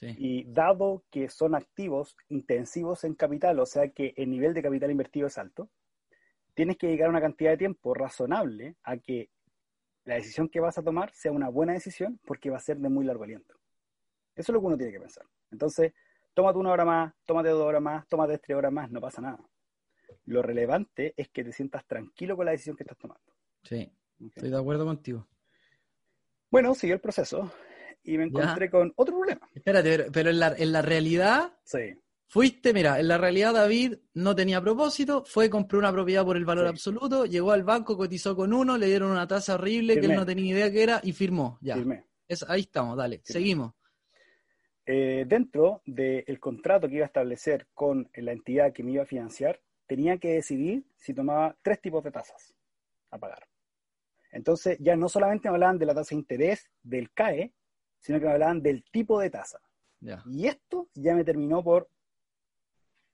Y 0.00 0.44
dado 0.44 1.04
que 1.10 1.28
son 1.28 1.54
activos 1.54 2.16
intensivos 2.28 3.04
en 3.04 3.14
capital, 3.14 3.60
o 3.60 3.66
sea 3.66 3.88
que 3.90 4.12
el 4.16 4.28
nivel 4.28 4.52
de 4.52 4.62
capital 4.62 4.90
invertido 4.90 5.28
es 5.28 5.38
alto, 5.38 5.70
tienes 6.54 6.76
que 6.76 6.86
dedicar 6.86 7.08
una 7.08 7.20
cantidad 7.20 7.50
de 7.50 7.56
tiempo 7.56 7.94
razonable 7.94 8.76
a 8.84 8.96
que 8.96 9.30
la 10.04 10.14
decisión 10.14 10.48
que 10.48 10.60
vas 10.60 10.78
a 10.78 10.82
tomar 10.82 11.12
sea 11.12 11.32
una 11.32 11.48
buena 11.48 11.72
decisión 11.72 12.20
porque 12.24 12.50
va 12.50 12.56
a 12.56 12.60
ser 12.60 12.78
de 12.78 12.88
muy 12.88 13.04
largo 13.04 13.24
aliento. 13.24 13.54
Eso 14.34 14.52
es 14.52 14.54
lo 14.54 14.60
que 14.60 14.66
uno 14.66 14.76
tiene 14.76 14.92
que 14.92 15.00
pensar. 15.00 15.26
Entonces, 15.50 15.92
tómate 16.34 16.58
una 16.58 16.72
hora 16.72 16.84
más, 16.84 17.14
tómate 17.24 17.48
dos 17.50 17.64
horas 17.64 17.82
más, 17.82 18.06
tómate 18.08 18.38
tres 18.38 18.56
horas 18.56 18.72
más, 18.72 18.90
no 18.90 19.00
pasa 19.00 19.20
nada. 19.20 19.38
Lo 20.26 20.42
relevante 20.42 21.14
es 21.16 21.28
que 21.28 21.44
te 21.44 21.52
sientas 21.52 21.86
tranquilo 21.86 22.36
con 22.36 22.46
la 22.46 22.52
decisión 22.52 22.76
que 22.76 22.82
estás 22.82 22.98
tomando. 22.98 23.32
Sí, 23.62 23.90
estoy 24.20 24.50
de 24.50 24.58
acuerdo 24.58 24.84
contigo. 24.84 25.26
Bueno, 26.50 26.74
siguió 26.74 26.94
el 26.94 27.00
proceso 27.00 27.50
y 28.02 28.18
me 28.18 28.24
encontré 28.24 28.70
con 28.70 28.92
otro 28.96 29.16
problema. 29.16 29.48
Espérate, 29.54 30.10
pero, 30.12 30.30
en, 30.30 30.38
la, 30.38 30.54
en 30.56 30.72
la 30.72 30.82
realidad, 30.82 31.58
sí. 31.64 31.98
Fuiste, 32.26 32.72
mira, 32.72 32.98
en 32.98 33.08
la 33.08 33.18
realidad 33.18 33.54
David 33.54 33.96
no 34.14 34.34
tenía 34.34 34.60
propósito, 34.60 35.24
fue, 35.24 35.48
compró 35.48 35.78
una 35.78 35.92
propiedad 35.92 36.24
por 36.24 36.36
el 36.36 36.44
valor 36.44 36.66
absoluto, 36.66 37.26
llegó 37.26 37.52
al 37.52 37.62
banco, 37.62 37.96
cotizó 37.96 38.34
con 38.34 38.52
uno, 38.52 38.76
le 38.76 38.86
dieron 38.86 39.10
una 39.10 39.28
tasa 39.28 39.54
horrible 39.54 40.00
que 40.00 40.06
él 40.06 40.14
no 40.14 40.26
tenía 40.26 40.52
idea 40.52 40.70
que 40.70 40.82
era 40.82 41.00
y 41.02 41.12
firmó. 41.12 41.58
Ya. 41.60 41.76
ahí 42.48 42.62
estamos, 42.62 42.96
dale, 42.96 43.20
seguimos. 43.24 43.74
Eh, 44.86 45.24
dentro 45.26 45.80
del 45.86 46.38
contrato 46.40 46.88
que 46.88 46.96
iba 46.96 47.04
a 47.04 47.06
establecer 47.06 47.68
con 47.72 48.10
la 48.14 48.32
entidad 48.32 48.72
que 48.72 48.82
me 48.82 48.92
iba 48.92 49.04
a 49.04 49.06
financiar, 49.06 49.60
tenía 49.86 50.18
que 50.18 50.34
decidir 50.34 50.84
si 50.96 51.14
tomaba 51.14 51.56
tres 51.62 51.80
tipos 51.80 52.02
de 52.04 52.10
tasas 52.10 52.54
a 53.10 53.18
pagar. 53.18 53.46
Entonces, 54.32 54.76
ya 54.80 54.96
no 54.96 55.08
solamente 55.08 55.48
me 55.48 55.54
hablaban 55.54 55.78
de 55.78 55.86
la 55.86 55.94
tasa 55.94 56.10
de 56.10 56.20
interés 56.20 56.68
del 56.82 57.12
CAE, 57.12 57.54
sino 58.00 58.18
que 58.18 58.26
me 58.26 58.32
hablaban 58.32 58.60
del 58.60 58.84
tipo 58.90 59.20
de 59.20 59.30
tasa. 59.30 59.60
Y 60.26 60.48
esto 60.48 60.90
ya 60.92 61.14
me 61.14 61.24
terminó 61.24 61.62
por 61.64 61.88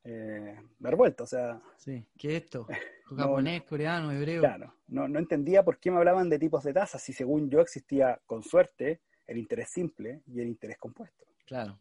eh, 0.05 0.57
dar 0.79 0.97
vuelta, 0.97 1.25
o 1.25 1.27
sea... 1.27 1.61
Sí, 1.77 2.05
¿qué 2.17 2.37
es 2.37 2.45
esto? 2.45 2.67
Japonés, 3.17 3.63
coreano, 3.65 4.13
hebreo. 4.13 4.41
Claro, 4.41 4.75
no, 4.89 5.09
no 5.09 5.19
entendía 5.19 5.65
por 5.65 5.79
qué 5.79 5.91
me 5.91 5.99
hablaban 5.99 6.31
de 6.31 6.39
tipos 6.39 6.63
de 6.65 6.73
tasas 6.73 7.03
si 7.03 7.13
según 7.13 7.51
yo 7.51 7.61
existía, 7.61 8.21
con 8.27 8.43
suerte, 8.43 9.01
el 9.27 9.39
interés 9.39 9.69
simple 9.69 10.23
y 10.27 10.41
el 10.41 10.49
interés 10.49 10.79
compuesto. 10.79 11.27
Claro. 11.47 11.79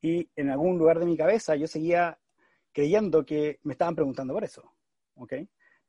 Y 0.00 0.28
en 0.36 0.50
algún 0.50 0.78
lugar 0.78 0.98
de 0.98 1.06
mi 1.06 1.16
cabeza 1.16 1.54
yo 1.56 1.66
seguía 1.66 2.18
creyendo 2.72 3.24
que 3.24 3.60
me 3.62 3.72
estaban 3.72 3.94
preguntando 3.94 4.34
por 4.34 4.44
eso, 4.44 4.72
¿ok? 5.14 5.34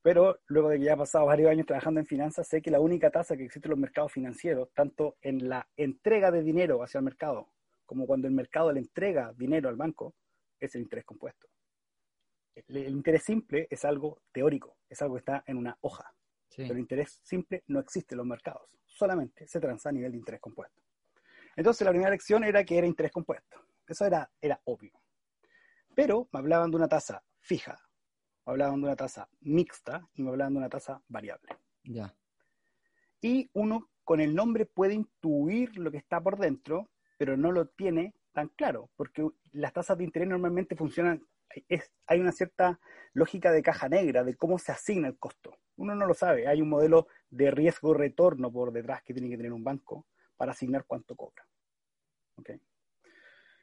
Pero 0.02 0.40
luego 0.48 0.70
de 0.70 0.78
que 0.78 0.86
ya 0.86 0.94
he 0.94 0.98
pasado 0.98 1.26
varios 1.26 1.50
años 1.50 1.66
trabajando 1.66 2.00
en 2.00 2.06
finanzas, 2.06 2.48
sé 2.48 2.62
que 2.62 2.70
la 2.70 2.80
única 2.80 3.10
tasa 3.10 3.38
que 3.38 3.46
existe 3.46 3.68
en 3.68 3.72
los 3.72 3.80
mercados 3.80 4.12
financieros, 4.12 4.70
tanto 4.74 5.16
en 5.22 5.50
la 5.50 5.68
entrega 5.78 6.30
de 6.30 6.44
dinero 6.44 6.84
hacia 6.84 7.00
el 7.00 7.06
mercado, 7.06 7.50
como 7.86 8.06
cuando 8.06 8.28
el 8.28 8.34
mercado 8.34 8.72
le 8.72 8.82
entrega 8.82 9.34
dinero 9.34 9.70
al 9.70 9.76
banco, 9.76 10.14
es 10.60 10.76
el 10.76 10.82
interés 10.82 11.06
compuesto 11.06 11.48
el 12.56 12.90
interés 12.90 13.24
simple 13.24 13.68
es 13.70 13.86
algo 13.86 14.22
teórico, 14.32 14.78
es 14.90 15.02
algo 15.02 15.16
que 15.16 15.20
está 15.20 15.44
en 15.48 15.58
una 15.58 15.78
hoja. 15.82 16.14
Pero 16.56 16.74
el 16.74 16.80
interés 16.80 17.20
simple 17.24 17.64
no 17.68 17.80
existe 17.80 18.14
en 18.14 18.18
los 18.18 18.28
mercados, 18.28 18.70
solamente 18.86 19.48
se 19.48 19.60
transa 19.60 19.90
a 19.90 19.92
nivel 19.92 20.12
de 20.12 20.20
interés 20.20 20.40
compuesto. 20.40 20.82
Entonces 21.56 21.86
la 21.86 21.92
primera 21.92 22.12
lección 22.12 22.44
era 22.44 22.64
que 22.64 22.78
era 22.78 22.88
interés 22.88 23.12
compuesto. 23.12 23.58
Eso 23.88 24.06
era, 24.06 24.32
era 24.42 24.60
obvio. 24.66 24.92
Pero 25.96 26.28
me 26.32 26.40
hablaban 26.40 26.72
de 26.72 26.78
una 26.78 26.88
tasa 26.88 27.24
fija, 27.40 27.78
me 28.46 28.52
hablaban 28.52 28.82
de 28.82 28.88
una 28.88 28.96
tasa 28.96 29.30
mixta 29.42 30.08
y 30.14 30.24
me 30.24 30.30
hablaban 30.30 30.54
de 30.54 30.60
una 30.60 30.70
tasa 30.70 31.02
variable. 31.08 31.58
Ya. 31.84 32.16
Y 33.22 33.50
uno 33.54 33.90
con 34.04 34.20
el 34.20 34.36
nombre 34.36 34.66
puede 34.66 34.94
intuir 34.94 35.78
lo 35.78 35.92
que 35.92 35.98
está 35.98 36.22
por 36.22 36.38
dentro, 36.38 36.90
pero 37.18 37.38
no 37.38 37.52
lo 37.52 37.68
tiene 37.68 38.14
tan 38.34 38.50
claro, 38.50 38.90
porque 38.96 39.28
las 39.52 39.74
tasas 39.74 39.98
de 39.98 40.04
interés 40.04 40.28
normalmente 40.28 40.76
funcionan 40.76 41.26
hay 42.08 42.20
una 42.20 42.32
cierta 42.32 42.80
lógica 43.14 43.52
de 43.52 43.62
caja 43.62 43.90
negra, 43.90 44.24
de 44.24 44.36
cómo 44.36 44.58
se 44.58 44.72
asigna 44.72 45.08
el 45.08 45.18
costo. 45.18 45.58
Uno 45.76 45.96
no 45.96 46.06
lo 46.06 46.14
sabe, 46.14 46.48
hay 46.48 46.62
un 46.62 46.70
modelo 46.70 47.08
de 47.30 47.52
riesgo-retorno 47.52 48.52
por 48.52 48.72
detrás 48.72 49.04
que 49.04 49.14
tiene 49.14 49.30
que 49.30 49.38
tener 49.38 49.54
un 49.54 49.64
banco 49.64 50.08
para 50.36 50.52
asignar 50.52 50.86
cuánto 50.86 51.16
cobra. 51.16 51.46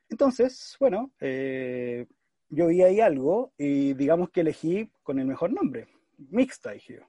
Entonces, 0.08 0.76
bueno, 0.80 1.12
eh, 1.20 2.06
yo 2.48 2.66
vi 2.66 2.82
ahí 2.82 3.00
algo 3.00 3.52
y 3.56 3.94
digamos 3.94 4.30
que 4.30 4.40
elegí 4.40 4.90
con 5.02 5.18
el 5.18 5.26
mejor 5.26 5.52
nombre, 5.52 5.88
mixta, 6.18 6.72
dije 6.72 6.94
yo. 6.94 7.02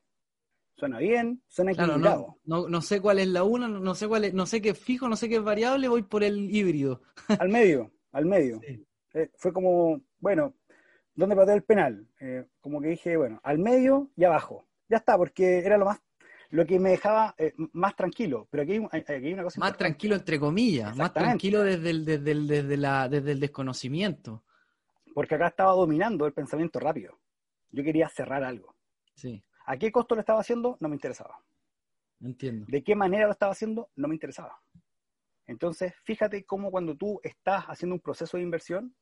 Suena 0.76 0.98
bien, 0.98 1.44
suena 1.48 1.74
equilibrado. 1.74 2.39
no, 2.46 2.82
sé 2.82 3.00
cuál 3.02 3.20
es 3.20 3.28
la 3.28 3.44
una, 3.44 3.67
no 3.67 3.94
sé 3.94 4.08
cuál 4.08 4.26
es, 4.26 4.34
no 4.34 4.48
sé 4.48 4.62
qué 4.62 4.70
es 4.70 4.80
fijo, 4.80 5.08
no 5.08 5.15
sé 5.15 5.30
qué 5.30 5.36
es 5.36 5.44
variable, 5.44 5.88
voy 5.88 6.02
por 6.02 6.24
el 6.24 6.50
híbrido. 6.50 7.02
Al 7.28 7.50
medio, 7.50 7.91
al 8.12 8.26
medio. 8.26 8.60
Eh, 9.13 9.30
fue 9.36 9.52
como, 9.52 10.02
bueno, 10.20 10.56
¿Dónde 11.15 11.36
pateó 11.36 11.56
el 11.56 11.63
penal? 11.63 12.08
Eh, 12.19 12.45
como 12.62 12.82
que 12.82 12.89
dije, 12.89 13.17
bueno, 13.17 13.39
al 13.43 13.60
medio 13.60 14.10
y 14.15 14.24
abajo. 14.24 14.65
Ya 14.89 14.97
está, 14.97 15.17
porque 15.17 15.60
era 15.60 15.78
lo 15.78 15.86
más 15.86 16.02
lo 16.52 16.65
que 16.65 16.80
me 16.80 16.91
dejaba 16.91 17.34
eh, 17.38 17.54
más 17.74 17.95
tranquilo. 17.95 18.47
Pero 18.52 18.63
aquí 18.63 18.74
hay, 18.74 19.34
una 19.34 19.43
cosa. 19.43 19.60
Más 19.60 19.78
tranquilo, 19.78 20.15
entre 20.15 20.39
comillas, 20.39 20.95
más 20.95 21.13
tranquilo 21.13 21.63
desde 21.63 21.89
el, 21.89 22.06
desde, 22.06 22.32
el, 22.32 22.47
desde, 22.47 22.78
la, 22.78 23.10
desde 23.10 23.32
el 23.32 23.39
desconocimiento. 23.39 24.43
Porque 25.13 25.36
acá 25.36 25.47
estaba 25.47 25.71
dominando 25.71 26.26
el 26.26 26.34
pensamiento 26.34 26.80
rápido. 26.80 27.17
Yo 27.71 27.84
quería 27.84 28.08
cerrar 28.10 28.43
algo. 28.43 28.76
Sí. 29.15 29.43
¿A 29.65 29.78
qué 29.78 29.91
costo 29.91 30.15
lo 30.15 30.21
estaba 30.21 30.41
haciendo? 30.41 30.78
No 30.80 30.89
me 30.89 30.95
interesaba. 30.95 31.39
Entiendo. 32.19 32.65
¿De 32.67 32.84
qué 32.84 32.95
manera 32.95 33.26
lo 33.26 33.32
estaba 33.32 33.54
haciendo? 33.54 33.89
No 33.95 34.08
me 34.08 34.15
interesaba. 34.15 34.62
Entonces, 35.47 35.93
fíjate 36.04 36.43
cómo 36.45 36.69
cuando 36.69 36.95
tú 36.95 37.19
estás 37.24 37.65
haciendo 37.65 37.95
un 37.95 38.02
proceso 38.02 38.38
de 38.38 38.43
inversión, 38.43 38.93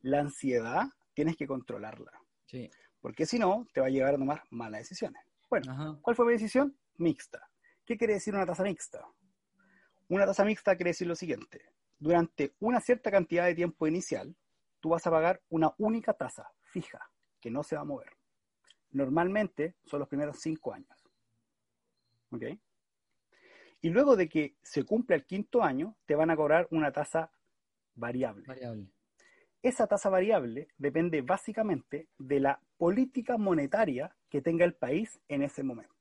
la 0.00 0.20
ansiedad 0.20 0.88
tienes 1.14 1.36
que 1.36 1.46
controlarla. 1.46 2.12
Sí. 2.46 2.70
Porque 3.00 3.26
si 3.26 3.38
no, 3.38 3.66
te 3.72 3.80
va 3.80 3.86
a 3.86 3.90
llevar 3.90 4.14
a 4.14 4.18
tomar 4.18 4.42
malas 4.50 4.80
decisiones. 4.80 5.22
Bueno, 5.48 6.00
¿cuál 6.02 6.16
fue 6.16 6.26
mi 6.26 6.32
decisión? 6.32 6.76
Mixta. 6.96 7.48
¿Qué 7.84 7.96
quiere 7.96 8.14
decir 8.14 8.34
una 8.34 8.46
tasa 8.46 8.62
mixta? 8.62 9.06
Una 10.08 10.26
tasa 10.26 10.44
mixta 10.44 10.74
quiere 10.76 10.90
decir 10.90 11.06
lo 11.06 11.14
siguiente. 11.14 11.70
Durante 11.98 12.54
una 12.60 12.80
cierta 12.80 13.10
cantidad 13.10 13.46
de 13.46 13.54
tiempo 13.54 13.86
inicial, 13.86 14.34
tú 14.80 14.90
vas 14.90 15.06
a 15.06 15.10
pagar 15.10 15.42
una 15.48 15.72
única 15.78 16.12
tasa 16.14 16.50
fija, 16.62 17.10
que 17.40 17.50
no 17.50 17.62
se 17.62 17.76
va 17.76 17.82
a 17.82 17.86
mover. 17.86 18.10
Normalmente 18.90 19.76
son 19.84 20.00
los 20.00 20.08
primeros 20.08 20.40
cinco 20.40 20.72
años. 20.72 21.10
¿Ok? 22.30 22.42
Y 23.80 23.90
luego 23.90 24.16
de 24.16 24.28
que 24.28 24.56
se 24.62 24.84
cumpla 24.84 25.14
el 25.16 25.26
quinto 25.26 25.62
año, 25.62 25.96
te 26.06 26.14
van 26.14 26.30
a 26.30 26.36
cobrar 26.36 26.66
una 26.70 26.90
tasa 26.90 27.30
variable. 27.94 28.44
Variable. 28.46 28.90
Esa 29.64 29.86
tasa 29.86 30.10
variable 30.10 30.68
depende 30.76 31.22
básicamente 31.22 32.06
de 32.18 32.38
la 32.38 32.60
política 32.76 33.38
monetaria 33.38 34.14
que 34.28 34.42
tenga 34.42 34.62
el 34.66 34.74
país 34.74 35.18
en 35.26 35.40
ese 35.40 35.62
momento. 35.62 35.94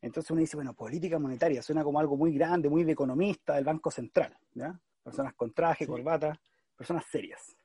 Entonces 0.00 0.30
uno 0.30 0.40
dice, 0.40 0.56
bueno, 0.56 0.72
política 0.72 1.18
monetaria 1.18 1.60
suena 1.62 1.82
como 1.82 1.98
algo 1.98 2.16
muy 2.16 2.32
grande, 2.32 2.70
muy 2.70 2.84
de 2.84 2.92
economista 2.92 3.56
del 3.56 3.64
Banco 3.64 3.90
Central. 3.90 4.38
personas 5.02 5.34
con 5.34 5.52
traje, 5.52 5.84
corbata, 5.84 6.40
personas 6.76 7.04
serias. 7.06 7.56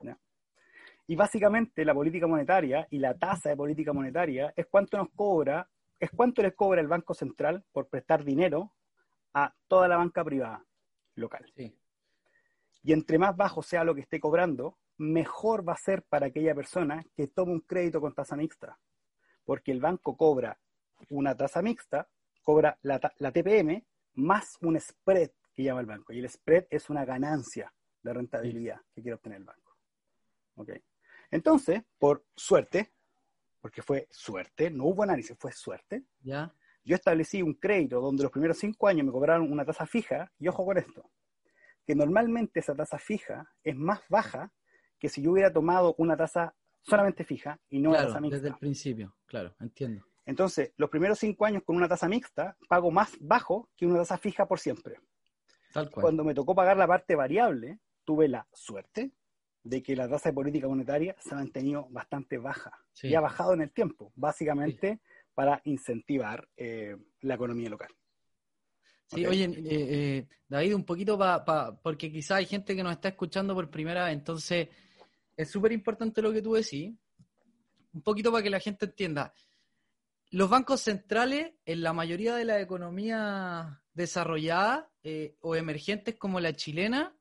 Y 1.05 1.15
básicamente 1.15 1.85
la 1.85 1.93
política 1.93 2.25
monetaria 2.25 2.87
y 2.89 2.97
la 2.97 3.13
tasa 3.13 3.49
de 3.49 3.55
política 3.55 3.93
monetaria 3.93 4.51
es 4.55 4.65
cuánto 4.65 4.97
nos 4.97 5.09
cobra, 5.15 5.69
es 5.99 6.09
cuánto 6.09 6.41
les 6.41 6.55
cobra 6.55 6.81
el 6.81 6.87
Banco 6.87 7.13
Central 7.13 7.63
por 7.71 7.89
prestar 7.89 8.25
dinero 8.25 8.73
a 9.35 9.53
toda 9.67 9.87
la 9.87 9.97
banca 9.97 10.23
privada 10.23 10.65
local. 11.13 11.45
Y 12.85 12.93
entre 12.93 13.17
más 13.17 13.35
bajo 13.35 13.63
sea 13.63 13.83
lo 13.83 13.95
que 13.95 14.01
esté 14.01 14.19
cobrando, 14.19 14.77
mejor 14.97 15.67
va 15.67 15.73
a 15.73 15.77
ser 15.77 16.03
para 16.03 16.27
aquella 16.27 16.53
persona 16.53 17.03
que 17.15 17.27
tome 17.27 17.53
un 17.53 17.61
crédito 17.61 17.99
con 17.99 18.13
tasa 18.13 18.35
mixta. 18.35 18.77
Porque 19.43 19.71
el 19.71 19.81
banco 19.81 20.15
cobra 20.15 20.59
una 21.09 21.35
tasa 21.35 21.63
mixta, 21.63 22.07
cobra 22.43 22.77
la, 22.83 22.99
TPM 22.99 23.83
más 24.13 24.59
un 24.61 24.79
spread 24.79 25.31
que 25.55 25.63
llama 25.63 25.79
el 25.81 25.87
banco. 25.87 26.13
Y 26.13 26.19
el 26.19 26.29
spread 26.29 26.67
es 26.69 26.91
una 26.91 27.05
ganancia 27.05 27.73
de 28.03 28.13
rentabilidad 28.13 28.79
que 28.93 29.01
quiere 29.01 29.15
obtener 29.15 29.39
el 29.39 29.45
banco. 29.45 29.75
Okay. 30.55 30.83
Entonces, 31.31 31.81
por 31.97 32.23
suerte, 32.35 32.93
porque 33.61 33.81
fue 33.81 34.07
suerte, 34.11 34.69
no 34.69 34.85
hubo 34.85 35.01
análisis, 35.01 35.35
fue 35.39 35.51
suerte. 35.51 36.03
¿Ya? 36.21 36.53
Yo 36.83 36.93
establecí 36.93 37.41
un 37.41 37.55
crédito 37.55 37.99
donde 37.99 38.21
los 38.21 38.31
primeros 38.31 38.59
cinco 38.59 38.87
años 38.87 39.07
me 39.07 39.11
cobraron 39.11 39.51
una 39.51 39.65
tasa 39.65 39.87
fija, 39.87 40.31
y 40.37 40.47
ojo 40.47 40.63
con 40.63 40.77
esto, 40.77 41.09
que 41.85 41.95
normalmente 41.95 42.59
esa 42.59 42.75
tasa 42.75 42.97
fija 42.97 43.49
es 43.63 43.75
más 43.75 44.01
baja 44.09 44.51
que 44.99 45.09
si 45.09 45.21
yo 45.21 45.31
hubiera 45.31 45.51
tomado 45.51 45.95
una 45.97 46.17
tasa 46.17 46.55
solamente 46.81 47.23
fija 47.23 47.59
y 47.69 47.79
no 47.79 47.91
una 47.91 48.05
tasa 48.05 48.19
mixta. 48.19 48.37
Desde 48.37 48.49
el 48.49 48.57
principio, 48.57 49.15
claro, 49.25 49.55
entiendo. 49.59 50.05
Entonces, 50.25 50.73
los 50.77 50.89
primeros 50.89 51.19
cinco 51.19 51.45
años 51.45 51.63
con 51.63 51.75
una 51.75 51.87
tasa 51.87 52.07
mixta 52.07 52.57
pago 52.67 52.91
más 52.91 53.15
bajo 53.19 53.69
que 53.75 53.85
una 53.85 53.99
tasa 53.99 54.17
fija 54.17 54.47
por 54.47 54.59
siempre. 54.59 54.95
Tal 55.71 55.89
cual. 55.91 56.01
Cuando 56.01 56.23
me 56.23 56.33
tocó 56.33 56.55
pagar 56.55 56.77
la 56.77 56.87
parte 56.87 57.15
variable, 57.15 57.79
tuve 58.03 58.27
la 58.27 58.47
suerte 58.51 59.11
de 59.63 59.83
que 59.83 59.95
la 59.95 60.07
tasa 60.07 60.29
de 60.29 60.33
política 60.33 60.67
monetaria 60.67 61.15
se 61.19 61.33
ha 61.33 61.37
mantenido 61.37 61.87
bastante 61.89 62.37
baja 62.37 62.71
y 63.01 63.15
ha 63.15 63.19
bajado 63.19 63.53
en 63.53 63.61
el 63.61 63.71
tiempo, 63.71 64.11
básicamente 64.15 65.01
para 65.33 65.61
incentivar 65.65 66.47
eh, 66.55 66.95
la 67.21 67.35
economía 67.35 67.69
local. 67.69 67.89
Sí, 69.07 69.25
oye, 69.25 69.43
eh, 69.43 69.61
eh, 69.69 70.27
David, 70.47 70.75
un 70.75 70.83
poquito 70.83 71.17
para, 71.17 71.75
porque 71.81 72.11
quizá 72.11 72.37
hay 72.37 72.45
gente 72.45 72.75
que 72.75 72.83
nos 72.83 72.93
está 72.93 73.09
escuchando 73.09 73.53
por 73.53 73.69
primera 73.69 74.05
vez, 74.05 74.13
entonces 74.13 74.69
es 75.37 75.49
súper 75.49 75.71
importante 75.71 76.21
lo 76.21 76.33
que 76.33 76.41
tú 76.41 76.53
decís, 76.53 76.93
un 77.93 78.01
poquito 78.01 78.31
para 78.31 78.43
que 78.43 78.49
la 78.49 78.59
gente 78.59 78.85
entienda. 78.85 79.33
Los 80.31 80.49
bancos 80.49 80.81
centrales, 80.81 81.53
en 81.65 81.81
la 81.81 81.93
mayoría 81.93 82.35
de 82.35 82.45
las 82.45 82.61
economías 82.61 83.67
desarrolladas 83.93 84.85
o 85.41 85.55
emergentes 85.55 86.15
como 86.15 86.39
la 86.39 86.53
chilena, 86.53 87.15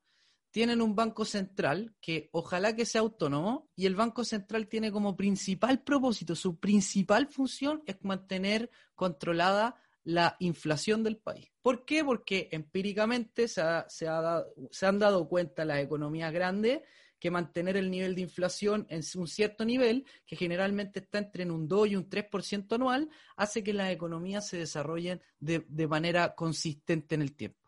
tienen 0.55 0.81
un 0.81 0.95
banco 0.95 1.25
central 1.25 1.93
que 1.99 2.29
ojalá 2.31 2.77
que 2.77 2.85
sea 2.85 3.01
autónomo 3.01 3.69
y 3.75 3.87
el 3.87 3.95
banco 3.95 4.23
central 4.23 4.69
tiene 4.69 4.89
como 4.89 5.17
principal 5.17 5.83
propósito, 5.83 6.33
su 6.33 6.61
principal 6.61 7.27
función 7.27 7.83
es 7.85 7.97
mantener 8.03 8.69
controlada 8.95 9.75
la 10.05 10.37
inflación 10.39 11.03
del 11.03 11.17
país. 11.17 11.51
¿Por 11.61 11.83
qué? 11.83 12.05
Porque 12.05 12.47
empíricamente 12.51 13.49
se, 13.49 13.61
se, 13.89 14.07
se 14.71 14.85
han 14.85 14.99
dado 14.99 15.27
cuenta 15.27 15.65
las 15.65 15.79
economías 15.79 16.31
grandes 16.31 16.81
que 17.19 17.31
mantener 17.31 17.75
el 17.75 17.91
nivel 17.91 18.15
de 18.15 18.21
inflación 18.21 18.85
en 18.89 19.01
un 19.15 19.27
cierto 19.27 19.65
nivel, 19.65 20.05
que 20.25 20.37
generalmente 20.37 20.99
está 20.99 21.17
entre 21.17 21.49
un 21.49 21.67
2 21.67 21.89
y 21.89 21.95
un 21.97 22.09
3% 22.09 22.75
anual, 22.75 23.09
hace 23.35 23.63
que 23.63 23.73
las 23.73 23.91
economías 23.91 24.47
se 24.47 24.57
desarrollen 24.57 25.21
de 25.39 25.87
manera 25.87 26.35
consistente 26.35 27.15
en 27.15 27.21
el 27.21 27.35
tiempo. 27.35 27.65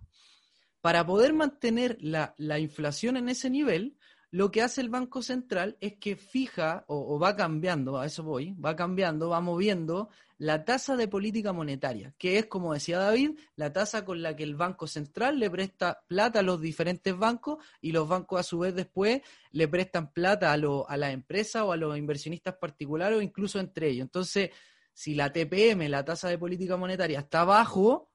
Para 0.87 1.05
poder 1.05 1.33
mantener 1.33 1.97
la, 1.99 2.59
inflación 2.59 3.17
en 3.17 3.27
ese 3.27 3.49
nivel, 3.49 3.97
lo 4.31 4.51
que 4.51 4.61
hace 4.61 4.79
el 4.79 4.87
Banco 4.87 5.21
Central 5.21 5.77
es 5.81 5.97
que 5.97 6.15
fija 6.15 6.85
o, 6.87 7.19
va 7.19 7.35
cambiando, 7.35 7.97
a 7.97 8.05
eso 8.05 8.23
voy, 8.23 8.53
va 8.53 8.75
cambiando, 8.75 9.27
va 9.27 9.41
moviendo 9.41 10.09
la 10.37 10.65
tasa 10.65 10.95
de 10.95 11.07
política 11.07 11.51
monetaria, 11.51 12.13
que 12.17 12.37
es, 12.37 12.45
como 12.45 12.73
decía 12.73 12.99
David, 12.99 13.31
la 13.55 13.73
tasa 13.73 14.05
con 14.05 14.21
la 14.21 14.35
que 14.35 14.43
el 14.43 14.55
Banco 14.55 14.85
Central 14.85 15.39
le 15.39 15.49
presta 15.49 16.03
plata 16.07 16.39
a 16.39 16.43
los 16.43 16.61
diferentes 16.61 17.17
bancos 17.17 17.57
y 17.81 17.91
los 17.91 18.07
bancos 18.07 18.39
a 18.39 18.43
su 18.43 18.59
vez 18.59 18.75
después 18.75 19.21
le 19.51 19.67
prestan 19.67 20.11
plata 20.13 20.51
a, 20.51 20.53
a 20.53 20.97
las 20.97 21.13
empresas 21.13 21.63
o 21.63 21.71
a 21.71 21.77
los 21.77 21.97
inversionistas 21.97 22.55
particulares 22.55 23.17
o 23.17 23.21
incluso 23.21 23.59
entre 23.59 23.89
ellos. 23.89 24.03
Entonces, 24.03 24.51
si 24.93 25.15
la 25.15 25.31
TPM, 25.31 25.89
la 25.89 26.05
tasa 26.05 26.29
de 26.29 26.37
política 26.37 26.77
monetaria, 26.77 27.19
está 27.19 27.43
bajo, 27.43 28.11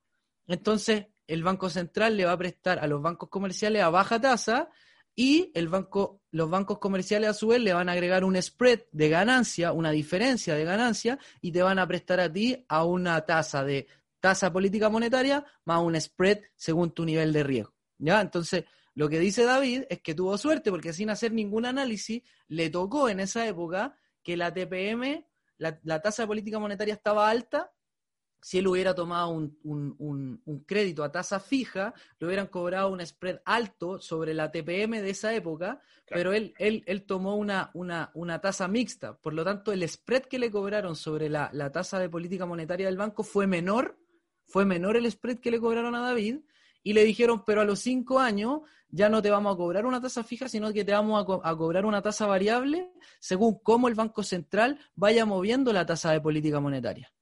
entonces 0.46 1.06
el 1.26 1.42
Banco 1.42 1.70
Central 1.70 2.16
le 2.16 2.24
va 2.24 2.32
a 2.32 2.38
prestar 2.38 2.78
a 2.78 2.86
los 2.86 3.02
bancos 3.02 3.28
comerciales 3.28 3.82
a 3.82 3.90
baja 3.90 4.20
tasa 4.20 4.68
y 5.14 5.50
el 5.54 5.68
banco, 5.68 6.22
los 6.30 6.48
bancos 6.48 6.78
comerciales 6.78 7.30
a 7.30 7.34
su 7.34 7.48
vez 7.48 7.60
le 7.60 7.72
van 7.72 7.88
a 7.88 7.92
agregar 7.92 8.24
un 8.24 8.40
spread 8.40 8.80
de 8.92 9.08
ganancia, 9.08 9.72
una 9.72 9.90
diferencia 9.90 10.54
de 10.54 10.64
ganancia, 10.64 11.18
y 11.40 11.52
te 11.52 11.62
van 11.62 11.78
a 11.78 11.86
prestar 11.86 12.20
a 12.20 12.32
ti 12.32 12.64
a 12.68 12.84
una 12.84 13.20
tasa 13.26 13.64
de 13.64 13.86
tasa 14.20 14.52
política 14.52 14.88
monetaria 14.88 15.44
más 15.64 15.82
un 15.82 16.00
spread 16.00 16.40
según 16.54 16.92
tu 16.92 17.04
nivel 17.04 17.32
de 17.32 17.42
riesgo. 17.42 17.74
¿Ya? 17.98 18.20
Entonces, 18.20 18.64
lo 18.94 19.08
que 19.08 19.18
dice 19.18 19.44
David 19.44 19.84
es 19.90 20.00
que 20.00 20.14
tuvo 20.14 20.36
suerte 20.38 20.70
porque 20.70 20.92
sin 20.92 21.10
hacer 21.10 21.32
ningún 21.32 21.66
análisis, 21.66 22.22
le 22.48 22.70
tocó 22.70 23.08
en 23.08 23.20
esa 23.20 23.46
época 23.46 23.96
que 24.22 24.36
la 24.36 24.52
TPM, 24.52 25.26
la, 25.58 25.78
la 25.82 26.00
tasa 26.00 26.22
de 26.22 26.26
política 26.28 26.58
monetaria 26.58 26.94
estaba 26.94 27.28
alta 27.28 27.72
si 28.42 28.58
él 28.58 28.66
hubiera 28.66 28.92
tomado 28.92 29.30
un, 29.30 30.64
crédito 30.66 31.04
a 31.04 31.12
tasa 31.12 31.38
fija, 31.38 31.94
le 32.18 32.26
hubieran 32.26 32.48
cobrado 32.48 32.90
un 32.90 33.04
spread 33.06 33.40
alto 33.44 34.00
sobre 34.00 34.34
la 34.34 34.50
TPM 34.50 35.00
de 35.00 35.10
esa 35.10 35.32
época, 35.32 35.80
pero 36.08 36.32
él, 36.32 36.52
él, 36.58 36.82
él 36.86 37.04
tomó 37.04 37.36
una, 37.36 37.70
una, 37.72 38.40
tasa 38.40 38.66
mixta. 38.66 39.16
Por 39.16 39.32
lo 39.32 39.44
tanto, 39.44 39.70
el 39.70 39.88
spread 39.88 40.24
que 40.24 40.40
le 40.40 40.50
cobraron 40.50 40.96
sobre 40.96 41.28
la, 41.28 41.50
la, 41.52 41.70
tasa 41.70 42.00
de 42.00 42.08
política 42.08 42.44
monetaria 42.44 42.86
del 42.86 42.96
banco 42.96 43.22
fue 43.22 43.46
menor, 43.46 43.96
fue 44.44 44.64
menor 44.64 44.96
el 44.96 45.08
spread 45.08 45.38
que 45.38 45.52
le 45.52 45.60
cobraron 45.60 45.94
a 45.94 46.00
David, 46.00 46.40
y 46.82 46.94
le 46.94 47.04
dijeron, 47.04 47.44
pero 47.44 47.60
a 47.60 47.64
los 47.64 47.78
cinco 47.78 48.18
años 48.18 48.62
ya 48.88 49.08
no 49.08 49.22
te 49.22 49.30
vamos 49.30 49.54
a 49.54 49.56
cobrar 49.56 49.86
una 49.86 50.00
tasa 50.00 50.24
fija, 50.24 50.48
sino 50.48 50.72
que 50.72 50.84
te 50.84 50.90
vamos 50.90 51.24
a, 51.44 51.48
a 51.48 51.56
cobrar 51.56 51.86
una 51.86 52.02
tasa 52.02 52.26
variable 52.26 52.90
según 53.20 53.60
cómo 53.62 53.86
el 53.86 53.94
Banco 53.94 54.24
Central 54.24 54.80
vaya 54.96 55.24
moviendo 55.24 55.72
la 55.72 55.86
tasa 55.86 56.10
de 56.10 56.20
política 56.20 56.58
monetaria. 56.58 57.12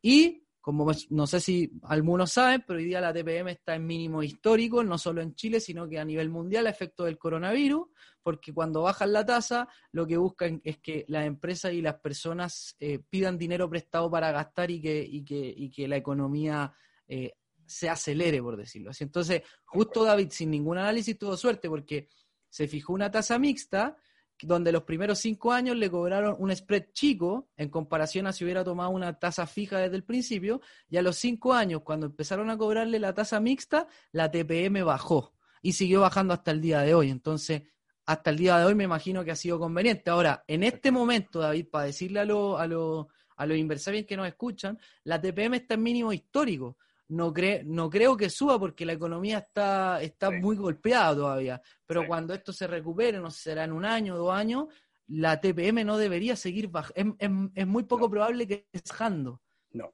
Y 0.00 0.46
como 0.60 0.90
no 1.08 1.26
sé 1.26 1.40
si 1.40 1.72
algunos 1.84 2.32
saben, 2.32 2.62
pero 2.66 2.78
hoy 2.78 2.84
día 2.84 3.00
la 3.00 3.12
TPM 3.12 3.48
está 3.50 3.74
en 3.74 3.86
mínimo 3.86 4.22
histórico, 4.22 4.84
no 4.84 4.98
solo 4.98 5.22
en 5.22 5.34
Chile, 5.34 5.58
sino 5.58 5.88
que 5.88 5.98
a 5.98 6.04
nivel 6.04 6.28
mundial 6.28 6.66
a 6.66 6.70
efecto 6.70 7.04
del 7.04 7.18
coronavirus, 7.18 7.88
porque 8.22 8.52
cuando 8.52 8.82
bajan 8.82 9.12
la 9.12 9.24
tasa, 9.24 9.68
lo 9.92 10.06
que 10.06 10.18
buscan 10.18 10.60
es 10.62 10.78
que 10.78 11.06
las 11.08 11.26
empresas 11.26 11.72
y 11.72 11.80
las 11.80 11.94
personas 12.00 12.76
eh, 12.78 12.98
pidan 13.08 13.38
dinero 13.38 13.70
prestado 13.70 14.10
para 14.10 14.32
gastar 14.32 14.70
y 14.70 14.82
que, 14.82 15.02
y 15.02 15.24
que, 15.24 15.54
y 15.56 15.70
que 15.70 15.88
la 15.88 15.96
economía 15.96 16.72
eh, 17.08 17.32
se 17.66 17.88
acelere, 17.88 18.42
por 18.42 18.56
decirlo 18.56 18.90
así. 18.90 19.04
Entonces, 19.04 19.42
justo 19.64 20.04
David, 20.04 20.28
sin 20.30 20.50
ningún 20.50 20.76
análisis, 20.76 21.16
tuvo 21.16 21.36
suerte 21.36 21.68
porque 21.70 22.08
se 22.50 22.68
fijó 22.68 22.92
una 22.92 23.10
tasa 23.10 23.38
mixta 23.38 23.96
donde 24.42 24.72
los 24.72 24.82
primeros 24.84 25.18
cinco 25.18 25.52
años 25.52 25.76
le 25.76 25.90
cobraron 25.90 26.36
un 26.38 26.54
spread 26.54 26.86
chico 26.92 27.48
en 27.56 27.68
comparación 27.68 28.26
a 28.26 28.32
si 28.32 28.44
hubiera 28.44 28.64
tomado 28.64 28.90
una 28.90 29.18
tasa 29.18 29.46
fija 29.46 29.78
desde 29.78 29.96
el 29.96 30.04
principio, 30.04 30.60
y 30.88 30.96
a 30.96 31.02
los 31.02 31.16
cinco 31.16 31.52
años, 31.52 31.82
cuando 31.82 32.06
empezaron 32.06 32.50
a 32.50 32.56
cobrarle 32.56 32.98
la 32.98 33.14
tasa 33.14 33.40
mixta, 33.40 33.86
la 34.12 34.30
TPM 34.30 34.84
bajó 34.84 35.34
y 35.62 35.72
siguió 35.72 36.00
bajando 36.00 36.34
hasta 36.34 36.50
el 36.50 36.60
día 36.60 36.80
de 36.80 36.94
hoy. 36.94 37.10
Entonces, 37.10 37.62
hasta 38.06 38.30
el 38.30 38.36
día 38.36 38.58
de 38.58 38.64
hoy 38.64 38.74
me 38.74 38.84
imagino 38.84 39.24
que 39.24 39.30
ha 39.30 39.36
sido 39.36 39.58
conveniente. 39.58 40.10
Ahora, 40.10 40.44
en 40.46 40.62
este 40.62 40.90
momento, 40.90 41.40
David, 41.40 41.66
para 41.70 41.84
decirle 41.84 42.20
a, 42.20 42.24
lo, 42.24 42.58
a, 42.58 42.66
lo, 42.66 43.08
a 43.36 43.46
los 43.46 43.56
inversores 43.56 44.06
que 44.06 44.16
nos 44.16 44.26
escuchan, 44.26 44.78
la 45.04 45.20
TPM 45.20 45.54
está 45.54 45.74
en 45.74 45.82
mínimo 45.82 46.12
histórico 46.12 46.76
no, 47.10 47.34
no 47.64 47.90
creo 47.90 48.16
que 48.16 48.30
suba 48.30 48.58
porque 48.58 48.86
la 48.86 48.92
economía 48.92 49.38
está, 49.38 50.00
está 50.00 50.30
muy 50.30 50.56
golpeada 50.56 51.14
todavía. 51.14 51.60
Pero 51.84 52.06
cuando 52.06 52.32
esto 52.32 52.52
se 52.52 52.68
recupere, 52.68 53.18
no 53.18 53.30
sé, 53.30 53.50
será 53.50 53.64
en 53.64 53.72
un 53.72 53.84
año, 53.84 54.16
dos 54.16 54.32
años, 54.32 54.66
la 55.08 55.40
TPM 55.40 55.84
no 55.84 55.98
debería 55.98 56.36
seguir 56.36 56.68
bajando. 56.68 57.16
Es, 57.54 57.66
muy 57.66 57.82
poco 57.82 58.08
probable 58.08 58.46
que 58.46 58.68
esté 58.72 58.90
bajando. 58.92 59.42
No. 59.72 59.92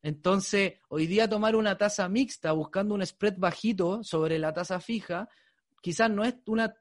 Entonces, 0.00 0.74
hoy 0.88 1.08
día 1.08 1.28
tomar 1.28 1.56
una 1.56 1.76
tasa 1.76 2.08
mixta 2.08 2.52
buscando 2.52 2.94
un 2.94 3.04
spread 3.04 3.34
bajito 3.36 4.04
sobre 4.04 4.38
la 4.38 4.52
tasa 4.52 4.78
fija, 4.78 5.28
quizás 5.82 6.08
no 6.08 6.24
es 6.24 6.36
una 6.46 6.72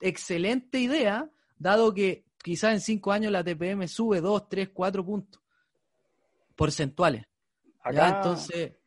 excelente 0.00 0.78
idea, 0.78 1.30
dado 1.58 1.92
que 1.92 2.24
quizás 2.42 2.72
en 2.72 2.80
cinco 2.80 3.12
años 3.12 3.30
la 3.30 3.44
TPM 3.44 3.86
sube 3.88 4.22
dos, 4.22 4.48
tres, 4.48 4.70
cuatro 4.72 5.04
puntos 5.04 5.42
porcentuales. 6.56 7.26
Acá... 7.82 8.16
Entonces, 8.16 8.77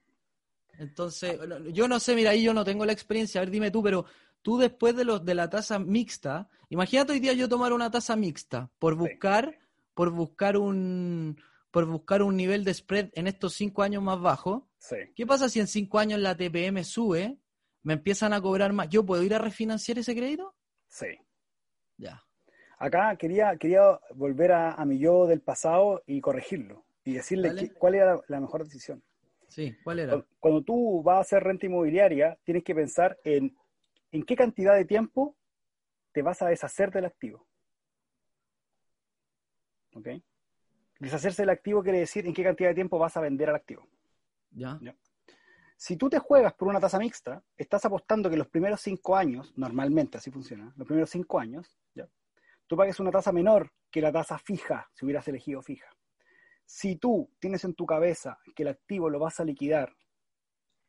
entonces, 0.82 1.38
yo 1.74 1.88
no 1.88 2.00
sé, 2.00 2.16
mira, 2.16 2.32
ahí 2.32 2.42
yo 2.42 2.56
no 2.56 2.66
tengo 2.66 2.88
la 2.88 2.92
experiencia, 2.92 3.40
a 3.40 3.44
ver, 3.44 3.52
dime 3.52 3.70
tú, 3.70 3.84
pero 3.84 4.06
tú 4.42 4.58
después 4.58 4.96
de 4.96 5.06
los 5.06 5.24
de 5.24 5.36
la 5.36 5.48
tasa 5.48 5.78
mixta, 5.78 6.50
imagínate 6.70 7.14
hoy 7.14 7.20
día 7.20 7.34
yo 7.34 7.48
tomar 7.48 7.72
una 7.72 7.92
tasa 7.92 8.16
mixta 8.16 8.72
por 8.80 8.96
buscar, 8.96 9.60
por 9.94 10.10
buscar 10.10 10.58
un 10.58 11.40
por 11.70 11.86
buscar 11.86 12.24
un 12.24 12.36
nivel 12.36 12.64
de 12.64 12.74
spread 12.74 13.12
en 13.14 13.28
estos 13.28 13.54
cinco 13.54 13.84
años 13.84 14.02
más 14.02 14.20
bajo. 14.20 14.68
¿Qué 15.16 15.28
pasa 15.28 15.50
si 15.50 15.60
en 15.60 15.68
cinco 15.68 16.00
años 16.00 16.20
la 16.20 16.36
TPM 16.36 16.84
sube 16.84 17.38
me 17.84 17.94
empiezan 17.94 18.34
a 18.34 18.42
cobrar 18.42 18.74
más, 18.74 18.90
¿yo 18.90 19.06
puedo 19.06 19.22
ir 19.22 19.36
a 19.36 19.40
refinanciar 19.40 20.00
ese 20.00 20.16
crédito? 20.16 20.56
Sí. 20.88 21.16
Ya. 21.98 22.24
Acá 22.80 23.16
quería, 23.18 23.56
quería 23.58 24.00
volver 24.16 24.52
a, 24.52 24.74
a 24.74 24.86
mi 24.86 24.98
yo 24.98 25.28
del 25.28 25.42
pasado 25.42 26.02
y 26.08 26.22
corregirlo 26.22 26.84
y 27.04 27.14
decirle 27.14 27.72
cuál 27.78 27.94
era 27.94 28.20
la 28.28 28.42
mejor 28.42 28.64
decisión. 28.64 29.04
Sí, 29.52 29.76
¿cuál 29.84 30.00
era? 30.00 30.26
Cuando, 30.40 30.64
tú 30.64 31.04
vas 31.04 31.18
a 31.18 31.22
hacer 31.22 31.44
renta 31.44 31.66
inmobiliaria, 31.66 32.40
tienes 32.46 32.64
que 32.64 32.74
pensar 32.74 33.20
en, 33.26 33.54
en 34.14 34.24
qué 34.24 34.38
cantidad 34.38 34.74
de 34.74 34.86
tiempo 34.86 35.36
te 36.14 36.22
vas 36.22 36.42
a 36.42 36.48
deshacer 36.48 36.90
del 36.90 37.04
activo. 37.04 37.46
¿Ok? 39.94 40.08
Deshacerse 41.00 41.42
del 41.42 41.50
activo 41.50 41.84
quiere 41.84 42.00
decir 42.00 42.26
en 42.26 42.34
qué 42.34 42.44
cantidad 42.44 42.70
de 42.70 42.76
tiempo 42.76 42.98
vas 42.98 43.18
a 43.18 43.22
vender 43.22 43.50
al 43.50 43.56
activo. 43.56 43.90
Ya. 44.52 44.80
Si 45.76 45.98
tú 45.98 46.10
te 46.10 46.20
juegas 46.20 46.54
por 46.54 46.70
una 46.70 46.80
tasa 46.80 46.98
mixta, 46.98 47.44
estás 47.58 47.84
apostando 47.84 48.30
que 48.30 48.38
los 48.38 48.48
primeros 48.48 48.80
cinco 48.80 49.18
años, 49.18 49.52
normalmente 49.58 50.18
así 50.18 50.32
funciona, 50.32 50.72
los 50.78 50.88
primeros 50.88 51.10
cinco 51.10 51.40
años, 51.40 51.78
¿ya? 51.94 52.08
tú 52.68 52.78
pagues 52.78 53.02
una 53.02 53.12
tasa 53.12 53.34
menor 53.34 53.74
que 53.90 54.00
la 54.00 54.14
tasa 54.14 54.38
fija, 54.38 54.90
si 54.94 55.04
hubieras 55.04 55.28
elegido 55.28 55.62
fija. 55.62 55.90
Si 56.72 56.96
tú 56.96 57.30
tienes 57.38 57.66
en 57.66 57.74
tu 57.74 57.86
cabeza 57.86 58.40
que 58.56 58.64
el 58.64 58.70
activo 58.70 59.10
lo 59.10 59.20
vas 59.20 59.42
a 59.42 59.44
liquidar 59.44 59.94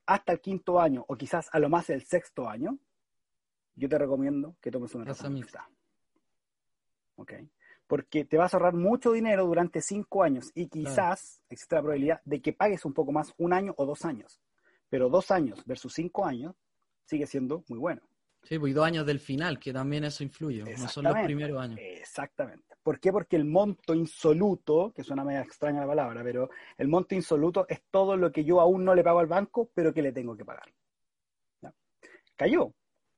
hasta 0.07 0.33
el 0.33 0.41
quinto 0.41 0.81
año 0.81 1.05
o 1.09 1.17
quizás 1.17 1.49
a 1.53 1.59
lo 1.59 1.69
más 1.69 1.91
el 1.91 2.05
sexto 2.05 2.49
año, 2.49 2.79
yo 3.75 3.89
te 3.89 3.99
recomiendo 3.99 4.55
que 4.61 4.71
tomes 4.71 4.95
una 4.95 5.07
tasa 5.07 5.29
mixta. 5.29 5.69
¿Ok? 7.17 7.33
Porque 7.89 8.25
te 8.25 8.37
vas 8.37 8.55
a 8.55 8.59
ahorrar 8.59 8.75
mucho 8.75 9.11
dinero 9.11 9.45
durante 9.45 9.81
cinco 9.81 10.23
años 10.23 10.53
y 10.55 10.69
quizás 10.69 11.43
existe 11.51 11.75
la 11.75 11.83
probabilidad 11.83 12.21
de 12.25 12.41
que 12.41 12.53
pagues 12.53 12.85
un 12.85 12.95
poco 12.95 13.11
más 13.11 13.35
un 13.39 13.53
año 13.53 13.75
o 13.77 13.85
dos 13.85 14.05
años. 14.05 14.41
Pero 14.89 15.09
dos 15.09 15.33
años 15.33 15.65
versus 15.67 15.93
cinco 15.95 16.25
años 16.25 16.55
sigue 17.07 17.27
siendo 17.27 17.65
muy 17.69 17.81
bueno. 17.81 18.03
Sí, 18.45 18.57
pues 18.57 18.71
y 18.71 18.75
dos 18.75 18.87
años 18.87 19.05
del 19.05 19.19
final, 19.19 19.59
que 19.59 19.73
también 19.73 20.05
eso 20.05 20.23
influye, 20.23 20.63
no 20.63 20.89
son 20.89 21.07
los 21.07 21.17
primeros 21.25 21.61
años. 21.61 21.81
Exactamente. 21.83 22.72
¿Por 22.83 22.99
qué? 22.99 23.13
Porque 23.13 23.37
el 23.37 23.45
monto 23.45 23.95
insoluto, 23.95 24.93
que 24.93 25.05
suena 25.05 25.25
medio 25.25 25.41
extraña 25.41 25.81
la 25.81 25.87
palabra, 25.87 26.23
pero 26.25 26.51
el 26.77 26.89
monto 26.89 27.15
insoluto 27.15 27.67
es 27.69 27.83
todo 27.91 28.17
lo 28.17 28.33
que 28.33 28.45
yo 28.45 28.61
aún 28.61 28.85
no 28.85 28.95
le 28.95 29.05
pago 29.05 29.21
al 29.21 29.27
banco, 29.29 29.71
pero 29.73 29.95
que 29.95 30.03
le 30.03 30.13
tengo 30.13 30.37
que 30.37 30.45
pagar. 30.45 30.73
¿Ya? 31.61 31.73
Cayó. 32.37 32.75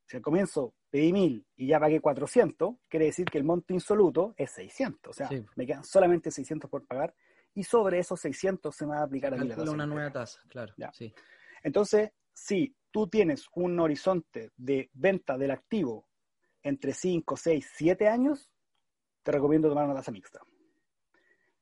Si 0.07 0.17
al 0.17 0.23
comienzo 0.23 0.75
pedí 0.91 1.13
mil 1.15 1.47
y 1.57 1.69
ya 1.69 1.81
pagué 1.81 2.01
400, 2.01 2.75
quiere 2.89 3.07
decir 3.07 3.25
que 3.25 3.39
el 3.39 3.45
monto 3.45 3.73
insoluto 3.73 4.35
es 4.37 4.51
600. 4.51 5.11
O 5.11 5.15
sea, 5.15 5.29
Sí. 5.29 5.45
me 5.57 5.67
quedan 5.67 5.83
solamente 5.83 6.31
600 6.31 6.69
por 6.71 6.87
pagar 6.87 7.15
y 7.55 7.65
sobre 7.65 7.99
esos 8.01 8.21
600 8.21 8.77
se 8.77 8.85
me 8.85 8.93
va 8.93 9.01
a 9.01 9.05
aplicar 9.05 9.33
a 9.33 9.39
mí 9.39 9.49
la 9.49 9.71
una 9.71 9.87
nueva 9.87 10.13
tasa, 10.13 10.43
claro. 10.49 10.75
Ya. 10.77 10.93
Sí. 10.93 11.15
Entonces, 11.63 12.11
si 12.35 12.77
tú 12.91 13.09
tienes 13.09 13.49
un 13.55 13.81
horizonte 13.81 14.53
de 14.57 14.91
venta 14.93 15.39
del 15.39 15.53
activo 15.53 16.07
entre 16.63 16.93
5, 16.93 17.37
6, 17.37 17.71
7 17.75 18.09
años, 18.09 18.51
te 19.25 19.33
recomiendo 19.33 19.69
tomar 19.69 19.87
una 19.87 19.95
tasa 19.95 20.13
mixta. 20.13 20.41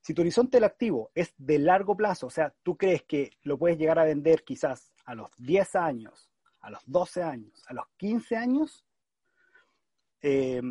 Si 0.01 0.13
tu 0.13 0.21
horizonte 0.21 0.57
del 0.57 0.65
activo 0.65 1.11
es 1.15 1.33
de 1.37 1.57
largo 1.57 1.95
plazo, 1.95 2.27
o 2.27 2.29
sea, 2.29 2.53
tú 2.61 2.77
crees 2.77 3.03
que 3.03 3.31
lo 3.43 3.57
puedes 3.57 3.77
llegar 3.77 3.97
a 3.97 4.03
vender 4.03 4.43
quizás 4.43 4.93
a 5.05 5.15
los 5.15 5.31
10 5.37 5.75
años, 5.75 6.29
a 6.59 6.69
los 6.69 6.83
12 6.85 7.23
años, 7.23 7.63
a 7.67 7.73
los 7.73 7.85
15 7.97 8.35
años, 8.35 8.85
eh, 10.21 10.61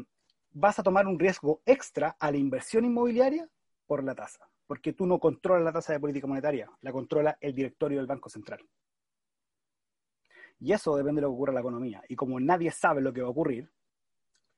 vas 0.53 0.79
a 0.79 0.83
tomar 0.83 1.07
un 1.07 1.19
riesgo 1.19 1.63
extra 1.65 2.17
a 2.21 2.31
la 2.31 2.37
inversión 2.37 2.85
inmobiliaria 2.85 3.49
por 3.87 4.05
la 4.05 4.15
tasa, 4.15 4.51
porque 4.67 4.93
tú 4.93 5.07
no 5.07 5.19
controlas 5.19 5.65
la 5.65 5.73
tasa 5.73 5.95
de 5.95 6.01
política 6.01 6.27
monetaria, 6.27 6.71
la 6.83 6.93
controla 6.93 7.39
el 7.41 7.55
directorio 7.55 7.99
del 7.99 8.07
Banco 8.07 8.29
Central. 8.29 8.61
Y 10.61 10.73
eso 10.73 10.95
depende 10.95 11.21
de 11.21 11.23
lo 11.23 11.31
que 11.31 11.35
ocurra 11.35 11.51
en 11.51 11.55
la 11.55 11.61
economía. 11.61 12.03
Y 12.09 12.17
como 12.17 12.39
nadie 12.39 12.71
sabe 12.71 13.01
lo 13.01 13.13
que 13.13 13.23
va 13.23 13.29
a 13.29 13.31
ocurrir, 13.31 13.73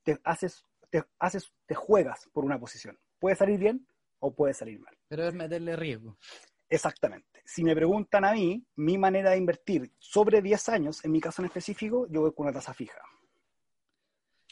te 0.02 0.20
haces, 0.24 0.64
te 0.94 1.02
haces, 1.18 1.52
te 1.66 1.74
juegas 1.74 2.28
por 2.32 2.44
una 2.44 2.56
posición. 2.56 2.96
Puede 3.18 3.34
salir 3.34 3.58
bien 3.58 3.84
o 4.20 4.32
puede 4.32 4.54
salir 4.54 4.78
mal. 4.78 4.96
Pero 5.08 5.26
es 5.26 5.34
meterle 5.34 5.74
riesgo. 5.74 6.16
Exactamente. 6.68 7.42
Si 7.44 7.64
me 7.64 7.74
preguntan 7.74 8.24
a 8.24 8.32
mí, 8.32 8.64
mi 8.76 8.96
manera 8.96 9.30
de 9.30 9.36
invertir 9.36 9.90
sobre 9.98 10.40
10 10.40 10.68
años, 10.68 11.04
en 11.04 11.10
mi 11.10 11.20
caso 11.20 11.42
en 11.42 11.46
específico, 11.46 12.06
yo 12.08 12.20
voy 12.20 12.32
con 12.32 12.46
una 12.46 12.52
tasa 12.52 12.72
fija. 12.72 13.00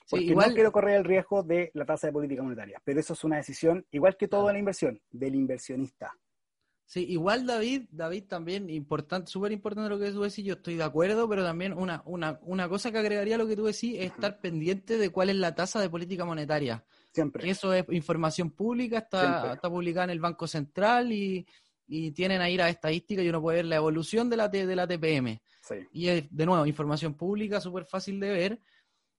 Sí, 0.04 0.16
Porque 0.16 0.24
igual, 0.24 0.48
no 0.48 0.54
quiero 0.54 0.72
correr 0.72 0.96
el 0.96 1.04
riesgo 1.04 1.44
de 1.44 1.70
la 1.74 1.84
tasa 1.84 2.08
de 2.08 2.12
política 2.12 2.42
monetaria. 2.42 2.82
Pero 2.84 2.98
eso 2.98 3.12
es 3.12 3.22
una 3.22 3.36
decisión, 3.36 3.86
igual 3.92 4.16
que 4.16 4.26
toda 4.26 4.52
la 4.52 4.58
inversión, 4.58 5.00
del 5.12 5.36
inversionista. 5.36 6.12
Sí, 6.92 7.06
igual 7.08 7.46
David, 7.46 7.84
David 7.90 8.24
también, 8.24 8.68
importante, 8.68 9.30
súper 9.30 9.50
importante 9.50 9.88
lo 9.88 9.98
que 9.98 10.10
tú 10.10 10.20
decís, 10.20 10.44
yo 10.44 10.54
estoy 10.54 10.76
de 10.76 10.84
acuerdo, 10.84 11.26
pero 11.26 11.42
también 11.42 11.72
una, 11.72 12.02
una, 12.04 12.38
una 12.42 12.68
cosa 12.68 12.92
que 12.92 12.98
agregaría 12.98 13.36
a 13.36 13.38
lo 13.38 13.46
que 13.46 13.56
tú 13.56 13.64
decís 13.64 13.94
es 13.98 14.12
estar 14.12 14.40
pendiente 14.40 14.98
de 14.98 15.08
cuál 15.08 15.30
es 15.30 15.36
la 15.36 15.54
tasa 15.54 15.80
de 15.80 15.88
política 15.88 16.26
monetaria. 16.26 16.84
Siempre. 17.10 17.48
Eso 17.48 17.72
es 17.72 17.86
información 17.88 18.50
pública, 18.50 18.98
está, 18.98 19.54
está 19.54 19.70
publicada 19.70 20.04
en 20.04 20.10
el 20.10 20.20
Banco 20.20 20.46
Central 20.46 21.10
y, 21.12 21.46
y 21.86 22.10
tienen 22.10 22.42
ahí 22.42 22.58
las 22.58 22.68
estadísticas 22.68 23.24
y 23.24 23.30
uno 23.30 23.40
puede 23.40 23.58
ver 23.58 23.66
la 23.66 23.76
evolución 23.76 24.28
de 24.28 24.36
la, 24.36 24.48
de 24.48 24.76
la 24.76 24.86
TPM. 24.86 25.40
Sí. 25.62 25.76
Y 25.92 26.08
es, 26.08 26.24
de 26.30 26.44
nuevo, 26.44 26.66
información 26.66 27.14
pública, 27.14 27.58
súper 27.58 27.86
fácil 27.86 28.20
de 28.20 28.30
ver. 28.30 28.60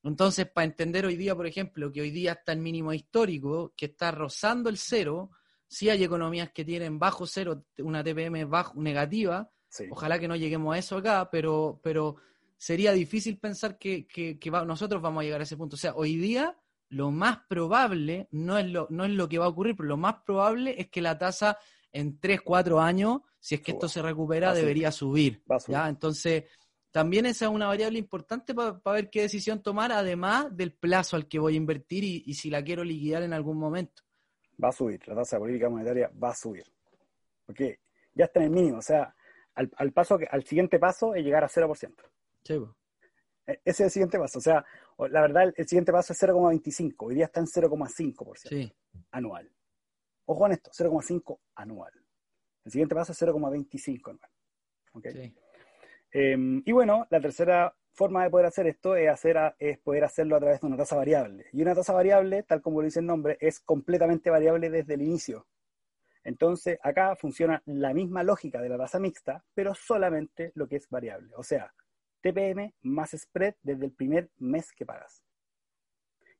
Entonces, 0.03 0.47
para 0.47 0.65
entender 0.65 1.07
hoy 1.07 1.15
día, 1.15 1.35
por 1.35 1.47
ejemplo, 1.47 1.91
que 1.91 2.01
hoy 2.01 2.11
día 2.11 2.33
está 2.33 2.51
el 2.51 2.59
mínimo 2.59 2.93
histórico, 2.93 3.73
que 3.75 3.87
está 3.87 4.11
rozando 4.11 4.69
el 4.69 4.77
cero, 4.77 5.31
sí 5.73 5.89
hay 5.89 6.03
economías 6.03 6.51
que 6.51 6.63
tienen 6.65 6.99
bajo 6.99 7.25
cero, 7.25 7.65
una 7.79 8.03
TPM 8.03 8.45
bajo, 8.45 8.73
negativa, 8.79 9.49
sí. 9.69 9.85
ojalá 9.89 10.19
que 10.19 10.27
no 10.27 10.35
lleguemos 10.35 10.75
a 10.75 10.77
eso 10.77 10.97
acá, 10.97 11.29
pero, 11.31 11.79
pero 11.83 12.15
sería 12.57 12.91
difícil 12.93 13.37
pensar 13.39 13.77
que, 13.77 14.05
que- 14.07 14.37
que 14.39 14.49
va- 14.49 14.65
nosotros 14.65 15.01
vamos 15.01 15.21
a 15.21 15.23
llegar 15.23 15.41
a 15.41 15.43
ese 15.43 15.57
punto. 15.57 15.75
O 15.75 15.79
sea, 15.79 15.93
hoy 15.95 16.15
día 16.15 16.57
lo 16.89 17.09
más 17.11 17.39
probable 17.49 18.27
no 18.31 18.57
es 18.57 18.67
lo, 18.67 18.87
no 18.91 19.03
es 19.05 19.11
lo 19.11 19.27
que 19.27 19.39
va 19.39 19.45
a 19.45 19.49
ocurrir, 19.49 19.75
pero 19.75 19.89
lo 19.89 19.97
más 19.97 20.15
probable 20.25 20.75
es 20.79 20.89
que 20.89 21.01
la 21.01 21.17
tasa 21.17 21.57
en 21.91 22.19
3, 22.19 22.41
4 22.41 22.79
años, 22.79 23.21
si 23.39 23.55
es 23.55 23.61
que 23.61 23.71
Suba. 23.71 23.77
esto 23.79 23.89
se 23.89 24.01
recupera, 24.01 24.47
Va 24.49 24.53
subir. 24.53 24.61
debería 24.65 24.91
subir. 24.91 25.43
Va 25.51 25.55
a 25.55 25.59
subir. 25.59 25.77
¿ya? 25.77 25.89
Entonces, 25.89 26.43
también 26.91 27.25
esa 27.25 27.45
es 27.45 27.51
una 27.51 27.65
variable 27.67 27.97
importante 27.99 28.53
para 28.53 28.79
ver 28.93 29.09
qué 29.09 29.21
decisión 29.21 29.61
tomar, 29.63 29.91
además 29.91 30.55
del 30.55 30.71
plazo 30.73 31.15
al 31.15 31.27
que 31.27 31.39
voy 31.39 31.55
a 31.55 31.57
invertir 31.57 32.03
y, 32.03 32.23
y 32.27 32.35
si 32.35 32.49
la 32.51 32.63
quiero 32.63 32.83
liquidar 32.83 33.23
en 33.23 33.33
algún 33.33 33.57
momento. 33.57 34.03
Va 34.61 34.69
a 34.69 34.71
subir, 34.71 35.07
la 35.07 35.15
tasa 35.15 35.35
de 35.35 35.41
política 35.41 35.69
monetaria 35.69 36.11
va 36.21 36.29
a 36.29 36.35
subir. 36.35 36.65
Porque 37.45 37.79
ya 38.13 38.25
está 38.25 38.39
en 38.39 38.45
el 38.45 38.51
mínimo, 38.51 38.77
o 38.77 38.81
sea, 38.81 39.15
al, 39.55 39.71
al 39.77 39.91
paso 39.91 40.17
al 40.29 40.43
siguiente 40.43 40.79
paso 40.79 41.13
es 41.15 41.23
llegar 41.23 41.43
a 41.43 41.47
0%. 41.47 41.93
Sí, 42.43 42.59
po. 42.59 42.75
E- 43.45 43.59
Ese 43.65 43.69
es 43.71 43.79
el 43.81 43.89
siguiente 43.91 44.17
paso, 44.17 44.39
o 44.39 44.41
sea, 44.41 44.65
la 45.09 45.21
verdad 45.21 45.43
el, 45.43 45.53
el 45.57 45.67
siguiente 45.67 45.91
paso 45.91 46.13
es 46.13 46.23
0,25, 46.23 46.95
hoy 46.99 47.15
día 47.15 47.25
está 47.25 47.39
en 47.39 47.47
0,5% 47.47 48.35
sí. 48.49 48.73
anual. 49.11 49.51
Ojo 50.25 50.39
con 50.39 50.51
esto, 50.51 50.71
0,5 50.71 51.39
anual. 51.55 51.91
El 52.63 52.71
siguiente 52.71 52.95
paso 52.95 53.11
es 53.11 53.21
0,25 53.21 54.09
anual. 54.09 54.29
¿ok? 54.93 55.07
sí. 55.11 55.35
Eh, 56.15 56.61
y 56.65 56.71
bueno, 56.71 57.07
la 57.09 57.19
tercera 57.19 57.75
forma 57.93 58.23
de 58.23 58.29
poder 58.29 58.47
hacer 58.47 58.67
esto 58.67 58.95
es, 58.95 59.09
hacer 59.09 59.37
a- 59.37 59.55
es 59.59 59.77
poder 59.79 60.03
hacerlo 60.03 60.35
a 60.35 60.39
través 60.39 60.59
de 60.61 60.67
una 60.67 60.77
tasa 60.77 60.95
variable. 60.95 61.45
Y 61.53 61.61
una 61.61 61.75
tasa 61.75 61.93
variable, 61.93 62.43
tal 62.43 62.61
como 62.61 62.81
lo 62.81 62.85
dice 62.85 62.99
el 62.99 63.05
nombre, 63.05 63.37
es 63.39 63.59
completamente 63.59 64.29
variable 64.29 64.69
desde 64.69 64.95
el 64.95 65.01
inicio. 65.03 65.47
Entonces, 66.23 66.79
acá 66.81 67.15
funciona 67.15 67.61
la 67.65 67.93
misma 67.93 68.23
lógica 68.23 68.61
de 68.61 68.69
la 68.69 68.77
tasa 68.77 68.99
mixta, 68.99 69.43
pero 69.53 69.75
solamente 69.75 70.51
lo 70.55 70.67
que 70.67 70.77
es 70.77 70.89
variable. 70.89 71.31
O 71.35 71.43
sea, 71.43 71.73
TPM 72.21 72.73
más 72.83 73.11
spread 73.11 73.55
desde 73.61 73.85
el 73.85 73.91
primer 73.91 74.29
mes 74.37 74.71
que 74.71 74.85
pagas. 74.85 75.21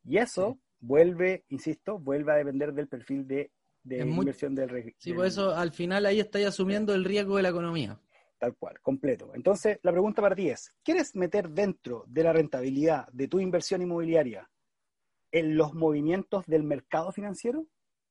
Y 0.06 0.18
eso 0.18 0.54
Sí. 0.54 0.62
vuelve, 0.80 1.44
insisto, 1.50 2.00
vuelve 2.00 2.32
a 2.32 2.36
depender 2.36 2.74
del 2.74 2.88
perfil 2.88 3.28
de, 3.28 3.52
de 3.84 4.00
Es 4.00 4.06
muy- 4.06 4.20
inversión 4.20 4.56
del, 4.56 4.94
Sí, 4.98 5.10
del- 5.10 5.18
por 5.18 5.26
eso 5.26 5.54
al 5.54 5.72
final 5.74 6.06
ahí 6.06 6.20
estáis 6.22 6.46
asumiendo 6.48 6.94
el 6.96 7.04
riesgo 7.04 7.36
de 7.38 7.44
la 7.44 7.50
economía. 7.50 8.00
Tal 8.44 8.58
cual, 8.58 8.82
completo. 8.82 9.32
Entonces, 9.36 9.80
la 9.84 9.94
pregunta 9.94 10.22
para 10.22 10.36
ti 10.36 10.50
es, 10.50 10.76
¿quieres 10.84 11.16
meter 11.16 11.48
dentro 11.48 12.04
de 12.08 12.24
la 12.24 12.34
rentabilidad 12.34 13.08
de 13.14 13.30
tu 13.30 13.40
inversión 13.40 13.82
inmobiliaria 13.82 14.52
en 15.32 15.56
los 15.56 15.74
movimientos 15.74 16.46
del 16.46 16.64
mercado 16.64 17.14
financiero? 17.14 17.66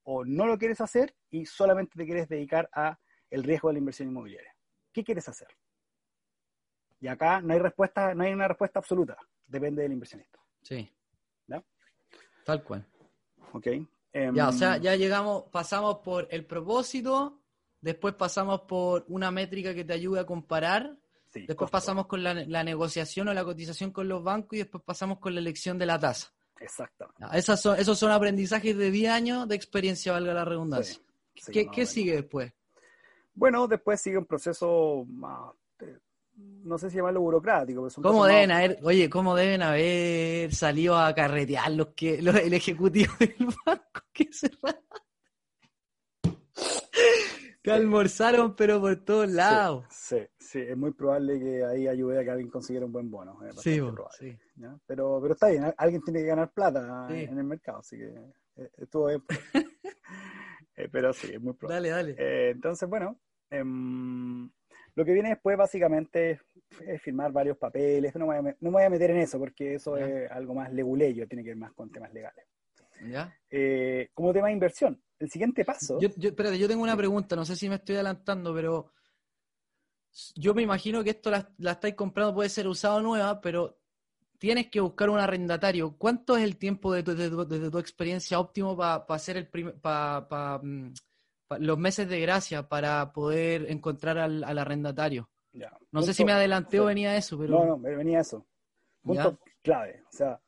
¿O 0.04 0.24
no 0.24 0.46
lo 0.46 0.56
quieres 0.56 0.80
hacer 0.80 1.14
y 1.28 1.44
solamente 1.44 1.98
te 1.98 2.06
quieres 2.06 2.30
dedicar 2.30 2.70
a 2.72 2.98
el 3.28 3.44
riesgo 3.44 3.68
de 3.68 3.74
la 3.74 3.80
inversión 3.80 4.08
inmobiliaria? 4.08 4.56
¿Qué 4.90 5.04
quieres 5.04 5.28
hacer? 5.28 5.48
Y 6.98 7.08
acá 7.08 7.42
no 7.42 7.52
hay 7.52 7.58
respuesta, 7.58 8.14
no 8.14 8.24
hay 8.24 8.32
una 8.32 8.48
respuesta 8.48 8.78
absoluta. 8.78 9.18
Depende 9.46 9.82
del 9.82 9.92
inversionista. 9.92 10.40
Sí. 10.62 10.90
Tal 12.46 12.64
cual. 12.64 12.86
¿Ok? 13.52 13.66
Em, 13.66 14.34
Ya, 14.34 14.48
o 14.48 14.52
sea, 14.52 14.78
ya 14.78 14.96
llegamos, 14.96 15.42
pasamos 15.50 15.98
por 15.98 16.26
el 16.30 16.46
propósito, 16.46 17.41
después 17.82 18.14
pasamos 18.14 18.62
por 18.62 19.04
una 19.08 19.30
métrica 19.30 19.74
que 19.74 19.84
te 19.84 19.92
ayude 19.92 20.20
a 20.20 20.24
comparar, 20.26 20.96
sí, 21.28 21.40
después 21.40 21.56
costo. 21.58 21.72
pasamos 21.72 22.06
con 22.06 22.22
la, 22.22 22.32
la 22.32 22.64
negociación 22.64 23.28
o 23.28 23.34
la 23.34 23.44
cotización 23.44 23.90
con 23.90 24.08
los 24.08 24.24
bancos 24.24 24.54
y 24.54 24.58
después 24.58 24.82
pasamos 24.82 25.18
con 25.18 25.34
la 25.34 25.40
elección 25.40 25.76
de 25.78 25.84
la 25.86 25.98
tasa. 25.98 26.32
Exactamente. 26.60 27.36
Esas 27.36 27.60
son, 27.60 27.78
esos 27.78 27.98
son 27.98 28.12
aprendizajes 28.12 28.76
de 28.76 28.90
10 28.90 29.10
años 29.12 29.48
de 29.48 29.56
experiencia, 29.56 30.12
valga 30.12 30.32
la 30.32 30.44
redundancia. 30.44 31.02
Sí, 31.34 31.68
¿Qué, 31.72 31.86
sigue 31.86 32.12
después? 32.16 32.52
Bueno, 33.34 33.66
después 33.66 34.00
sigue 34.00 34.16
un 34.18 34.26
proceso 34.26 35.04
más, 35.08 35.50
no 36.36 36.78
sé 36.78 36.88
si 36.90 36.96
llamarlo 36.96 37.20
burocrático. 37.20 37.80
Pero 37.80 37.90
son 37.90 38.02
¿Cómo 38.04 38.18
cosas 38.20 38.34
deben 38.34 38.48
más- 38.50 38.58
haber, 38.58 38.78
oye, 38.84 39.10
cómo 39.10 39.34
deben 39.34 39.62
haber 39.62 40.54
salido 40.54 40.96
a 40.96 41.12
carretear 41.14 41.72
los 41.72 41.88
que, 41.96 42.22
los, 42.22 42.36
el 42.36 42.52
ejecutivo 42.54 43.12
del 43.18 43.34
banco 43.66 44.02
que 44.12 44.28
se 44.32 44.48
que 47.62 47.70
almorzaron 47.70 48.56
pero 48.56 48.80
por 48.80 48.96
todos 49.04 49.28
lados? 49.30 49.84
Sí, 49.90 50.16
sí, 50.38 50.60
es 50.60 50.76
muy 50.76 50.92
probable 50.92 51.38
que 51.38 51.64
ahí 51.64 51.86
ayude 51.88 52.20
a 52.20 52.24
que 52.24 52.30
alguien 52.30 52.50
consiguiera 52.50 52.86
un 52.86 52.92
buen 52.92 53.10
bono. 53.10 53.38
Sí, 53.58 53.80
probable, 53.80 54.08
sí. 54.18 54.38
Pero, 54.86 55.18
pero 55.22 55.34
está 55.34 55.48
bien, 55.48 55.72
alguien 55.76 56.02
tiene 56.02 56.20
que 56.20 56.26
ganar 56.26 56.50
plata 56.52 57.06
Sí. 57.08 57.22
en 57.24 57.38
el 57.38 57.44
mercado, 57.44 57.78
así 57.78 57.96
que 57.96 58.12
eh, 58.56 58.70
estuvo 58.78 59.06
bien. 59.06 59.22
Eh, 60.74 60.88
pero 60.90 61.12
sí, 61.12 61.30
es 61.34 61.40
muy 61.40 61.52
probable. 61.52 61.90
Dale, 61.90 62.14
dale. 62.14 62.16
Eh, 62.18 62.50
entonces, 62.50 62.88
bueno, 62.88 63.20
em, 63.50 64.50
lo 64.94 65.04
que 65.04 65.12
viene 65.12 65.28
después 65.28 65.54
básicamente 65.56 66.40
es, 66.86 67.02
firmar 67.02 67.30
varios 67.30 67.58
papeles. 67.58 68.14
No 68.14 68.20
me, 68.20 68.26
voy 68.26 68.36
a, 68.36 68.42
me- 68.42 68.56
no 68.58 68.70
me 68.70 68.76
voy 68.76 68.82
a 68.84 68.90
meter 68.90 69.10
en 69.10 69.18
eso 69.18 69.38
porque 69.38 69.74
eso 69.74 69.98
Ya. 69.98 70.06
es 70.06 70.30
algo 70.30 70.54
más 70.54 70.72
leguleyo, 70.72 71.28
tiene 71.28 71.42
que 71.44 71.50
ver 71.50 71.58
más 71.58 71.72
con 71.74 71.90
temas 71.92 72.10
legales. 72.14 72.46
¿Ya? 73.08 73.36
Eh, 73.50 74.08
como 74.14 74.32
tema 74.32 74.46
de 74.48 74.54
inversión, 74.54 75.02
el 75.18 75.30
siguiente 75.30 75.64
paso. 75.64 75.98
Yo, 76.00 76.08
yo, 76.16 76.30
espérate, 76.30 76.58
yo 76.58 76.68
tengo 76.68 76.82
una 76.82 76.96
pregunta, 76.96 77.36
no 77.36 77.44
sé 77.44 77.56
si 77.56 77.68
me 77.68 77.74
estoy 77.76 77.96
adelantando, 77.96 78.54
pero 78.54 78.90
yo 80.34 80.54
me 80.54 80.62
imagino 80.62 81.02
que 81.02 81.10
esto 81.10 81.30
la, 81.30 81.48
la 81.58 81.72
estáis 81.72 81.94
comprando, 81.94 82.34
puede 82.34 82.48
ser 82.48 82.68
usado 82.68 83.00
nueva, 83.00 83.40
pero 83.40 83.78
tienes 84.38 84.68
que 84.68 84.80
buscar 84.80 85.08
un 85.10 85.18
arrendatario. 85.18 85.96
¿Cuánto 85.96 86.36
es 86.36 86.44
el 86.44 86.56
tiempo 86.56 86.92
de 86.92 87.02
tu, 87.02 87.14
de 87.14 87.30
tu- 87.30 87.46
de 87.46 87.70
tu 87.70 87.78
experiencia 87.78 88.38
óptimo 88.38 88.76
para 88.76 89.04
hacer 89.08 89.36
el 89.36 89.46
prim- 89.48 89.72
pa- 89.80 90.26
pa, 90.28 90.60
mm, 90.62 90.92
pa- 91.48 91.58
los 91.58 91.78
meses 91.78 92.08
de 92.08 92.20
gracia 92.20 92.68
para 92.68 93.12
poder 93.12 93.70
encontrar 93.70 94.18
al, 94.18 94.44
al 94.44 94.58
arrendatario? 94.58 95.28
ya, 95.52 95.76
No 95.90 96.02
sé 96.02 96.12
si 96.14 96.24
me 96.24 96.32
adelanté 96.32 96.80
o 96.80 96.86
venía 96.86 97.16
eso, 97.16 97.38
pero 97.38 97.52
No, 97.52 97.64
no, 97.66 97.78
venía 97.78 98.20
eso. 98.20 98.46
Punto 99.02 99.38
clave. 99.62 100.02
O 100.08 100.12
sea, 100.16 100.40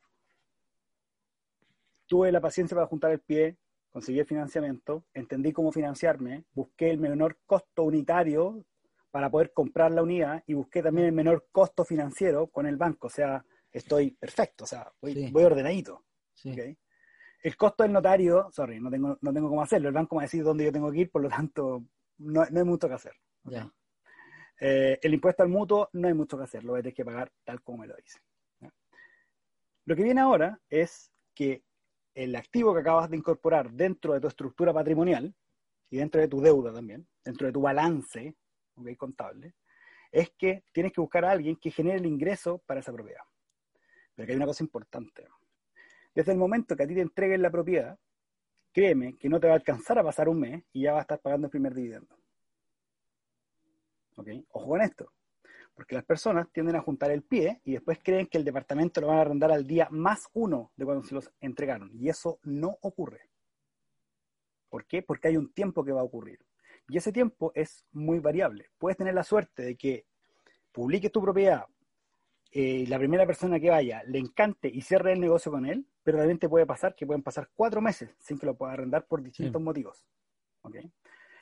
tuve 2.06 2.32
la 2.32 2.40
paciencia 2.40 2.74
para 2.74 2.86
juntar 2.86 3.10
el 3.10 3.20
pie, 3.20 3.56
conseguí 3.90 4.18
el 4.18 4.26
financiamiento, 4.26 5.04
entendí 5.14 5.52
cómo 5.52 5.72
financiarme, 5.72 6.44
busqué 6.52 6.90
el 6.90 6.98
menor 6.98 7.38
costo 7.46 7.84
unitario 7.84 8.64
para 9.10 9.30
poder 9.30 9.52
comprar 9.52 9.92
la 9.92 10.02
unidad 10.02 10.42
y 10.46 10.54
busqué 10.54 10.82
también 10.82 11.06
el 11.06 11.12
menor 11.12 11.46
costo 11.52 11.84
financiero 11.84 12.48
con 12.48 12.66
el 12.66 12.76
banco. 12.76 13.06
O 13.06 13.10
sea, 13.10 13.44
estoy 13.70 14.10
perfecto, 14.12 14.64
o 14.64 14.66
sea, 14.66 14.90
voy, 15.00 15.14
Sí. 15.14 15.30
voy 15.30 15.44
ordenadito. 15.44 16.04
El 17.42 17.56
costo 17.56 17.82
del 17.84 17.92
notario, 17.92 18.48
sorry, 18.50 18.80
no 18.80 18.90
tengo, 18.90 19.18
no 19.20 19.32
tengo 19.32 19.48
cómo 19.48 19.62
hacerlo. 19.62 19.88
El 19.88 19.94
banco 19.94 20.16
me 20.16 20.20
va 20.20 20.22
a 20.22 20.26
decir 20.26 20.42
dónde 20.42 20.64
yo 20.64 20.72
tengo 20.72 20.90
que 20.90 20.98
ir, 21.00 21.10
por 21.10 21.22
lo 21.22 21.28
tanto, 21.28 21.84
no, 22.18 22.44
no 22.50 22.58
hay 22.60 22.64
mucho 22.66 22.88
que 22.88 22.94
hacer. 22.94 23.12
Eh, 24.60 24.98
el 25.02 25.14
impuesto 25.14 25.42
al 25.42 25.48
mutuo 25.48 25.88
no 25.92 26.08
hay 26.08 26.14
mucho 26.14 26.38
que 26.38 26.44
hacer, 26.44 26.64
lo 26.64 26.72
voy 26.72 26.80
a 26.80 26.82
tener 26.82 26.94
que 26.94 27.04
pagar 27.04 27.30
tal 27.44 27.62
como 27.62 27.78
me 27.78 27.86
lo 27.86 27.94
dice. 27.96 28.18
¿ya? 28.60 28.72
Lo 29.84 29.94
que 29.94 30.02
viene 30.02 30.20
ahora 30.20 30.60
es 30.68 31.12
que 31.34 31.62
el 32.14 32.36
activo 32.36 32.72
que 32.72 32.80
acabas 32.80 33.10
de 33.10 33.16
incorporar 33.16 33.72
dentro 33.72 34.14
de 34.14 34.20
tu 34.20 34.28
estructura 34.28 34.72
patrimonial 34.72 35.34
y 35.90 35.98
dentro 35.98 36.20
de 36.20 36.28
tu 36.28 36.40
deuda 36.40 36.72
también, 36.72 37.06
dentro 37.24 37.46
de 37.46 37.52
tu 37.52 37.60
balance 37.60 38.34
¿ok? 38.76 38.96
contable, 38.96 39.54
es 40.12 40.30
que 40.38 40.64
tienes 40.72 40.92
que 40.92 41.00
buscar 41.00 41.24
a 41.24 41.32
alguien 41.32 41.56
que 41.56 41.70
genere 41.70 41.98
el 41.98 42.06
ingreso 42.06 42.58
para 42.66 42.80
esa 42.80 42.92
propiedad. 42.92 43.22
Pero 44.14 44.26
que 44.26 44.32
hay 44.32 44.36
una 44.36 44.46
cosa 44.46 44.62
importante. 44.62 45.26
Desde 46.14 46.32
el 46.32 46.38
momento 46.38 46.76
que 46.76 46.84
a 46.84 46.86
ti 46.86 46.94
te 46.94 47.00
entreguen 47.00 47.42
la 47.42 47.50
propiedad, 47.50 47.98
créeme 48.72 49.16
que 49.18 49.28
no 49.28 49.40
te 49.40 49.48
va 49.48 49.54
a 49.54 49.56
alcanzar 49.56 49.98
a 49.98 50.04
pasar 50.04 50.28
un 50.28 50.38
mes 50.38 50.62
y 50.72 50.82
ya 50.82 50.92
vas 50.92 51.00
a 51.00 51.02
estar 51.02 51.20
pagando 51.20 51.48
el 51.48 51.50
primer 51.50 51.74
dividendo. 51.74 52.16
¿Ok? 54.16 54.28
Ojo 54.50 54.68
con 54.68 54.80
esto. 54.82 55.12
Porque 55.74 55.94
las 55.96 56.04
personas 56.04 56.48
tienden 56.52 56.76
a 56.76 56.80
juntar 56.80 57.10
el 57.10 57.22
pie 57.22 57.60
y 57.64 57.72
después 57.72 57.98
creen 58.02 58.26
que 58.28 58.38
el 58.38 58.44
departamento 58.44 59.00
lo 59.00 59.08
van 59.08 59.18
a 59.18 59.20
arrendar 59.22 59.50
al 59.50 59.66
día 59.66 59.88
más 59.90 60.28
uno 60.32 60.72
de 60.76 60.84
cuando 60.84 61.02
se 61.04 61.14
los 61.14 61.30
entregaron. 61.40 61.90
Y 61.94 62.08
eso 62.08 62.38
no 62.44 62.78
ocurre. 62.82 63.28
¿Por 64.68 64.86
qué? 64.86 65.02
Porque 65.02 65.28
hay 65.28 65.36
un 65.36 65.52
tiempo 65.52 65.84
que 65.84 65.92
va 65.92 66.00
a 66.00 66.04
ocurrir. 66.04 66.38
Y 66.88 66.96
ese 66.96 67.12
tiempo 67.12 67.50
es 67.54 67.84
muy 67.92 68.18
variable. 68.20 68.70
Puedes 68.78 68.96
tener 68.96 69.14
la 69.14 69.24
suerte 69.24 69.62
de 69.62 69.76
que 69.76 70.06
publiques 70.70 71.10
tu 71.10 71.22
propiedad 71.22 71.64
eh, 72.52 72.60
y 72.60 72.86
la 72.86 72.98
primera 72.98 73.26
persona 73.26 73.58
que 73.58 73.70
vaya 73.70 74.02
le 74.04 74.18
encante 74.18 74.68
y 74.68 74.80
cierre 74.82 75.12
el 75.12 75.20
negocio 75.20 75.50
con 75.50 75.66
él, 75.66 75.86
pero 76.02 76.18
también 76.18 76.38
te 76.38 76.48
puede 76.48 76.66
pasar 76.66 76.94
que 76.94 77.06
pueden 77.06 77.22
pasar 77.22 77.50
cuatro 77.54 77.80
meses 77.80 78.14
sin 78.20 78.38
que 78.38 78.46
lo 78.46 78.56
pueda 78.56 78.72
arrendar 78.74 79.06
por 79.06 79.22
distintos 79.22 79.60
Sí. 79.60 79.64
motivos. 79.64 80.04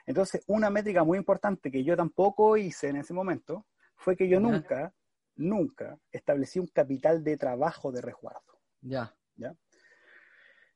Entonces, 0.07 0.43
una 0.47 0.69
métrica 0.71 1.05
muy 1.05 1.19
importante 1.19 1.71
que 1.71 1.85
yo 1.85 1.97
tampoco 1.97 2.57
hice 2.57 2.89
en 2.89 2.97
ese 2.97 3.15
momento 3.15 3.67
fue 4.03 4.17
que 4.17 4.29
yo 4.29 4.41
nunca, 4.41 4.93
nunca 5.37 5.99
establecí 6.11 6.59
un 6.59 6.67
capital 6.67 7.23
de 7.23 7.37
trabajo 7.37 7.93
de 7.93 8.03
resguardo. 8.03 8.61
Ya. 8.81 9.15
¿Ya? 9.37 9.55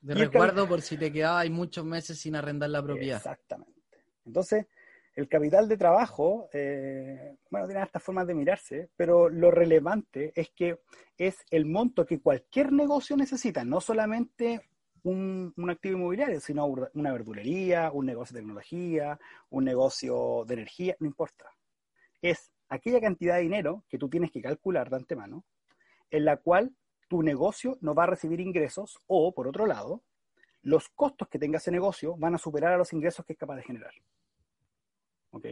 De 0.01 0.15
Y 0.15 0.17
resguardo 0.17 0.69
por 0.69 0.81
si 0.81 0.97
te 0.97 1.13
quedabas 1.13 1.51
muchos 1.51 1.85
meses 1.85 2.19
sin 2.19 2.37
arrendar 2.37 2.71
la 2.71 2.83
propiedad. 2.83 3.19
Exactamente. 3.19 3.75
Entonces, 4.25 4.67
el 5.15 5.29
capital 5.29 5.69
de 5.69 5.77
trabajo, 5.77 6.49
eh, 6.53 7.37
bueno, 7.51 7.67
tiene 7.67 7.83
estas 7.83 8.03
formas 8.03 8.27
de 8.27 8.35
mirarse, 8.35 8.91
pero 8.97 9.29
lo 9.29 9.51
relevante 9.51 10.33
es 10.35 10.51
que 10.51 10.81
es 11.17 11.39
el 11.51 11.67
monto 11.67 12.07
que 12.07 12.21
cualquier 12.21 12.73
negocio 12.73 13.17
necesita, 13.17 13.65
no 13.65 13.81
solamente 13.81 14.69
un, 15.03 15.53
un 15.57 15.71
activo 15.71 15.97
inmobiliario, 15.97 16.41
sino 16.41 16.67
una 16.67 17.13
verdulería, 17.13 17.91
un 17.93 18.07
negocio 18.07 18.35
de 18.35 18.41
tecnología, 18.41 19.19
un 19.51 19.65
negocio 19.65 20.45
de 20.47 20.55
energía, 20.55 20.97
no 21.01 21.07
importa. 21.07 21.47
Es 22.21 22.53
aquella 22.69 23.01
cantidad 23.01 23.37
de 23.37 23.43
dinero 23.43 23.85
que 23.89 23.99
tú 23.99 24.09
tienes 24.09 24.31
que 24.31 24.43
calcular 24.43 24.91
de 24.91 24.97
antemano, 24.97 25.45
en 26.11 26.25
la 26.25 26.37
cual 26.37 26.75
tu 27.09 27.23
negocio 27.23 27.79
no 27.81 27.95
va 27.95 28.05
a 28.05 28.09
recibir 28.09 28.41
ingresos 28.41 28.99
o, 29.07 29.33
por 29.35 29.49
otro 29.49 29.67
lado, 29.67 30.03
los 30.63 30.89
costos 30.89 31.29
que 31.29 31.39
tenga 31.39 31.59
ese 31.59 31.71
negocio 31.71 32.17
van 32.17 32.35
a 32.35 32.39
superar 32.39 32.73
a 32.73 32.79
los 32.79 32.93
ingresos 32.93 33.25
que 33.25 33.35
es 33.35 33.39
capaz 33.39 33.57
de 33.57 33.63
generar. 33.63 33.93
¿Ok? 35.31 35.47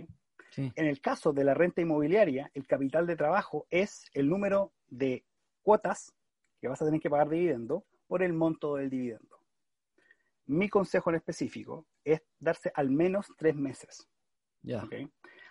Sí. 0.50 0.72
En 0.74 0.86
el 0.86 1.00
caso 1.00 1.32
de 1.32 1.44
la 1.44 1.54
renta 1.54 1.80
inmobiliaria, 1.80 2.50
el 2.54 2.66
capital 2.66 3.06
de 3.06 3.16
trabajo 3.16 3.66
es 3.70 4.06
el 4.12 4.28
número 4.28 4.72
de 4.88 5.24
cuotas 5.62 6.12
que 6.60 6.68
vas 6.68 6.80
a 6.80 6.84
tener 6.84 7.00
que 7.00 7.10
pagar 7.10 7.28
de 7.28 7.36
dividendo 7.36 7.84
por 8.06 8.22
el 8.22 8.32
monto 8.32 8.76
del 8.76 8.90
dividendo. 8.90 9.38
Mi 10.46 10.68
consejo 10.68 11.10
en 11.10 11.16
específico 11.16 11.86
es 12.04 12.22
darse 12.38 12.70
al 12.74 12.90
menos 12.90 13.26
tres 13.36 13.56
meses. 13.56 14.08
Ya. 14.62 14.84
¿ok? 14.84 14.94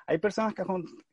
Hay 0.07 0.17
personas 0.17 0.53
que, 0.53 0.63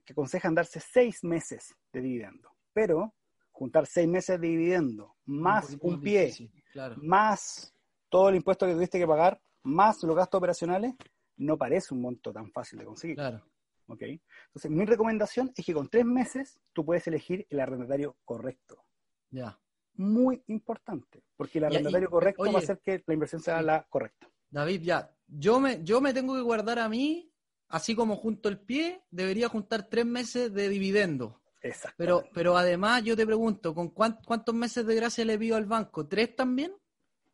que 0.05 0.13
aconsejan 0.13 0.55
darse 0.55 0.81
seis 0.81 1.23
meses 1.25 1.75
de 1.93 2.01
dividendo, 2.01 2.51
pero 2.73 3.15
juntar 3.51 3.87
seis 3.87 4.09
meses 4.09 4.41
de 4.41 4.49
dividendo 4.49 5.17
más 5.27 5.77
un 5.81 6.01
pie, 6.01 6.27
difícil, 6.27 6.53
Claro. 6.73 6.97
más 7.03 7.75
todo 8.09 8.29
el 8.29 8.37
impuesto 8.37 8.67
que 8.67 8.75
tuviste 8.75 8.99
que 8.99 9.07
pagar, 9.07 9.41
más 9.63 10.03
los 10.03 10.17
gastos 10.17 10.39
operacionales, 10.39 10.95
no 11.37 11.57
parece 11.57 11.95
un 11.95 12.03
monto 12.03 12.33
tan 12.33 12.51
fácil 12.51 12.79
de 12.79 12.85
conseguir. 12.85 13.17
Claro. 13.17 13.45
¿ok? 13.91 14.03
Entonces, 14.03 14.71
mi 14.71 14.85
recomendación 14.85 15.53
es 15.57 15.65
que 15.67 15.75
con 15.75 15.89
tres 15.89 16.05
meses 16.05 16.59
tú 16.73 16.85
puedes 16.85 17.07
elegir 17.07 17.47
el 17.51 17.61
arrendatario 17.61 18.17
correcto. 18.25 18.85
Ya. 19.31 19.59
Muy 19.95 20.43
importante, 20.47 21.23
porque 21.37 21.59
el 21.59 21.65
arrendatario 21.65 22.09
correcto 22.09 22.43
oye, 22.43 22.53
va 22.53 22.61
a 22.61 22.63
hacer 22.63 22.81
que 22.81 23.03
la 23.07 23.15
inversión 23.15 23.43
sea 23.43 23.61
la 23.63 23.85
correcta. 23.89 24.29
David, 24.51 24.83
ya. 24.83 25.11
Yo 25.27 25.61
me, 25.61 25.83
yo 25.85 26.01
me 26.01 26.15
tengo 26.15 26.35
que 26.35 26.41
guardar 26.41 26.79
a 26.79 26.89
mí, 26.89 27.30
así 27.71 27.95
como 27.95 28.17
junto 28.17 28.49
el 28.49 28.59
pie, 28.61 29.03
debería 29.11 29.49
juntar 29.49 29.89
tres 29.89 30.05
meses 30.07 30.53
de 30.53 30.69
dividendo. 30.69 31.41
Exacto. 31.63 31.95
Pero, 31.99 32.25
pero 32.35 32.57
además 32.57 33.03
yo 33.05 33.17
te 33.17 33.27
pregunto, 33.27 33.75
¿con 33.75 33.89
cuán- 33.91 34.19
cuántos 34.27 34.55
meses 34.55 34.87
de 34.87 34.95
gracia 34.95 35.25
le 35.25 35.39
pido 35.39 35.57
al 35.57 35.67
banco? 35.67 36.07
¿Tres 36.07 36.35
también? 36.37 36.73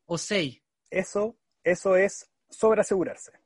¿O 0.04 0.18
seis? 0.18 0.62
Eso, 0.90 1.36
eso 1.64 1.96
es 1.96 2.30
sobre 2.48 2.80
asegurarse. 2.80 3.32
No 3.32 3.38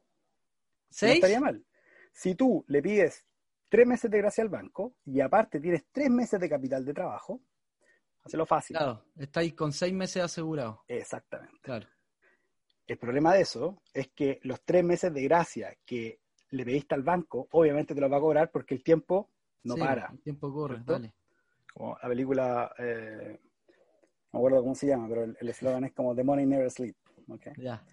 ¿Seis? 0.90 1.14
estaría 1.16 1.40
mal. 1.40 1.64
Si 2.12 2.34
tú 2.34 2.64
le 2.68 2.82
pides 2.82 3.24
tres 3.68 3.86
meses 3.86 4.10
de 4.10 4.18
gracia 4.18 4.42
al 4.42 4.48
banco 4.50 4.96
y 5.04 5.20
aparte 5.20 5.60
tienes 5.60 5.84
tres 5.92 6.10
meses 6.10 6.40
de 6.40 6.48
capital 6.48 6.84
de 6.84 6.92
trabajo, 6.94 7.40
hazlo 8.24 8.44
fácil. 8.46 8.76
Claro, 8.76 9.04
estáis 9.16 9.54
con 9.54 9.72
seis 9.72 9.92
meses 9.92 10.22
asegurados. 10.22 10.80
Exactamente. 10.88 11.58
Claro. 11.62 11.86
El 12.86 12.98
problema 12.98 13.34
de 13.34 13.42
eso 13.42 13.80
es 13.94 14.08
que 14.08 14.40
los 14.42 14.62
tres 14.64 14.82
meses 14.82 15.12
de 15.14 15.22
gracia 15.22 15.76
que 15.86 16.20
le 16.50 16.64
pediste 16.64 16.94
al 16.94 17.02
banco, 17.02 17.48
obviamente 17.52 17.94
te 17.94 18.00
los 18.00 18.10
va 18.10 18.16
a 18.16 18.20
cobrar 18.20 18.50
porque 18.50 18.74
el 18.74 18.82
tiempo 18.82 19.30
no 19.64 19.74
Sí, 19.74 19.80
para. 19.80 20.08
El 20.12 20.20
tiempo 20.20 20.52
corre, 20.52 20.76
¿Cierto? 20.76 20.92
dale. 20.92 21.14
Como 21.74 21.96
la 22.02 22.08
película, 22.08 22.74
eh, 22.78 23.38
no 24.32 24.32
me 24.32 24.38
acuerdo 24.40 24.60
cómo 24.62 24.74
se 24.74 24.86
llama, 24.88 25.08
pero 25.08 25.24
el 25.24 25.48
eslogan 25.48 25.84
es 25.84 25.92
como 25.92 26.14
The 26.14 26.24
Money 26.24 26.46
Never 26.46 26.70
Sleep. 26.70 26.96
¿ok? 27.28 27.46
Ya. 27.58 27.84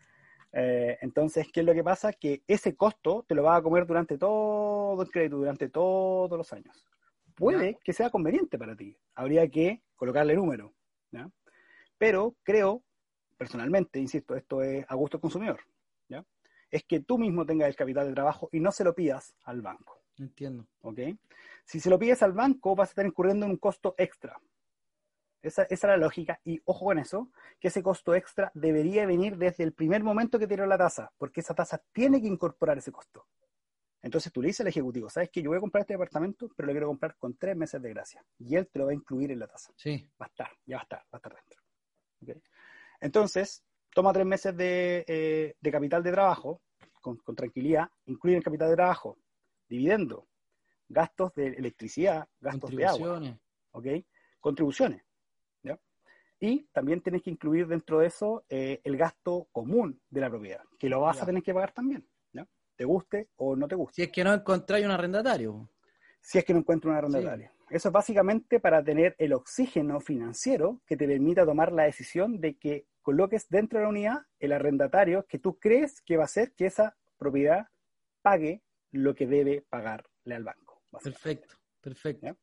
Eh, 0.54 0.98
entonces, 1.02 1.48
¿qué 1.54 1.60
es 1.60 1.66
lo 1.66 1.74
que 1.74 1.84
pasa? 1.84 2.14
Que 2.14 2.42
ese 2.48 2.76
costo 2.76 3.24
te 3.28 3.36
lo 3.36 3.44
vas 3.44 3.60
a 3.60 3.62
comer 3.62 3.86
durante 3.86 4.18
todo 4.18 5.00
el 5.02 5.12
crédito, 5.12 5.38
durante 5.38 5.70
todos 5.70 6.36
los 6.38 6.52
años. 6.54 6.86
Puede 7.36 7.74
Ya. 7.74 7.80
que 7.84 7.94
sea 7.94 8.10
conveniente 8.10 8.58
para 8.58 8.76
ti. 8.76 8.98
Habría 9.14 9.48
que 9.50 9.84
colocarle 9.96 10.36
número. 10.36 10.74
¿ya? 11.12 11.30
Pero 12.00 12.36
creo, 12.44 12.82
personalmente, 13.38 14.00
insisto, 14.00 14.36
esto 14.36 14.64
es 14.64 14.86
a 14.90 14.96
gusto 14.96 15.18
del 15.18 15.22
consumidor. 15.22 15.60
Es 16.70 16.84
que 16.84 17.00
tú 17.00 17.18
mismo 17.18 17.46
tengas 17.46 17.70
el 17.70 17.76
capital 17.76 18.08
de 18.08 18.14
trabajo 18.14 18.50
y 18.52 18.60
no 18.60 18.72
se 18.72 18.84
lo 18.84 18.94
pidas 18.94 19.36
al 19.44 19.62
banco. 19.62 20.02
Entiendo. 20.18 20.68
¿ok? 20.82 21.00
Si 21.66 21.80
se 21.80 21.90
lo 21.90 22.00
pides 22.00 22.24
al 22.24 22.34
banco, 22.34 22.76
vas 22.76 22.90
a 22.90 22.92
estar 22.92 23.06
incurriendo 23.06 23.46
en 23.46 23.52
un 23.52 23.58
costo 23.58 23.96
extra. 23.98 24.40
Esa, 25.42 25.64
esa 25.64 25.74
es 25.74 25.84
la 25.84 25.98
lógica. 25.98 26.42
Y 26.44 26.60
ojo 26.66 26.86
con 26.86 27.00
eso, 27.00 27.32
que 27.60 27.70
ese 27.70 27.84
costo 27.84 28.16
extra 28.16 28.52
debería 28.54 29.06
venir 29.06 29.38
desde 29.38 29.64
el 29.64 29.74
primer 29.74 30.04
momento 30.04 30.40
que 30.40 30.48
tiró 30.48 30.66
la 30.66 30.78
tasa, 30.78 31.12
porque 31.18 31.42
esa 31.42 31.54
tasa 31.54 31.82
tiene 31.92 32.22
que 32.22 32.28
incorporar 32.28 32.78
ese 32.78 32.92
costo. 32.92 33.28
Entonces 34.02 34.32
tú 34.32 34.42
le 34.42 34.48
dices 34.48 34.62
al 34.62 34.68
ejecutivo, 34.68 35.10
¿sabes 35.10 35.30
que 35.30 35.42
Yo 35.42 35.50
voy 35.50 35.58
a 35.58 35.62
comprar 35.62 35.82
este 35.82 35.94
departamento, 35.94 36.50
pero 36.56 36.68
lo 36.68 36.74
quiero 36.74 36.88
comprar 36.88 37.16
con 37.18 37.36
tres 37.36 37.56
meses 37.56 37.82
de 37.82 37.90
gracia. 37.90 38.26
Y 38.40 38.56
él 38.56 38.68
te 38.70 38.80
lo 38.80 38.86
va 38.86 38.92
a 38.92 38.96
incluir 38.96 39.32
en 39.32 39.40
la 39.40 39.48
tasa. 39.48 39.74
Sí. 39.76 40.10
Va 40.22 40.26
a 40.26 40.30
estar, 40.30 40.50
ya 40.66 40.78
va 40.78 40.82
a 40.82 40.84
estar, 40.84 41.00
va 41.00 41.06
a 41.12 41.18
estar 41.18 41.36
dentro. 41.36 41.62
¿Ok? 42.22 42.44
Entonces, 43.02 43.64
toma 43.98 44.14
tres 44.14 44.28
meses 44.28 44.56
de, 44.56 45.04
eh, 45.08 45.56
de 45.60 45.72
capital 45.72 46.04
de 46.04 46.12
trabajo, 46.12 46.62
con, 47.02 47.18
con 47.18 47.36
tranquilidad, 47.36 47.90
incluye 48.06 48.38
el 48.38 48.44
capital 48.44 48.70
de 48.70 48.76
trabajo, 48.76 49.18
dividendo, 49.68 50.28
gastos 50.88 51.34
de 51.34 51.48
electricidad, 51.48 52.28
gastos 52.40 52.70
de 52.76 52.86
agua, 52.86 53.08
Contribuciones. 53.10 53.40
¿ok? 53.72 53.88
Contribuciones. 54.40 55.02
¿ya? 55.64 55.80
Y 56.40 56.66
también 56.72 57.02
tienes 57.02 57.24
que 57.24 57.32
incluir 57.32 57.66
dentro 57.66 57.98
de 57.98 58.06
eso 58.06 58.46
eh, 58.50 58.82
el 58.84 58.98
gasto 58.98 59.48
común 59.52 60.00
de 60.12 60.22
la 60.22 60.30
propiedad, 60.30 60.62
que 60.78 60.90
lo 60.90 61.02
vas 61.02 61.18
Ya. 61.18 61.24
a 61.24 61.26
tener 61.26 61.42
que 61.42 61.56
pagar 61.56 61.72
también, 61.72 62.08
¿ya? 62.34 62.46
Te 62.76 62.86
guste 62.86 63.30
o 63.38 63.56
no 63.56 63.68
te 63.68 63.74
guste. 63.74 63.96
Si 63.96 64.02
es 64.04 64.12
que 64.12 64.24
no 64.24 64.32
encontráis 64.32 64.86
un 64.86 64.92
arrendatario. 64.92 65.68
si 66.22 66.38
es 66.38 66.46
que 66.46 66.54
no 66.54 66.60
encuentro 66.60 66.92
una 66.92 67.00
arrendatario. 67.00 67.50
Eso 67.72 67.90
es 67.90 67.94
básicamente 67.94 68.60
para 68.60 68.84
tener 68.84 69.16
el 69.18 69.34
oxígeno 69.34 70.00
financiero 70.00 70.82
que 70.86 70.96
te 70.96 71.08
permita 71.08 71.46
tomar 71.46 71.72
la 71.74 71.84
decisión 71.86 72.40
de 72.40 72.54
que 72.58 72.86
coloques 73.08 73.48
dentro 73.48 73.80
de 73.80 73.84
la 73.84 73.90
unidad 73.90 74.18
el 74.38 74.52
arrendatario 74.52 75.26
que 75.28 75.40
tú 75.40 75.58
crees 75.58 76.02
que 76.02 76.18
va 76.18 76.24
a 76.24 76.26
hacer 76.26 76.52
que 76.52 76.66
esa 76.66 76.98
propiedad 77.18 77.70
pague 78.22 78.64
lo 78.92 79.16
que 79.16 79.26
debe 79.26 79.62
pagarle 79.70 80.36
al 80.36 80.44
banco. 80.44 80.84
Perfecto, 81.02 81.56
perfecto. 81.80 82.26
¿Ya? 82.26 82.36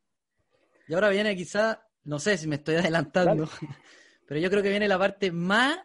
Y 0.87 0.95
ahora 0.95 1.09
viene 1.09 1.35
quizá, 1.35 1.87
no 2.05 2.17
sé 2.17 2.39
si 2.39 2.47
me 2.47 2.55
estoy 2.55 2.77
adelantando, 2.77 3.47
pero 4.27 4.39
yo 4.39 4.49
creo 4.49 4.63
que 4.63 4.71
viene 4.71 4.87
la 4.87 4.97
parte 4.97 5.31
más, 5.31 5.77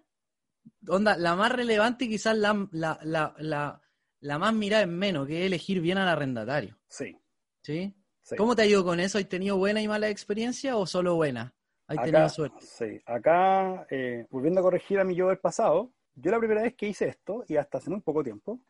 onda, 0.88 1.14
la 1.18 1.36
más 1.36 1.52
relevante 1.52 2.06
y 2.06 2.08
quizás 2.08 2.38
la, 2.38 2.66
la, 2.72 2.98
la, 3.02 3.34
la, 3.36 3.82
la 4.20 4.38
más 4.38 4.54
mirada 4.54 4.84
en 4.84 4.96
menos, 4.96 5.26
que 5.26 5.40
es 5.40 5.46
elegir 5.46 5.82
bien 5.82 5.98
al 5.98 6.08
arrendatario. 6.08 6.78
Sí. 6.88 7.20
¿Sí? 7.60 7.94
sí. 8.22 8.34
¿Cómo 8.34 8.56
te 8.56 8.62
ha 8.62 8.66
ido 8.66 8.82
con 8.82 8.98
eso? 8.98 9.18
¿Has 9.18 9.28
tenido 9.28 9.58
buena 9.58 9.82
y 9.82 9.88
mala 9.88 10.08
experiencia 10.08 10.74
o 10.78 10.86
solo 10.86 11.16
buena? 11.16 11.54
¿Has 11.90 11.98
Acá- 11.98 12.04
tenido 12.04 12.28
suerte? 12.28 12.56
Sí, 12.64 13.00
acá, 13.04 13.84
eh, 13.90 14.24
volviendo 14.30 14.60
a 14.60 14.62
corregir 14.62 15.00
a 15.00 15.04
mi 15.04 15.16
yo 15.16 15.28
del 15.28 15.38
pasado, 15.38 15.90
yo 16.14 16.30
la 16.30 16.38
primera 16.38 16.62
vez 16.62 16.76
que 16.76 16.86
hice 16.86 17.08
esto, 17.08 17.44
y 17.48 17.56
hasta 17.56 17.78
hace 17.78 17.90
muy 17.90 18.00
poco 18.00 18.22
tiempo, 18.22 18.60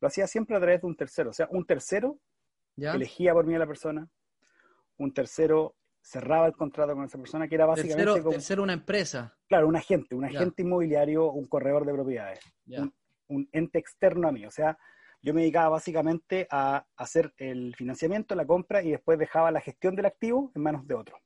lo 0.00 0.08
hacía 0.08 0.26
siempre 0.26 0.56
a 0.56 0.60
través 0.60 0.80
de 0.80 0.86
un 0.86 0.96
tercero. 0.96 1.30
O 1.30 1.32
sea, 1.34 1.48
un 1.50 1.66
tercero 1.66 2.16
¿Ya? 2.76 2.94
elegía 2.94 3.34
por 3.34 3.44
mí 3.44 3.54
a 3.54 3.58
la 3.58 3.66
persona, 3.66 4.08
un 4.96 5.12
tercero 5.12 5.74
cerraba 6.00 6.46
el 6.46 6.54
contrato 6.54 6.94
con 6.94 7.04
esa 7.04 7.18
persona, 7.18 7.46
que 7.46 7.56
era 7.56 7.66
básicamente 7.66 8.04
Tercero, 8.04 8.22
como, 8.24 8.30
tercero 8.32 8.62
una 8.62 8.72
empresa. 8.72 9.36
claro, 9.48 9.68
un 9.68 9.76
agente, 9.76 10.14
un 10.14 10.22
Ya. 10.22 10.38
agente 10.40 10.62
inmobiliario, 10.62 11.30
un 11.30 11.44
corredor 11.44 11.84
de 11.84 11.92
propiedades, 11.92 12.40
un 13.28 13.48
ente 13.52 13.78
externo 13.78 14.28
a 14.28 14.32
mí. 14.32 14.46
O 14.46 14.50
sea, 14.50 14.78
yo 15.20 15.34
me 15.34 15.42
dedicaba 15.42 15.68
básicamente 15.68 16.46
a 16.50 16.86
hacer 16.96 17.34
el 17.36 17.74
financiamiento, 17.76 18.34
la 18.34 18.46
compra 18.46 18.82
y 18.82 18.92
después 18.92 19.18
dejaba 19.18 19.50
la 19.50 19.60
gestión 19.60 19.94
del 19.94 20.06
activo 20.06 20.50
en 20.54 20.62
manos 20.62 20.86
de 20.86 20.94
otro. 20.94 21.18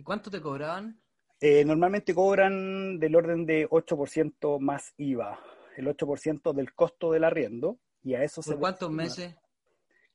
¿Y 0.00 0.02
cuánto 0.02 0.30
te 0.30 0.40
cobraban? 0.40 0.98
Eh, 1.42 1.62
normalmente 1.62 2.14
cobran 2.14 2.98
del 2.98 3.14
orden 3.14 3.44
de 3.44 3.68
8% 3.68 4.58
más 4.58 4.94
IVA, 4.96 5.38
el 5.76 5.88
8% 5.88 6.54
del 6.54 6.72
costo 6.72 7.12
del 7.12 7.22
arriendo, 7.22 7.78
y 8.02 8.14
a 8.14 8.24
eso 8.24 8.40
se... 8.40 8.52
¿Por 8.52 8.60
cuántos 8.60 8.88
suma 8.88 9.02
meses? 9.02 9.36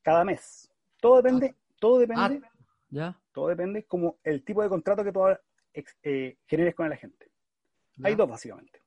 Cada 0.02 0.26
mes. 0.26 0.72
Todo 1.00 1.18
depende, 1.18 1.54
todo 1.80 2.00
depende, 2.00 2.42
Ah, 2.44 2.52
¿Ya? 2.90 3.22
todo 3.32 3.50
depende 3.50 3.84
como 3.84 4.18
el 4.24 4.44
tipo 4.44 4.64
de 4.64 4.70
contrato 4.70 5.04
que 5.04 5.12
tú 5.12 5.20
eh, 6.02 6.40
generes 6.48 6.74
con 6.74 6.88
el 6.88 6.94
agente. 6.94 7.30
¿Ya? 7.98 8.08
Hay 8.08 8.16
dos, 8.16 8.28
básicamente. 8.28 8.82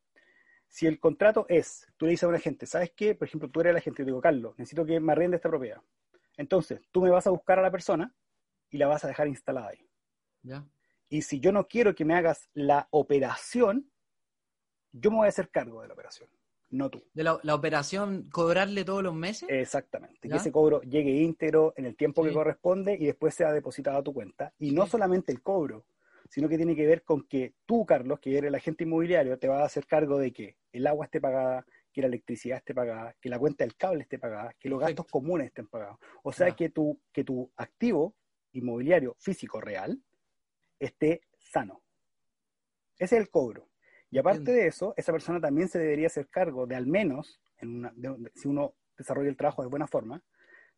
Si 0.66 0.88
el 0.88 0.98
contrato 0.98 1.46
es, 1.48 1.86
tú 1.96 2.06
le 2.06 2.10
dices 2.10 2.24
a 2.24 2.28
un 2.28 2.34
agente, 2.34 2.66
¿sabes 2.66 2.90
qué? 2.96 3.14
Por 3.14 3.28
ejemplo, 3.28 3.48
tú 3.48 3.60
eres 3.60 3.70
el 3.70 3.76
agente, 3.76 4.02
yo 4.02 4.06
te 4.06 4.10
digo, 4.10 4.20
Carlos, 4.20 4.58
necesito 4.58 4.84
que 4.84 4.98
me 4.98 5.12
arriende 5.12 5.36
esta 5.36 5.48
propiedad. 5.48 5.80
Entonces, 6.36 6.80
tú 6.90 7.02
me 7.02 7.10
vas 7.10 7.28
a 7.28 7.30
buscar 7.30 7.60
a 7.60 7.62
la 7.62 7.70
persona 7.70 8.12
y 8.68 8.78
la 8.78 8.88
vas 8.88 9.04
a 9.04 9.06
dejar 9.08 9.28
instalada 9.28 9.68
ahí. 9.68 9.88
¿Ya? 10.42 10.66
Y 11.08 11.22
si 11.22 11.40
yo 11.40 11.52
no 11.52 11.66
quiero 11.66 11.94
que 11.94 12.04
me 12.04 12.14
hagas 12.14 12.48
la 12.52 12.86
operación, 12.90 13.90
yo 14.92 15.10
me 15.10 15.18
voy 15.18 15.26
a 15.26 15.28
hacer 15.30 15.50
cargo 15.50 15.80
de 15.82 15.88
la 15.88 15.94
operación, 15.94 16.28
no 16.70 16.90
tú. 16.90 17.02
¿De 17.14 17.22
la, 17.22 17.38
la 17.42 17.54
operación 17.54 18.28
cobrarle 18.30 18.84
todos 18.84 19.02
los 19.02 19.14
meses? 19.14 19.48
Exactamente. 19.50 20.28
¿Ya? 20.28 20.34
Que 20.34 20.36
ese 20.38 20.52
cobro 20.52 20.80
llegue 20.82 21.10
íntegro 21.12 21.72
en 21.76 21.86
el 21.86 21.96
tiempo 21.96 22.22
Sí. 22.22 22.28
que 22.28 22.34
corresponde 22.34 22.94
y 22.98 23.06
después 23.06 23.34
sea 23.34 23.52
depositado 23.52 23.98
a 23.98 24.02
tu 24.02 24.12
cuenta. 24.12 24.52
Y 24.58 24.72
no 24.72 24.86
solamente 24.86 25.32
el 25.32 25.42
cobro, 25.42 25.86
sino 26.28 26.48
que 26.48 26.56
tiene 26.58 26.76
que 26.76 26.86
ver 26.86 27.04
con 27.04 27.26
que 27.26 27.54
tú, 27.64 27.86
Carlos, 27.86 28.18
que 28.20 28.36
eres 28.36 28.48
el 28.48 28.54
agente 28.54 28.84
inmobiliario, 28.84 29.38
te 29.38 29.48
vas 29.48 29.62
a 29.62 29.66
hacer 29.66 29.86
cargo 29.86 30.18
de 30.18 30.32
que 30.32 30.56
el 30.72 30.86
agua 30.86 31.06
esté 31.06 31.20
pagada, 31.22 31.64
que 31.90 32.02
la 32.02 32.08
electricidad 32.08 32.58
esté 32.58 32.74
pagada, 32.74 33.14
que 33.18 33.30
la 33.30 33.38
cuenta 33.38 33.64
del 33.64 33.76
cable 33.76 34.02
esté 34.02 34.18
pagada, 34.18 34.54
que 34.58 34.68
los 34.68 34.78
Perfecto. 34.78 35.02
gastos 35.04 35.10
comunes 35.12 35.46
estén 35.46 35.68
pagados. 35.68 35.98
O 36.22 36.32
sea, 36.32 36.54
que, 36.54 36.68
tu, 36.68 37.00
que 37.12 37.24
tu 37.24 37.50
activo 37.56 38.14
inmobiliario 38.52 39.16
físico 39.18 39.58
real 39.60 39.98
esté 40.78 41.22
sano. 41.38 41.82
Ese 42.98 43.16
es 43.16 43.22
el 43.22 43.30
cobro. 43.30 43.68
Y 44.10 44.18
aparte 44.18 44.52
de 44.52 44.66
eso, 44.66 44.94
esa 44.96 45.12
persona 45.12 45.40
también 45.40 45.68
se 45.68 45.78
debería 45.78 46.06
hacer 46.06 46.28
cargo 46.28 46.66
de 46.66 46.76
al 46.76 46.86
menos, 46.86 47.40
en 47.58 47.76
una- 47.76 47.92
de- 47.94 48.16
de- 48.16 48.32
si 48.34 48.48
uno 48.48 48.74
desarrolla 48.96 49.28
el 49.28 49.36
trabajo 49.36 49.62
de 49.62 49.68
buena 49.68 49.86
forma, 49.86 50.22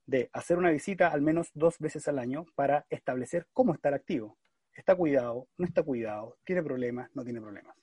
de 0.06 0.28
hacer 0.32 0.58
una 0.58 0.70
visita 0.70 1.08
al 1.08 1.22
menos 1.22 1.50
dos 1.54 1.78
veces 1.78 2.08
al 2.08 2.18
año 2.18 2.44
para 2.56 2.86
establecer 2.90 3.46
cómo 3.52 3.72
estar 3.72 3.94
activo. 3.94 4.38
¿Está 4.74 4.94
cuidado? 4.96 5.48
¿No 5.56 5.64
está 5.66 5.82
cuidado? 5.82 6.38
¿Tiene 6.44 6.62
problemas? 6.62 7.10
¿No 7.14 7.22
tiene 7.22 7.40
problemas? 7.40 7.76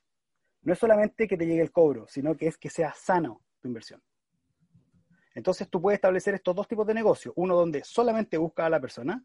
No 0.61 0.73
es 0.73 0.79
solamente 0.79 1.27
que 1.27 1.37
te 1.37 1.45
llegue 1.45 1.61
el 1.61 1.71
cobro, 1.71 2.07
sino 2.07 2.35
que 2.35 2.47
es 2.47 2.57
que 2.57 2.69
sea 2.69 2.93
sano 2.93 3.45
tu 3.61 3.67
inversión. 3.69 4.01
Entonces 5.35 5.69
tú 5.69 5.81
puedes 5.81 5.97
establecer 5.97 6.33
estos 6.33 6.55
dos 6.55 6.67
tipos 6.67 6.85
de 6.87 6.93
negocio. 6.95 7.31
Uno 7.35 7.55
donde 7.55 7.83
solamente 7.83 8.37
busca 8.37 8.65
a 8.65 8.69
la 8.69 8.79
persona 8.81 9.23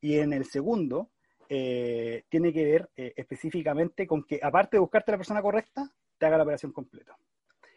y 0.00 0.18
en 0.18 0.32
el 0.32 0.44
segundo 0.46 1.10
eh, 1.52 2.26
tiene 2.28 2.52
que 2.52 2.64
ver 2.64 2.90
eh, 2.94 3.12
específicamente 3.16 4.06
con 4.06 4.22
que 4.22 4.38
aparte 4.40 4.76
de 4.76 4.80
buscarte 4.80 5.10
a 5.10 5.14
la 5.14 5.18
persona 5.18 5.42
correcta, 5.42 5.92
te 6.16 6.24
haga 6.24 6.36
la 6.36 6.44
operación 6.44 6.70
completa. 6.70 7.18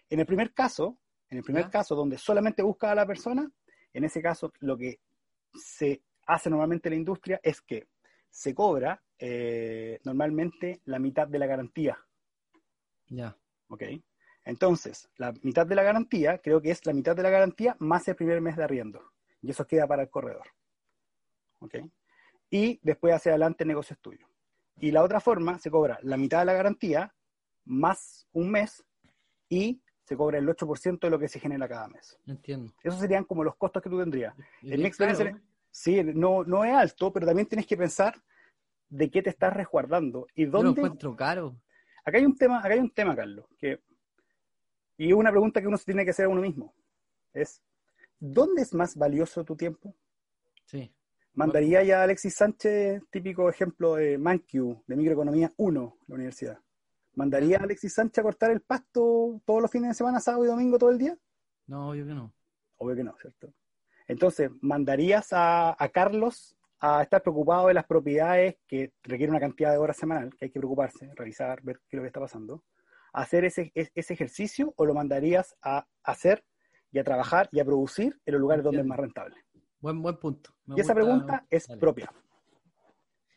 En 0.08 0.20
el 0.20 0.28
primer 0.28 0.54
caso, 0.54 1.00
en 1.28 1.40
el 1.40 1.44
primer 1.44 1.72
caso 1.72 1.96
donde 1.96 2.20
solamente 2.20 2.62
busca 2.62 2.92
a 2.92 2.96
la 2.96 3.08
persona, 3.08 3.52
en 3.92 4.04
ese 4.04 4.22
caso 4.22 4.54
lo 4.60 4.78
que 4.78 5.00
se 5.56 6.04
hace 6.28 6.52
normalmente 6.52 6.88
en 6.88 6.94
la 6.94 7.00
industria 7.00 7.40
es 7.42 7.62
que 7.62 7.88
se 8.30 8.54
cobra 8.54 9.02
eh, 9.18 10.00
normalmente 10.04 10.82
la 10.86 11.00
mitad 11.00 11.28
de 11.28 11.40
la 11.40 11.48
garantía. 11.48 11.98
Ya. 13.08 13.36
¿ok? 13.70 13.86
Entonces, 14.46 15.10
la 15.18 15.34
mitad 15.42 15.66
de 15.66 15.74
la 15.74 15.82
garantía, 15.82 16.38
creo 16.38 16.62
que 16.62 16.70
es 16.70 16.86
la 16.86 16.94
mitad 16.94 17.16
de 17.16 17.24
la 17.24 17.32
garantía 17.32 17.76
más 17.80 18.08
el 18.08 18.16
primer 18.16 18.40
mes 18.40 18.56
de 18.56 18.66
arriendo. 18.66 19.02
Y 19.42 19.50
eso 19.50 19.66
queda 19.66 19.88
para 19.88 20.04
el 20.04 20.12
corredor. 20.12 20.46
¿ok? 21.58 21.76
Y 22.54 22.80
después 22.84 23.16
hacia 23.16 23.32
adelante 23.32 23.64
el 23.64 23.70
negocio 23.70 23.96
es 23.96 24.00
tuyo. 24.00 24.28
Y 24.80 24.92
la 24.92 25.02
otra 25.02 25.20
forma, 25.20 25.58
se 25.58 25.72
cobra 25.72 25.98
la 26.04 26.18
mitad 26.18 26.38
de 26.38 26.46
la 26.46 26.54
garantía 26.54 27.12
más 27.66 28.28
un 28.32 28.52
mes 28.52 28.86
y 29.50 29.82
se 30.04 30.16
cobra 30.16 30.38
el 30.38 30.48
8% 30.48 31.00
de 31.00 31.10
lo 31.10 31.18
que 31.18 31.28
se 31.28 31.40
genera 31.40 31.68
cada 31.68 31.88
mes. 31.88 32.20
Entiendo. 32.28 32.72
Esos 32.84 33.00
serían 33.00 33.24
como 33.24 33.44
los 33.44 33.56
costos 33.56 33.82
que 33.82 33.90
tú 33.90 33.98
tendrías. 33.98 34.36
Caro. 35.24 35.40
sí, 35.72 36.04
no, 36.04 36.44
no 36.44 36.64
es 36.64 36.76
alto, 36.76 37.12
pero 37.12 37.26
también 37.26 37.48
tienes 37.48 37.66
que 37.66 37.76
pensar 37.76 38.22
de 38.88 39.10
qué 39.10 39.24
te 39.24 39.32
estás 39.32 39.52
resguardando 39.52 40.28
y 40.36 40.46
Yo 40.46 40.52
lo 40.52 40.62
dónde 40.62 40.82
encuentro 40.82 41.16
caro. 41.16 41.60
Acá 42.06 42.20
hay 42.20 42.26
un 42.26 42.38
tema, 42.38 42.60
acá 42.60 42.76
hay 42.76 42.80
un 42.80 42.92
tema, 42.92 43.16
Carlos, 43.16 43.48
que 43.58 43.82
y 44.96 45.12
una 45.12 45.32
pregunta 45.32 45.60
que 45.60 45.68
uno 45.68 45.78
se 45.78 45.86
tiene 45.86 46.06
que 46.06 46.12
hacer 46.12 46.26
a 46.26 46.30
uno 46.30 46.42
mismo. 46.42 46.72
Es 47.34 47.64
¿dónde 48.20 48.62
es 48.62 48.76
más 48.76 48.96
valioso 48.96 49.44
tu 49.44 49.56
tiempo? 49.56 49.96
Sí. 50.66 50.94
Mandaría 51.36 51.84
ya 51.84 52.02
a 52.02 52.04
Alexis 52.04 52.36
Sánchez, 52.36 53.02
típico 53.10 53.50
ejemplo 53.50 53.96
de 53.96 54.18
Mankiw, 54.20 54.84
de 54.86 54.96
Microeconomía 54.96 55.52
1, 55.58 55.98
la 56.08 56.16
universidad. 56.16 56.60
¿Mandaría 57.16 57.58
a 57.58 57.64
Alexis 57.64 57.94
Sánchez 57.94 58.20
a 58.20 58.24
cortar 58.24 58.52
el 58.52 58.62
pasto 58.62 59.42
todos 59.46 59.62
los 59.62 59.72
fines 59.72 59.90
de 59.90 59.94
semana, 59.96 60.20
sábado 60.20 60.46
y 60.46 60.48
domingo, 60.48 60.78
todo 60.78 60.92
el 60.92 61.00
día? 61.00 61.18
No, 61.68 61.90
obvio 61.90 62.06
que 62.06 62.14
no. 62.14 62.34
Obvio 62.78 62.96
que 62.96 63.04
no, 63.04 63.16
¿cierto? 63.20 63.52
Entonces, 64.08 64.52
¿mandarías 64.62 65.34
a, 65.34 65.76
a 65.82 65.90
Carlos 65.90 66.56
a 66.80 67.02
estar 67.02 67.22
preocupado 67.24 67.68
de 67.68 67.74
las 67.74 67.86
propiedades 67.86 68.58
que 68.68 68.92
requieren 69.02 69.32
una 69.32 69.40
cantidad 69.40 69.72
de 69.72 69.78
horas 69.78 69.98
semanal, 69.98 70.32
que 70.38 70.46
hay 70.46 70.52
que 70.52 70.60
preocuparse, 70.60 71.10
revisar, 71.16 71.62
ver 71.64 71.78
qué 71.88 71.96
es 71.96 71.98
lo 71.98 72.02
que 72.04 72.08
está 72.08 72.20
pasando, 72.20 72.64
a 73.14 73.22
hacer 73.22 73.46
ese, 73.46 73.72
es- 73.74 73.92
ese 73.96 74.14
ejercicio 74.14 74.74
o 74.76 74.86
lo 74.86 74.94
mandarías 74.94 75.56
a 75.64 75.88
hacer 76.04 76.44
y 76.92 77.00
a 77.00 77.04
trabajar 77.04 77.48
y 77.52 77.60
a 77.60 77.66
producir 77.66 78.20
en 78.26 78.34
los 78.34 78.42
lugares 78.42 78.64
donde 78.64 78.82
es 78.82 78.86
más 78.86 79.00
rentable? 79.00 79.38
Buen, 79.84 80.02
buen 80.02 80.16
punto. 80.16 80.52
Me 80.66 80.78
y 80.78 80.80
esa 80.80 80.94
pregunta 80.96 81.46
es 81.50 81.68
Dale. 81.68 81.78
propia. 81.82 82.10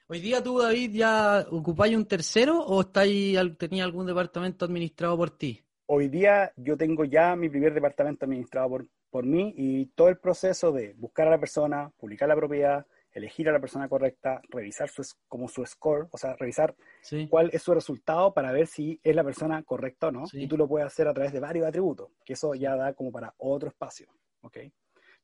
Hoy 0.07 0.21
día 0.21 0.41
tú, 0.41 0.61
David, 0.61 0.93
ya 0.95 1.45
ocupáis 1.51 1.97
un 1.97 2.07
tercero 2.07 2.61
o 2.61 2.83
estáis, 2.83 3.37
al- 3.37 3.57
tenía 3.57 3.83
algún 3.83 4.07
departamento 4.07 4.65
administrado 4.65 5.17
por 5.17 5.31
ti? 5.31 5.61
Hoy 5.87 6.07
día 6.09 6.53
yo 6.55 6.77
tengo 6.77 7.05
ya 7.05 7.35
mi 7.35 7.49
primer 7.49 7.75
departamento 7.75 8.27
administrado 8.27 8.69
por, 8.69 8.87
por 9.11 9.27
mí 9.27 9.53
y 9.57 9.87
todo 9.87 10.09
el 10.09 10.19
proceso 10.19 10.71
de 10.71 10.93
buscar 10.95 11.27
a 11.27 11.33
la 11.33 11.41
persona, 11.41 11.91
publicar 11.97 12.29
la 12.29 12.37
propiedad, 12.37 12.87
elegir 13.11 13.49
a 13.49 13.53
la 13.53 13.59
persona 13.59 13.89
correcta, 13.89 14.41
revisar 14.49 14.89
su, 14.89 15.03
como 15.27 15.49
su 15.49 15.67
score, 15.67 16.07
o 16.13 16.17
sea, 16.17 16.37
revisar 16.37 16.77
Sí. 17.03 17.27
cuál 17.29 17.51
es 17.53 17.63
su 17.63 17.75
resultado 17.75 18.33
para 18.33 18.53
ver 18.53 18.69
si 18.69 19.01
es 19.03 19.17
la 19.17 19.25
persona 19.25 19.65
correcta 19.65 20.09
o 20.09 20.13
no. 20.13 20.27
Sí. 20.29 20.45
Y 20.45 20.47
tú 20.47 20.57
lo 20.57 20.69
puedes 20.69 20.87
hacer 20.87 21.09
a 21.09 21.13
través 21.15 21.33
de 21.33 21.41
varios 21.41 21.67
atributos, 21.67 22.11
que 22.25 22.35
eso 22.35 22.55
ya 22.55 22.77
da 22.77 22.93
como 22.95 23.11
para 23.11 23.35
otro 23.39 23.69
espacio. 23.69 24.07
¿ok? 24.43 24.59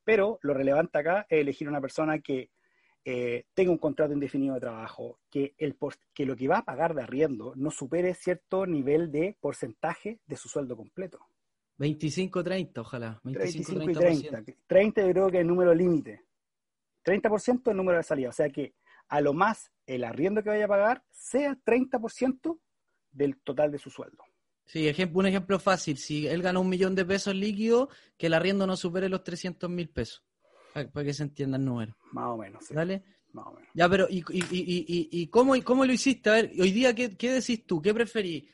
Pero 0.04 0.38
lo 0.42 0.54
relevante 0.54 0.98
acá 0.98 1.26
es 1.28 1.40
elegir 1.40 1.68
una 1.68 1.80
persona 1.80 2.18
que 2.20 2.50
eh, 3.04 3.46
tenga 3.54 3.72
un 3.72 3.78
contrato 3.78 4.12
indefinido 4.12 4.54
de 4.54 4.60
trabajo, 4.60 5.18
que, 5.28 5.54
el 5.58 5.74
por- 5.74 5.96
que 6.14 6.24
lo 6.24 6.36
que 6.36 6.46
va 6.48 6.58
a 6.58 6.64
pagar 6.64 6.94
de 6.94 7.02
arriendo 7.02 7.52
no 7.56 7.70
supere 7.70 8.14
cierto 8.14 8.64
nivel 8.66 9.10
de 9.10 9.36
porcentaje 9.40 10.20
de 10.26 10.36
su 10.36 10.48
sueldo 10.48 10.76
completo. 10.76 11.18
25-30, 11.78 12.78
ojalá. 12.78 13.20
25 13.24 13.72
y 13.72 13.76
25-30%. 13.86 14.28
30. 14.30 14.52
30 14.68 15.02
yo 15.06 15.10
creo 15.12 15.30
que 15.30 15.36
es 15.38 15.40
el 15.40 15.46
número 15.48 15.74
límite. 15.74 16.22
30% 17.04 17.60
es 17.62 17.66
el 17.72 17.76
número 17.76 17.98
de 17.98 18.04
salida. 18.04 18.28
O 18.28 18.32
sea 18.32 18.48
que 18.50 18.74
a 19.08 19.20
lo 19.20 19.32
más 19.32 19.72
el 19.86 20.04
arriendo 20.04 20.42
que 20.42 20.50
vaya 20.50 20.66
a 20.66 20.68
pagar 20.68 21.02
sea 21.10 21.56
30% 21.64 22.58
del 23.10 23.36
total 23.40 23.72
de 23.72 23.78
su 23.78 23.90
sueldo. 23.90 24.22
Sí, 24.64 24.88
ejemplo, 24.88 25.18
un 25.20 25.26
ejemplo 25.26 25.58
fácil. 25.58 25.98
Si 25.98 26.26
él 26.26 26.42
gana 26.42 26.58
un 26.58 26.68
millón 26.68 26.94
de 26.94 27.04
pesos 27.04 27.34
líquido, 27.34 27.88
que 28.16 28.26
el 28.28 28.34
arriendo 28.34 28.66
no 28.66 28.76
supere 28.76 29.08
los 29.08 29.22
300 29.22 29.68
mil 29.68 29.88
pesos. 29.90 30.24
Para, 30.72 30.88
que 31.04 31.12
se 31.12 31.24
entienda 31.24 31.58
el 31.58 31.64
número. 31.64 31.96
Más 32.12 32.26
o 32.28 32.36
menos. 32.38 32.64
sí, 32.64 32.74
¿Dale? 32.74 33.02
Más 33.32 33.46
o 33.46 33.52
menos. 33.52 33.68
Ya, 33.74 33.88
pero 33.88 34.06
¿y, 34.08 34.18
y, 34.30 34.42
y, 34.50 35.08
y, 35.10 35.26
cómo, 35.28 35.54
y 35.56 35.62
cómo 35.62 35.84
lo 35.84 35.92
hiciste? 35.92 36.30
A 36.30 36.34
ver, 36.34 36.52
hoy 36.58 36.70
día, 36.72 36.94
¿qué, 36.94 37.16
qué 37.16 37.32
decís 37.32 37.66
tú? 37.66 37.82
¿Qué 37.82 37.92
preferís? 37.92 38.44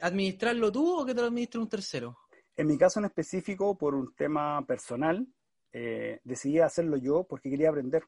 ¿Administrarlo 0.00 0.70
tú 0.70 1.00
o 1.00 1.06
que 1.06 1.14
te 1.14 1.20
lo 1.20 1.28
administre 1.28 1.60
un 1.60 1.68
tercero? 1.68 2.18
En 2.56 2.66
mi 2.66 2.76
caso 2.76 2.98
en 3.00 3.06
específico, 3.06 3.76
por 3.78 3.94
un 3.94 4.14
tema 4.14 4.64
personal, 4.66 5.26
eh, 5.72 6.20
decidí 6.24 6.58
hacerlo 6.60 6.96
yo 6.98 7.24
porque 7.28 7.48
quería 7.50 7.70
aprender. 7.70 8.04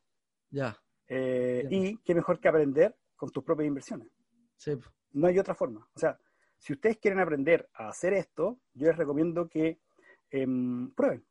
Ya, 0.50 0.76
Eh, 1.08 1.66
y 1.70 1.96
qué 1.98 2.14
mejor 2.14 2.40
que 2.40 2.48
aprender 2.48 2.96
con 3.14 3.30
tus 3.30 3.42
propias 3.44 3.68
inversiones. 3.68 4.08
sí. 4.56 4.72
No 5.12 5.28
hay 5.28 5.38
otra 5.38 5.54
forma. 5.54 5.88
O 5.94 5.98
sea, 5.98 6.18
si 6.66 6.72
ustedes 6.72 6.98
quieren 6.98 7.20
aprender 7.20 7.68
a 7.74 7.90
hacer 7.90 8.12
esto, 8.12 8.58
yo 8.74 8.88
les 8.88 8.96
recomiendo 8.96 9.48
que 9.48 9.78
em, 10.32 10.90
prueben. 10.90 11.24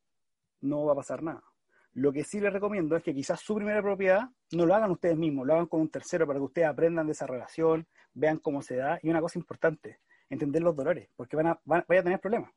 No 0.61 0.86
va 0.86 0.93
a 0.93 0.95
pasar 0.95 1.21
nada. 1.21 1.43
Lo 1.91 2.13
que 2.13 2.23
sí 2.23 2.39
les 2.39 2.53
recomiendo 2.53 2.95
es 2.95 3.03
que 3.03 3.13
quizás 3.13 3.41
su 3.41 3.53
primera 3.53 3.81
propiedad 3.81 4.29
no 4.53 4.65
lo 4.65 4.73
hagan 4.73 4.91
ustedes 4.91 5.17
mismos, 5.17 5.45
lo 5.45 5.55
hagan 5.55 5.65
con 5.65 5.81
un 5.81 5.89
tercero 5.89 6.25
para 6.25 6.39
que 6.39 6.45
ustedes 6.45 6.69
aprendan 6.69 7.05
de 7.05 7.11
esa 7.11 7.27
relación, 7.27 7.86
vean 8.13 8.38
cómo 8.38 8.61
se 8.61 8.77
da. 8.77 8.97
Y 9.03 9.09
una 9.09 9.19
cosa 9.19 9.38
importante, 9.38 9.99
entender 10.29 10.63
los 10.63 10.73
dolores, 10.73 11.09
porque 11.17 11.36
van 11.36 11.47
a, 11.47 11.59
van, 11.65 11.81
a 11.81 12.03
tener 12.03 12.21
problemas. 12.21 12.53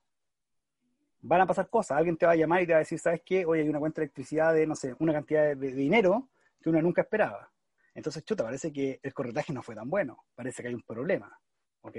Van 1.21 1.41
a 1.41 1.47
pasar 1.49 1.69
cosas. 1.69 1.99
Alguien 1.99 2.17
te 2.17 2.27
va 2.27 2.33
a 2.33 2.37
llamar 2.37 2.63
y 2.63 2.67
te 2.67 2.75
va 2.75 2.77
a 2.77 2.87
decir, 2.87 3.01
¿sabes 3.01 3.23
qué? 3.25 3.45
Hoy 3.45 3.59
hay 3.59 3.69
una 3.69 3.81
cuenta 3.81 4.01
de 4.01 4.05
electricidad 4.05 4.55
de, 4.55 4.69
no 4.69 4.77
sé, 4.77 4.95
una 5.01 5.13
cantidad 5.13 5.43
de, 5.43 5.57
de 5.57 5.73
dinero 5.73 6.29
que 6.61 6.71
uno 6.71 6.81
nunca 6.81 7.03
esperaba. 7.03 7.51
Entonces, 7.93 8.25
chuta, 8.25 8.45
parece 8.45 8.73
que 8.73 9.01
el 9.03 9.13
corretaje 9.13 9.53
no 9.53 9.65
fue 9.65 9.75
tan 9.75 9.91
bueno. 9.91 10.27
Parece 10.37 10.63
que 10.63 10.69
hay 10.69 10.75
un 10.75 10.83
problema. 10.83 11.37
¿Ok? 11.81 11.97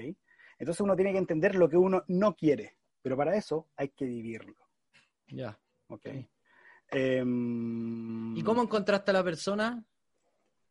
Entonces 0.60 0.82
uno 0.82 0.96
tiene 0.96 1.14
que 1.14 1.18
entender 1.18 1.56
lo 1.56 1.70
que 1.70 1.78
uno 1.78 2.04
no 2.08 2.36
quiere. 2.36 2.76
Pero 3.02 3.16
para 3.16 3.36
eso 3.36 3.68
hay 3.76 3.90
que 3.90 4.06
vivirlo. 4.06 4.56
Ya. 5.30 5.58
¿Ok? 5.88 6.08
Sí. 6.12 6.30
Em, 6.92 8.36
¿Y 8.36 8.44
cómo 8.44 8.62
encontraste 8.62 9.12
a 9.12 9.14
la 9.14 9.24
persona? 9.24 9.84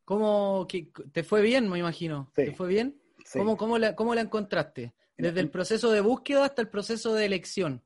¿Cómo 0.05 0.66
que, 0.68 0.91
te 1.12 1.22
fue 1.22 1.43
bien, 1.43 1.68
me 1.68 1.78
imagino? 1.78 2.30
Sí. 2.36 2.47
¿Te 2.47 2.53
fue 2.53 2.68
bien? 2.68 3.01
sí. 3.24 3.39
¿Cómo, 3.39 3.57
cómo, 3.57 3.78
la, 3.78 3.95
¿Cómo 3.95 4.14
la 4.14 4.20
encontraste? 4.20 4.95
Desde 5.16 5.41
el 5.41 5.51
proceso 5.51 5.91
de 5.91 6.01
búsqueda 6.01 6.45
hasta 6.45 6.62
el 6.62 6.68
proceso 6.68 7.12
de 7.14 7.24
elección. 7.24 7.82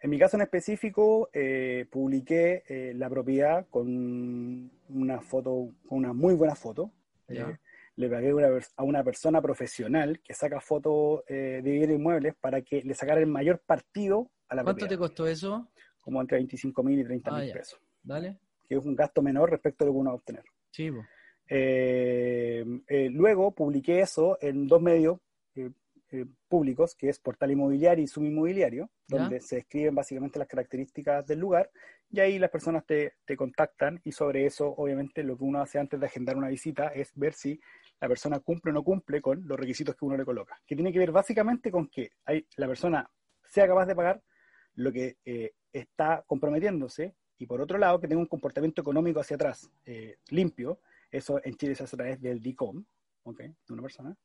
En 0.00 0.10
mi 0.10 0.18
caso 0.18 0.36
en 0.36 0.42
específico, 0.42 1.28
eh, 1.32 1.86
publiqué 1.90 2.62
eh, 2.68 2.92
la 2.94 3.10
propiedad 3.10 3.66
con 3.68 4.70
una 4.88 5.20
foto, 5.20 5.72
con 5.88 5.98
una 5.98 6.12
muy 6.12 6.34
buena 6.34 6.54
foto. 6.54 6.92
Eh, 7.28 7.44
le 7.98 8.08
pagué 8.08 8.32
una 8.32 8.48
a 8.76 8.82
una 8.84 9.02
persona 9.02 9.42
profesional 9.42 10.20
que 10.22 10.32
saca 10.32 10.60
fotos 10.60 11.22
eh, 11.26 11.60
de 11.64 11.70
bienes 11.70 11.96
inmuebles 11.96 12.34
para 12.40 12.62
que 12.62 12.80
le 12.82 12.94
sacara 12.94 13.18
el 13.20 13.26
mayor 13.26 13.58
partido 13.66 14.30
a 14.48 14.54
la 14.54 14.62
¿Cuánto 14.62 14.80
propiedad. 14.80 14.90
te 14.90 14.98
costó 14.98 15.26
eso? 15.26 15.68
Como 16.00 16.20
entre 16.20 16.36
25 16.38 16.82
mil 16.84 17.00
y 17.00 17.04
30 17.04 17.30
Ah, 17.34 17.38
mil 17.40 17.48
ya. 17.48 17.54
pesos. 17.54 17.80
Dale. 18.02 18.38
Que 18.68 18.76
es 18.76 18.84
un 18.84 18.94
gasto 18.94 19.20
menor 19.20 19.50
respecto 19.50 19.82
a 19.82 19.86
lo 19.88 19.92
que 19.92 19.98
uno 19.98 20.10
va 20.10 20.14
a 20.14 20.16
obtener. 20.16 20.44
Sí. 20.70 20.90
Eh, 21.48 22.64
eh, 22.86 23.08
luego 23.10 23.50
publiqué 23.52 24.00
eso 24.00 24.38
en 24.40 24.66
dos 24.68 24.80
medios 24.80 25.18
eh, 26.10 26.24
públicos, 26.48 26.94
que 26.94 27.08
es 27.10 27.18
Portal 27.18 27.50
Inmobiliario 27.50 28.02
y 28.04 28.06
Sum 28.06 28.24
Inmobiliario, 28.26 28.88
¿Ya? 29.08 29.18
donde 29.18 29.40
se 29.40 29.56
describen 29.56 29.94
básicamente 29.94 30.38
las 30.38 30.48
características 30.48 31.26
del 31.26 31.40
lugar, 31.40 31.70
y 32.10 32.20
ahí 32.20 32.38
las 32.38 32.50
personas 32.50 32.86
te, 32.86 33.16
te 33.26 33.36
contactan 33.36 34.00
y 34.04 34.12
sobre 34.12 34.46
eso, 34.46 34.72
obviamente, 34.78 35.22
lo 35.22 35.36
que 35.36 35.44
uno 35.44 35.60
hace 35.60 35.78
antes 35.78 36.00
de 36.00 36.06
agendar 36.06 36.38
una 36.38 36.48
visita 36.48 36.88
es 36.88 37.12
ver 37.14 37.34
si 37.34 37.60
la 38.00 38.08
persona 38.08 38.40
cumple 38.40 38.70
o 38.70 38.74
no 38.74 38.82
cumple 38.82 39.20
con 39.20 39.46
los 39.46 39.58
requisitos 39.58 39.96
que 39.96 40.04
uno 40.04 40.16
le 40.16 40.24
coloca, 40.24 40.60
que 40.66 40.74
tiene 40.74 40.92
que 40.92 40.98
ver 40.98 41.12
básicamente 41.12 41.70
con 41.70 41.88
que 41.88 42.12
hay, 42.24 42.46
la 42.56 42.66
persona 42.66 43.10
sea 43.44 43.66
capaz 43.66 43.86
de 43.86 43.96
pagar 43.96 44.22
lo 44.74 44.92
que 44.92 45.16
eh, 45.24 45.52
está 45.72 46.22
comprometiéndose 46.26 47.14
y 47.38 47.46
por 47.46 47.60
otro 47.60 47.78
lado 47.78 48.00
que 48.00 48.08
tenga 48.08 48.20
un 48.20 48.26
comportamiento 48.26 48.82
económico 48.82 49.20
hacia 49.20 49.36
atrás 49.36 49.70
eh, 49.84 50.18
limpio, 50.30 50.80
eso 51.10 51.40
en 51.42 51.56
Chile 51.56 51.74
se 51.74 51.84
hace 51.84 51.96
a 51.96 51.98
través 51.98 52.20
del 52.20 52.40
DICOM, 52.40 52.84
¿ok? 53.24 53.38
De 53.40 53.72
una 53.72 53.82
persona. 53.82 54.16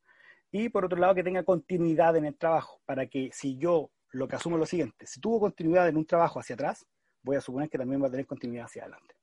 Y 0.52 0.70
por 0.70 0.86
otro 0.86 1.00
lado, 1.00 1.16
que 1.16 1.24
tenga 1.24 1.44
continuidad 1.44 2.16
en 2.16 2.26
el 2.26 2.38
trabajo, 2.38 2.82
para 2.86 3.08
que 3.08 3.32
si 3.34 3.58
yo 3.58 3.92
lo 4.12 4.28
que 4.28 4.36
asumo 4.36 4.58
es 4.58 4.60
lo 4.60 4.66
siguiente, 4.66 5.08
si 5.08 5.20
tuvo 5.20 5.40
continuidad 5.40 5.88
en 5.88 5.98
un 5.98 6.06
trabajo 6.06 6.40
hacia 6.40 6.54
atrás, 6.54 6.86
voy 7.24 7.36
a 7.36 7.42
suponer 7.42 7.70
que 7.70 7.78
también 7.78 8.02
va 8.02 8.08
a 8.08 8.12
tener 8.12 8.28
continuidad 8.28 8.66
hacia 8.66 8.84
adelante. 8.84 9.16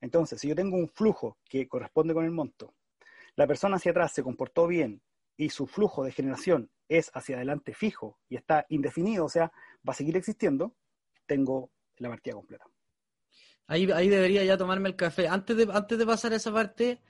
Entonces, 0.00 0.40
si 0.40 0.48
yo 0.48 0.54
tengo 0.54 0.76
un 0.76 0.88
flujo 0.88 1.36
que 1.44 1.66
corresponde 1.68 2.14
con 2.14 2.24
el 2.24 2.30
monto, 2.30 2.74
la 3.36 3.46
persona 3.46 3.76
hacia 3.76 3.90
atrás 3.92 4.12
se 4.12 4.22
comportó 4.22 4.66
bien 4.66 5.02
y 5.36 5.50
su 5.50 5.66
flujo 5.66 6.04
de 6.04 6.12
generación 6.12 6.70
es 6.88 7.10
hacia 7.14 7.36
adelante 7.36 7.74
fijo 7.74 8.18
y 8.28 8.36
está 8.36 8.64
indefinido, 8.68 9.26
o 9.26 9.28
sea, 9.28 9.52
va 9.86 9.92
a 9.92 9.94
seguir 9.94 10.16
existiendo, 10.16 10.74
tengo 11.26 11.70
la 11.98 12.08
partida 12.08 12.34
completa. 12.34 12.64
Ahí, 13.66 13.90
ahí 13.90 14.08
debería 14.08 14.44
ya 14.44 14.56
tomarme 14.56 14.88
el 14.88 14.96
café. 14.96 15.28
Antes 15.28 15.56
de, 15.56 15.68
antes 15.72 15.98
de 15.98 16.06
pasar 16.06 16.32
a 16.32 16.36
esa 16.36 16.52
parte, 16.52 17.00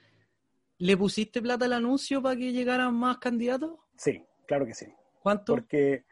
¿le 0.78 0.96
pusiste 0.96 1.42
plata 1.42 1.66
al 1.66 1.74
anuncio 1.74 2.22
para 2.22 2.36
que 2.36 2.52
llegaran 2.52 2.94
más 2.94 3.18
candidatos? 3.18 3.78
Sí, 3.96 4.24
claro 4.46 4.66
que 4.66 4.74
sí. 4.74 4.86
¿Cuánto? 5.22 5.54
porque 5.54 6.04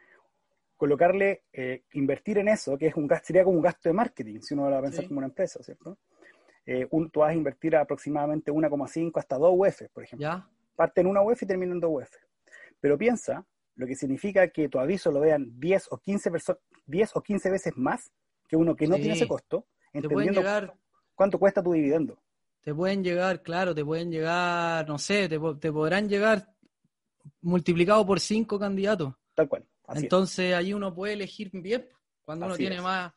colocarle, 0.77 1.45
eh, 1.53 1.85
invertir 1.93 2.37
en 2.37 2.49
eso, 2.49 2.77
que 2.77 2.87
es 2.87 2.95
un 2.95 3.07
gasto, 3.07 3.27
sería 3.27 3.43
como 3.45 3.55
un 3.57 3.63
gasto 3.63 3.87
de 3.89 3.93
marketing, 3.93 4.41
si 4.41 4.53
uno 4.53 4.65
lo 4.65 4.71
va 4.71 4.79
a 4.79 4.81
pensar 4.81 5.03
Sí. 5.03 5.07
como 5.07 5.19
una 5.19 5.27
empresa, 5.27 5.63
¿cierto? 5.63 5.97
Eh, 6.65 6.87
un- 6.91 7.09
tú 7.11 7.19
vas 7.19 7.31
a 7.31 7.33
invertir 7.35 7.75
aproximadamente 7.75 8.51
1,5 8.51 9.19
hasta 9.19 9.37
2 9.37 9.51
UF, 9.55 9.87
por 9.93 10.03
ejemplo. 10.03 10.27
¿Ya? 10.27 10.47
Parte 10.75 11.01
en 11.01 11.07
una 11.07 11.21
UF 11.21 11.43
y 11.43 11.45
termina 11.47 11.73
en 11.73 11.79
2 11.79 11.91
UF. 11.93 12.09
Pero 12.79 12.97
piensa, 12.97 13.45
lo 13.75 13.85
que 13.85 13.95
significa 13.95 14.47
que 14.49 14.67
tu 14.69 14.79
aviso 14.79 15.11
lo 15.11 15.19
vean 15.19 15.59
10 15.59 15.87
o 15.91 15.97
15, 15.97 16.31
perso- 16.31 16.59
10 16.85 17.15
o 17.15 17.21
15 17.21 17.49
veces 17.49 17.73
más 17.77 18.11
que 18.47 18.55
uno 18.55 18.75
que 18.75 18.87
no 18.87 18.95
Sí. 18.95 19.01
tiene 19.01 19.15
ese 19.15 19.27
costo, 19.27 19.65
entendiendo 19.93 20.41
llegar, 20.41 20.73
cuánto 21.13 21.37
cuesta 21.39 21.61
tu 21.63 21.71
dividendo. 21.71 22.17
te 22.61 22.73
pueden 22.73 23.03
llegar, 23.03 23.43
claro, 23.43 23.75
te 23.75 23.85
pueden 23.85 24.09
llegar, 24.11 24.87
no 24.87 24.97
sé, 24.97 25.29
te, 25.29 25.39
te 25.59 25.71
podrán 25.71 26.09
llegar 26.09 26.47
multiplicado 27.41 28.05
por 28.05 28.19
cinco 28.19 28.57
candidatos. 28.59 29.13
Tal 29.33 29.47
cual. 29.47 29.65
Así 29.87 29.99
es. 29.99 30.03
Entonces 30.03 30.53
ahí 30.55 30.73
uno 30.73 30.93
puede 30.93 31.13
elegir 31.13 31.49
bien 31.53 31.87
cuando 32.23 32.45
uno 32.45 32.53
Así 32.55 32.63
tiene 32.63 32.77
es. 32.77 32.81
más, 32.81 33.13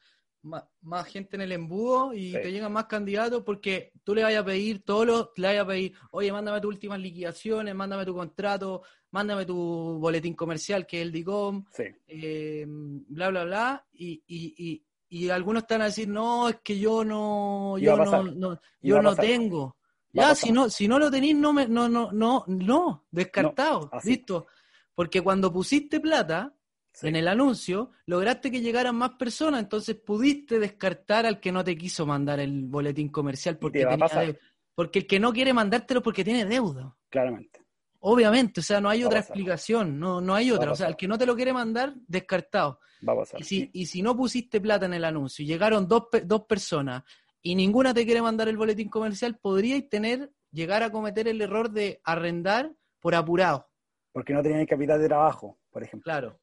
más, 0.48 0.64
más 0.82 1.06
gente 1.06 1.36
en 1.36 1.42
el 1.42 1.52
embudo 1.52 2.12
y 2.14 2.32
Sí. 2.32 2.38
te 2.42 2.50
llegan 2.52 2.72
más 2.72 2.86
candidatos 2.86 3.42
porque 3.44 3.92
tú 4.02 4.14
le 4.14 4.22
vayas 4.22 4.42
a 4.42 4.46
pedir 4.46 4.82
todos 4.82 5.06
los, 5.06 5.28
le 5.36 5.46
vayas 5.48 5.64
a 5.64 5.68
pedir, 5.68 5.92
oye, 6.10 6.32
mándame 6.32 6.60
tus 6.60 6.68
últimas 6.74 6.98
liquidaciones, 6.98 7.74
mándame 7.74 8.04
tu 8.04 8.14
contrato, 8.14 8.82
mándame 9.10 9.44
tu 9.46 9.54
boletín 10.00 10.34
comercial 10.34 10.86
que 10.86 11.00
es 11.00 11.02
el 11.06 11.12
DICOM, 11.12 11.64
Sí, 11.70 11.84
eh, 12.08 12.64
bla, 12.66 13.28
bla, 13.30 13.44
bla, 13.44 13.86
y, 13.92 14.22
y, 14.26 14.54
y, 14.56 14.84
y 15.10 15.30
algunos 15.30 15.62
están 15.62 15.82
a 15.82 15.86
decir, 15.86 16.08
no, 16.08 16.48
es 16.48 16.56
que 16.62 16.78
yo 16.78 17.04
no, 17.04 17.76
yo 17.78 17.96
no, 17.96 18.22
no- 18.22 18.60
yo 18.82 19.02
no 19.02 19.14
tengo. 19.16 19.76
Ya, 20.12 20.34
si 20.34 20.50
no, 20.52 20.70
si 20.70 20.88
no 20.88 20.98
lo 20.98 21.10
tenéis, 21.10 21.36
no, 21.36 21.52
me, 21.52 21.68
no, 21.68 21.88
no, 21.88 22.10
no, 22.12 22.44
no, 22.48 23.06
descartado, 23.10 23.90
listo. 24.04 24.46
Porque 24.94 25.20
cuando 25.22 25.52
pusiste 25.52 26.00
plata 26.00 26.52
sí. 26.92 27.08
en 27.08 27.16
el 27.16 27.28
anuncio, 27.28 27.90
lograste 28.06 28.50
que 28.50 28.60
llegaran 28.60 28.96
más 28.96 29.10
personas, 29.12 29.60
entonces 29.60 29.96
pudiste 29.96 30.58
descartar 30.58 31.26
al 31.26 31.40
que 31.40 31.52
no 31.52 31.64
te 31.64 31.76
quiso 31.76 32.06
mandar 32.06 32.40
el 32.40 32.64
boletín 32.66 33.08
comercial 33.08 33.58
porque 33.58 33.84
tenía. 33.84 34.36
Porque 34.74 35.00
el 35.00 35.06
que 35.08 35.18
no 35.18 35.32
quiere 35.32 35.52
mandártelo 35.52 36.02
porque 36.02 36.22
tiene 36.22 36.44
deuda. 36.44 36.96
claramente. 37.08 37.64
Obviamente, 38.00 38.60
o 38.60 38.62
sea, 38.62 38.80
no 38.80 38.88
hay 38.88 39.02
Va 39.02 39.08
otra 39.08 39.18
pasar. 39.18 39.30
explicación, 39.36 39.98
no, 39.98 40.20
no 40.20 40.34
hay 40.34 40.52
otra. 40.52 40.70
O 40.70 40.76
sea, 40.76 40.86
el 40.86 40.96
que 40.96 41.08
no 41.08 41.18
te 41.18 41.26
lo 41.26 41.34
quiere 41.34 41.52
mandar, 41.52 41.94
descartado. 42.06 42.78
Va 43.06 43.12
a 43.12 43.16
pasar. 43.16 43.40
Y 43.40 43.44
si, 43.44 43.70
y 43.72 43.86
si 43.86 44.02
no 44.02 44.16
pusiste 44.16 44.60
plata 44.60 44.86
en 44.86 44.94
el 44.94 45.04
anuncio 45.04 45.44
y 45.44 45.48
llegaron 45.48 45.88
dos, 45.88 46.04
dos 46.24 46.44
personas 46.44 47.02
y 47.42 47.56
ninguna 47.56 47.92
te 47.92 48.04
quiere 48.04 48.22
mandar 48.22 48.48
el 48.48 48.56
boletín 48.56 48.88
comercial, 48.88 49.36
podríais 49.38 49.88
tener, 49.88 50.30
llegar 50.52 50.84
a 50.84 50.90
cometer 50.92 51.26
el 51.26 51.40
error 51.40 51.70
de 51.70 52.00
arrendar 52.04 52.72
por 53.00 53.16
apurado. 53.16 53.68
Porque 54.12 54.32
no 54.32 54.42
tenían 54.42 54.64
capital 54.66 55.00
de 55.00 55.08
trabajo, 55.08 55.58
por 55.70 55.82
ejemplo. 55.82 56.04
Claro, 56.04 56.40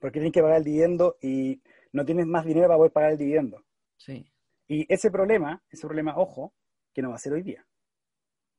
porque 0.00 0.18
tienes 0.18 0.32
que 0.32 0.40
pagar 0.42 0.56
el 0.58 0.64
dividendo 0.64 1.16
y 1.22 1.62
no 1.92 2.04
tienes 2.04 2.26
más 2.26 2.44
dinero 2.44 2.66
para 2.66 2.78
poder 2.78 2.92
pagar 2.92 3.12
el 3.12 3.18
dividendo. 3.18 3.64
sí. 3.96 4.26
Y 4.66 4.86
ese 4.92 5.10
problema, 5.10 5.60
ese 5.68 5.84
problema, 5.86 6.14
ojo, 6.16 6.54
que 6.94 7.02
no 7.02 7.08
va 7.10 7.16
a 7.16 7.18
ser 7.18 7.32
hoy 7.32 7.42
día. 7.42 7.66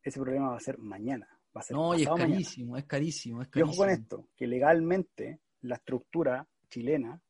ese 0.04 0.20
problema 0.20 0.50
va 0.50 0.58
a 0.58 0.60
ser 0.60 0.78
mañana. 0.78 1.26
Va 1.56 1.62
a 1.62 1.64
ser 1.64 1.76
No, 1.78 1.96
y 1.98 2.02
es 2.04 2.10
carísimo, 2.10 2.76
es 2.78 2.86
carísimo, 2.86 3.42
es 3.42 3.48
Y 3.56 3.62
ojo 3.62 3.68
carísimo. 3.78 3.78
con 3.78 3.90
esto, 3.90 4.28
que 4.36 4.46
legalmente 4.48 5.40
la 5.62 5.76
estructura 5.76 6.46
chilena 6.70 7.22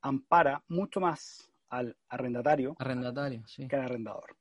ampara 0.00 0.62
mucho 0.68 1.00
más 1.00 1.50
al 1.68 1.96
arrendatario 2.08 2.76
Arrendatario, 2.78 3.42
sí. 3.48 3.66
que 3.66 3.74
al 3.76 3.82
arrendador. 3.82 4.36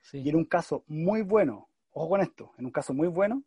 sí. 0.00 0.18
Y 0.18 0.28
en 0.28 0.34
un 0.36 0.44
caso 0.46 0.82
muy 0.88 1.22
bueno, 1.22 1.68
ojo 1.92 2.08
con 2.08 2.20
esto, 2.22 2.52
en 2.58 2.66
un 2.66 2.72
caso 2.72 2.92
muy 2.92 3.06
bueno, 3.08 3.44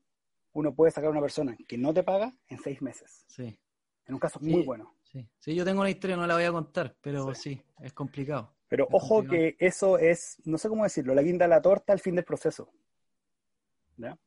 uno 0.54 0.74
puede 0.74 0.92
sacar 0.92 1.10
a 1.10 1.12
una 1.12 1.22
persona 1.22 1.58
que 1.68 1.78
no 1.78 1.94
te 1.94 2.02
paga 2.04 2.34
en 2.48 2.60
seis 2.60 2.82
meses. 2.82 3.26
Sí, 3.28 3.60
En 4.06 4.14
un 4.14 4.20
caso 4.22 4.40
muy 4.40 4.64
bueno. 4.64 4.95
Sí. 5.20 5.30
Sí, 5.40 5.56
yo 5.56 5.64
tengo 5.66 5.82
una 5.82 5.90
historia, 5.90 6.18
no 6.18 6.28
la 6.28 6.36
voy 6.36 6.44
a 6.44 6.52
contar, 6.52 6.96
pero 7.02 7.34
Sí. 7.36 7.56
sí, 7.56 7.62
es 7.82 7.94
complicado. 7.94 8.54
Pero 8.68 8.86
Es 8.86 8.94
ojo 8.94 9.16
complicado. 9.16 9.40
que 9.58 9.66
eso 9.66 9.98
es, 9.98 10.42
no 10.46 10.58
sé 10.58 10.68
cómo 10.70 10.84
decirlo, 10.84 11.14
la 11.16 11.22
guinda 11.22 11.46
de 11.46 11.50
la 11.50 11.62
torta 11.62 11.94
al 11.94 12.00
fin 12.00 12.16
del 12.16 12.26
proceso. 12.26 12.72
¿Ya? 13.98 14.18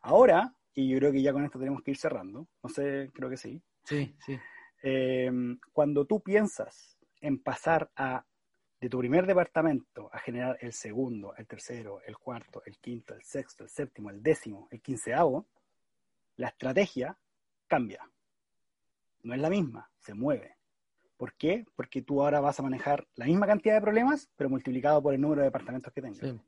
Ahora, 0.00 0.54
y 0.74 0.88
yo 0.88 0.98
creo 0.98 1.12
que 1.12 1.20
ya 1.22 1.32
con 1.32 1.44
esto 1.44 1.58
tenemos 1.58 1.82
que 1.82 1.90
ir 1.90 1.96
cerrando, 1.98 2.48
no 2.62 2.68
sé, 2.70 3.10
creo 3.12 3.28
que 3.28 3.36
sí, 3.36 3.60
Sí, 3.84 4.14
sí. 4.24 4.38
eh, 4.82 5.30
cuando 5.72 6.06
tú 6.06 6.20
piensas 6.22 6.98
en 7.20 7.42
pasar 7.42 7.90
a 7.96 8.24
de 8.80 8.88
tu 8.88 8.98
primer 9.00 9.26
departamento 9.26 10.08
a 10.12 10.20
generar 10.20 10.56
el 10.60 10.72
segundo, 10.72 11.34
el 11.36 11.48
tercero, 11.48 12.00
el 12.06 12.16
cuarto, 12.16 12.62
el 12.64 12.78
quinto, 12.78 13.12
el 13.14 13.24
sexto, 13.24 13.64
el 13.64 13.70
séptimo, 13.70 14.08
el 14.10 14.22
décimo, 14.22 14.68
el 14.70 14.80
quinceavo, 14.80 15.48
la 16.36 16.46
estrategia 16.48 17.18
cambia. 17.66 18.08
No 19.22 19.34
es 19.34 19.40
la 19.40 19.50
misma, 19.50 19.90
se 19.98 20.14
mueve. 20.14 20.56
¿Por 21.16 21.34
qué? 21.34 21.64
Porque 21.74 22.02
tú 22.02 22.22
ahora 22.22 22.40
vas 22.40 22.58
a 22.60 22.62
manejar 22.62 23.06
la 23.14 23.26
misma 23.26 23.46
cantidad 23.46 23.74
de 23.74 23.80
problemas, 23.80 24.30
pero 24.36 24.48
multiplicado 24.48 25.02
por 25.02 25.14
el 25.14 25.20
número 25.20 25.40
de 25.40 25.46
departamentos 25.46 25.92
que 25.92 26.02
tengas. 26.02 26.18
sí. 26.18 26.40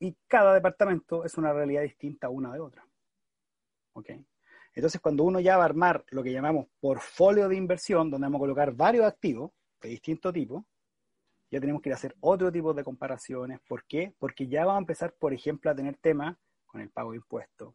Y 0.00 0.16
cada 0.28 0.54
departamento 0.54 1.24
es 1.24 1.36
una 1.38 1.52
realidad 1.52 1.82
distinta 1.82 2.28
una 2.28 2.52
de 2.52 2.60
otra. 2.60 2.86
¿Ok? 3.94 4.10
Entonces, 4.74 5.00
cuando 5.00 5.24
uno 5.24 5.40
ya 5.40 5.56
va 5.56 5.64
a 5.64 5.66
armar 5.66 6.04
lo 6.10 6.22
que 6.22 6.32
llamamos 6.32 6.66
portfolio 6.78 7.48
de 7.48 7.56
inversión, 7.56 8.10
donde 8.10 8.26
vamos 8.26 8.38
a 8.38 8.44
colocar 8.44 8.72
varios 8.72 9.06
activos 9.06 9.50
de 9.80 9.88
distinto 9.88 10.32
tipo, 10.32 10.64
ya 11.50 11.58
tenemos 11.58 11.82
que 11.82 11.88
ir 11.88 11.94
a 11.94 11.96
hacer 11.96 12.14
otro 12.20 12.52
tipo 12.52 12.74
de 12.74 12.84
comparaciones. 12.84 13.58
¿Por 13.66 13.84
qué? 13.86 14.14
Porque 14.18 14.46
ya 14.46 14.66
vamos 14.66 14.76
a 14.76 14.82
empezar, 14.82 15.14
por 15.18 15.32
ejemplo, 15.32 15.70
a 15.70 15.74
tener 15.74 15.96
temas 15.96 16.36
con 16.66 16.80
el 16.80 16.90
pago 16.90 17.10
de 17.10 17.16
impuestos. 17.16 17.74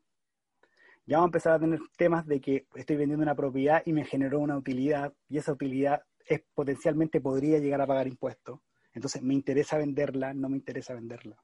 Ya 1.05 1.17
vamos 1.17 1.27
a 1.27 1.29
empezar 1.29 1.53
a 1.53 1.59
tener 1.59 1.79
temas 1.97 2.25
de 2.25 2.39
que 2.39 2.65
estoy 2.75 2.95
vendiendo 2.95 3.23
una 3.23 3.35
propiedad 3.35 3.83
y 3.85 3.91
me 3.91 4.05
generó 4.05 4.39
una 4.39 4.57
utilidad 4.57 5.13
y 5.27 5.37
esa 5.37 5.51
utilidad 5.51 6.01
es, 6.25 6.41
potencialmente 6.53 7.19
podría 7.19 7.59
llegar 7.59 7.81
a 7.81 7.87
pagar 7.87 8.07
impuestos. 8.07 8.59
Entonces, 8.93 9.21
me 9.21 9.33
interesa 9.33 9.77
venderla, 9.77 10.33
no 10.33 10.47
me 10.49 10.55
interesa 10.55 10.93
venderla. 10.93 11.35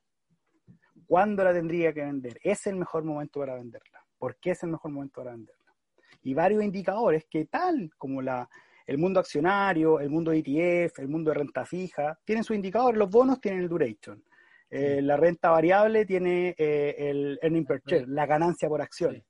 ¿Cuándo 1.05 1.43
la 1.43 1.51
tendría 1.51 1.91
que 1.91 2.01
vender? 2.01 2.39
¿Es 2.43 2.67
el 2.67 2.75
mejor 2.75 3.03
momento 3.03 3.39
para 3.39 3.55
venderla? 3.55 4.05
¿Por 4.17 4.37
qué 4.37 4.51
es 4.51 4.63
el 4.63 4.69
mejor 4.69 4.91
momento 4.91 5.21
para 5.21 5.31
venderla? 5.31 5.73
Y 6.21 6.33
varios 6.33 6.63
indicadores 6.63 7.25
que 7.29 7.45
tal 7.45 7.89
como 7.97 8.21
la, 8.21 8.47
el 8.85 8.97
mundo 8.97 9.19
accionario, 9.19 9.99
el 9.99 10.09
mundo 10.09 10.31
ETF, 10.31 10.99
el 10.99 11.09
mundo 11.09 11.31
de 11.31 11.37
renta 11.37 11.65
fija, 11.65 12.17
tienen 12.23 12.43
sus 12.43 12.55
indicadores, 12.55 12.97
los 12.97 13.09
bonos 13.09 13.41
tienen 13.41 13.61
el 13.61 13.69
duration. 13.69 14.23
Eh, 14.69 15.01
la 15.01 15.17
renta 15.17 15.49
variable 15.49 16.05
tiene 16.05 16.53
eh, 16.57 16.95
el 16.97 17.39
earning 17.41 17.65
per 17.65 17.81
share, 17.85 18.07
la 18.07 18.25
ganancia 18.27 18.69
por 18.69 18.81
acción. 18.81 19.15
Sí. 19.15 19.23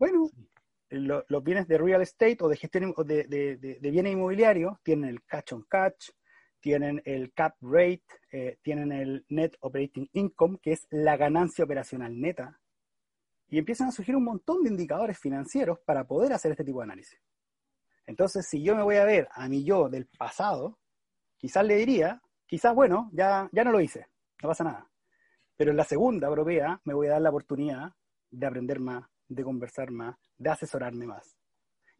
Bueno, 0.00 0.30
lo- 0.88 1.26
los 1.28 1.44
bienes 1.44 1.68
de 1.68 1.76
real 1.76 2.00
estate 2.00 2.38
o 2.40 2.48
de 2.48 2.56
gestión 2.56 2.94
o 2.96 3.04
de, 3.04 3.24
de- 3.24 3.58
de- 3.58 3.78
de 3.80 3.90
bienes 3.90 4.14
inmobiliarios 4.14 4.78
tienen 4.82 5.10
el 5.10 5.22
catch 5.24 5.52
on 5.52 5.62
catch, 5.68 6.08
tienen 6.58 7.02
el 7.04 7.34
cap 7.34 7.54
rate, 7.60 8.02
eh, 8.32 8.56
tienen 8.62 8.92
el 8.92 9.26
net 9.28 9.52
operating 9.60 10.08
income, 10.14 10.58
que 10.62 10.72
es 10.72 10.86
la 10.88 11.18
ganancia 11.18 11.66
operacional 11.66 12.18
neta, 12.18 12.58
y 13.48 13.58
empiezan 13.58 13.88
a 13.88 13.92
surgir 13.92 14.16
un 14.16 14.24
montón 14.24 14.62
de 14.62 14.70
indicadores 14.70 15.18
financieros 15.18 15.78
para 15.80 16.04
poder 16.04 16.32
hacer 16.32 16.52
este 16.52 16.64
tipo 16.64 16.78
de 16.78 16.84
análisis. 16.84 17.20
Entonces, 18.06 18.46
si 18.46 18.62
yo 18.62 18.74
me 18.74 18.82
voy 18.82 18.96
a 18.96 19.04
ver 19.04 19.28
a 19.32 19.48
mi 19.50 19.64
yo 19.64 19.90
del 19.90 20.06
pasado, 20.06 20.78
quizás 21.36 21.66
le 21.66 21.76
diría, 21.76 22.22
quizás, 22.46 22.74
bueno, 22.74 23.10
ya, 23.12 23.50
ya 23.52 23.64
no 23.64 23.72
lo 23.72 23.80
hice, 23.82 24.06
no 24.42 24.48
pasa 24.48 24.64
nada. 24.64 24.90
Pero 25.58 25.72
en 25.72 25.76
la 25.76 25.84
segunda 25.84 26.30
propiedad 26.30 26.80
me 26.84 26.94
voy 26.94 27.08
a 27.08 27.12
dar 27.12 27.22
la 27.22 27.30
oportunidad 27.30 27.92
de 28.30 28.46
aprender 28.46 28.80
más, 28.80 29.04
de 29.30 29.44
conversar 29.44 29.90
más, 29.90 30.16
de 30.36 30.50
asesorarme 30.50 31.06
más. 31.06 31.36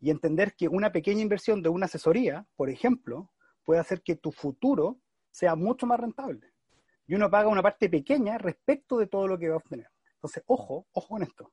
Y 0.01 0.11
entender 0.11 0.55
que 0.55 0.69
una 0.69 0.93
pequeña 0.93 1.23
inversión 1.23 1.63
de 1.63 1.69
una 1.69 1.87
asesoría, 1.87 2.47
por 2.57 2.71
ejemplo, 2.71 3.31
puede 3.65 3.81
hacer 3.81 4.03
que 4.03 4.17
tu 4.17 4.33
futuro 4.33 4.99
sea 5.31 5.55
mucho 5.55 5.87
más 5.87 6.01
rentable. 6.01 6.53
Y 7.07 7.15
uno 7.15 7.31
paga 7.31 7.49
una 7.49 7.63
parte 7.63 7.89
pequeña 7.89 8.37
respecto 8.39 8.99
de 8.99 9.07
todo 9.07 9.29
lo 9.29 9.39
que 9.39 9.49
va 9.49 9.55
a 9.55 9.59
obtener. 9.59 9.89
Entonces, 10.15 10.43
ojo, 10.47 10.87
ojo 10.93 11.09
con 11.09 11.23
esto. 11.23 11.53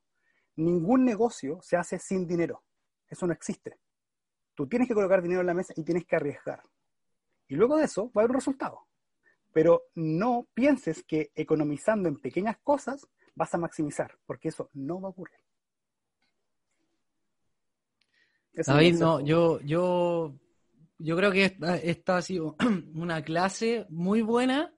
Ningún 0.56 1.06
negocio 1.06 1.60
se 1.62 1.78
hace 1.78 2.00
sin 2.00 2.28
dinero. 2.28 2.64
Eso 3.08 3.28
no 3.28 3.34
existe. 3.34 3.78
Tú 4.56 4.68
tienes 4.68 4.88
que 4.88 4.96
colocar 4.96 5.22
dinero 5.22 5.42
en 5.42 5.48
la 5.48 5.54
mesa 5.54 5.74
y 5.76 5.84
tienes 5.84 6.06
que 6.06 6.16
arriesgar. 6.16 6.64
Y 7.48 7.56
luego 7.56 7.78
de 7.78 7.86
eso 7.86 8.12
va 8.12 8.22
a 8.22 8.24
haber 8.24 8.32
un 8.32 8.38
resultado. 8.38 8.88
Pero 9.54 9.84
no 9.94 10.48
pienses 10.54 11.04
que 11.04 11.32
economizando 11.36 12.10
en 12.10 12.20
pequeñas 12.20 12.58
cosas 12.64 13.08
vas 13.36 13.54
a 13.54 13.58
maximizar, 13.60 14.18
porque 14.26 14.50
eso 14.50 14.70
no 14.74 15.00
va 15.00 15.08
a 15.08 15.12
ocurrir. 15.12 15.38
Ese 18.47 18.47
es 18.47 18.47
mi 18.47 18.47
David, 18.66 18.96
no, 19.00 19.20
yo, 19.22 19.60
yo, 19.62 20.34
yo 20.98 21.16
creo 21.18 21.32
que 21.32 21.46
esta, 21.46 21.78
esta 21.78 22.18
ha 22.18 22.22
sido 22.22 22.56
una 22.96 23.22
clase 23.24 23.86
muy 23.90 24.22
buena 24.22 24.74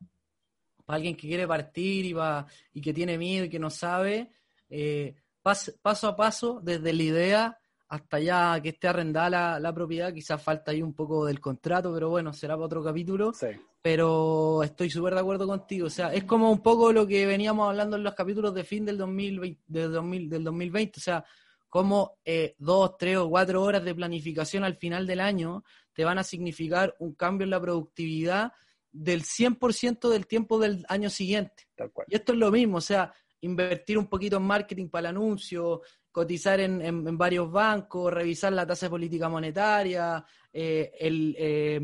para 0.86 0.98
alguien 0.98 1.16
que 1.16 1.28
quiere 1.28 1.48
partir 1.48 2.06
y, 2.06 2.14
va, 2.14 2.46
y 2.74 2.82
que 2.82 2.94
tiene 2.94 3.18
miedo 3.18 3.46
y 3.46 3.50
que 3.50 3.60
no 3.60 3.70
sabe. 3.70 4.32
eh, 4.70 5.16
pas- 5.44 5.74
paso 5.82 6.08
a 6.08 6.16
paso, 6.16 6.60
desde 6.64 6.94
la 6.94 7.04
idea 7.04 7.60
hasta 7.88 8.20
ya 8.20 8.60
que 8.62 8.70
esté 8.70 8.88
arrendada 8.88 9.30
la, 9.32 9.60
la 9.60 9.74
propiedad, 9.74 10.14
quizás 10.14 10.42
falta 10.44 10.72
ahí 10.72 10.82
un 10.84 10.94
poco 10.94 11.26
del 11.26 11.40
contrato, 11.40 11.92
pero 11.94 12.10
bueno, 12.10 12.32
será 12.34 12.54
para 12.56 12.66
otro 12.66 12.84
capítulo. 12.84 13.34
Sí, 13.34 13.48
pero 13.82 14.62
estoy 14.64 14.90
súper 14.92 15.16
de 15.16 15.22
acuerdo 15.22 15.48
contigo. 15.48 15.88
O 15.88 15.90
sea, 15.90 16.14
es 16.14 16.24
como 16.26 16.52
un 16.52 16.60
poco 16.62 16.92
lo 16.94 17.08
que 17.08 17.26
veníamos 17.26 17.68
hablando 17.68 17.96
en 17.96 18.04
los 18.04 18.14
capítulos 18.14 18.54
de 18.54 18.64
fin 18.64 18.86
del 18.86 18.98
2020, 18.98 19.62
del 19.68 19.92
2000 19.92 20.30
del 20.30 20.44
2020. 20.44 21.00
O 21.00 21.02
sea, 21.02 21.26
como 21.70 22.18
eh, 22.26 22.56
dos, 22.58 22.98
tres 22.98 23.18
o 23.18 23.30
cuatro 23.30 23.62
horas 23.64 23.84
de 23.86 23.96
planificación 23.96 24.64
al 24.64 24.76
final 24.76 25.06
del 25.08 25.20
año 25.22 25.64
te 25.94 26.04
van 26.04 26.18
a 26.18 26.24
significar 26.24 26.96
un 27.00 27.14
cambio 27.14 27.44
en 27.46 27.52
la 27.52 27.62
productividad 27.62 28.52
del 28.92 29.24
100% 29.24 30.10
del 30.10 30.26
tiempo 30.28 30.60
del 30.60 30.84
año 30.90 31.10
siguiente. 31.10 31.68
tal 31.76 31.92
cual. 31.92 32.08
Y 32.10 32.16
esto 32.16 32.34
es 32.34 32.40
lo 32.40 32.52
mismo, 32.52 32.78
o 32.78 32.82
sea, 32.82 33.14
invertir 33.42 33.98
un 33.98 34.08
poquito 34.08 34.38
en 34.38 34.44
marketing 34.44 34.90
para 34.90 35.10
el 35.10 35.16
anuncio, 35.16 35.82
cotizar 36.12 36.60
en, 36.60 36.82
en- 36.82 37.08
en 37.08 37.18
varios 37.18 37.52
bancos, 37.52 38.12
revisar 38.12 38.52
la 38.52 38.66
tasa 38.66 38.88
de 38.88 38.90
política 38.90 39.30
monetaria, 39.30 40.26
eh, 40.52 40.92
el, 41.00 41.36
eh, 41.38 41.80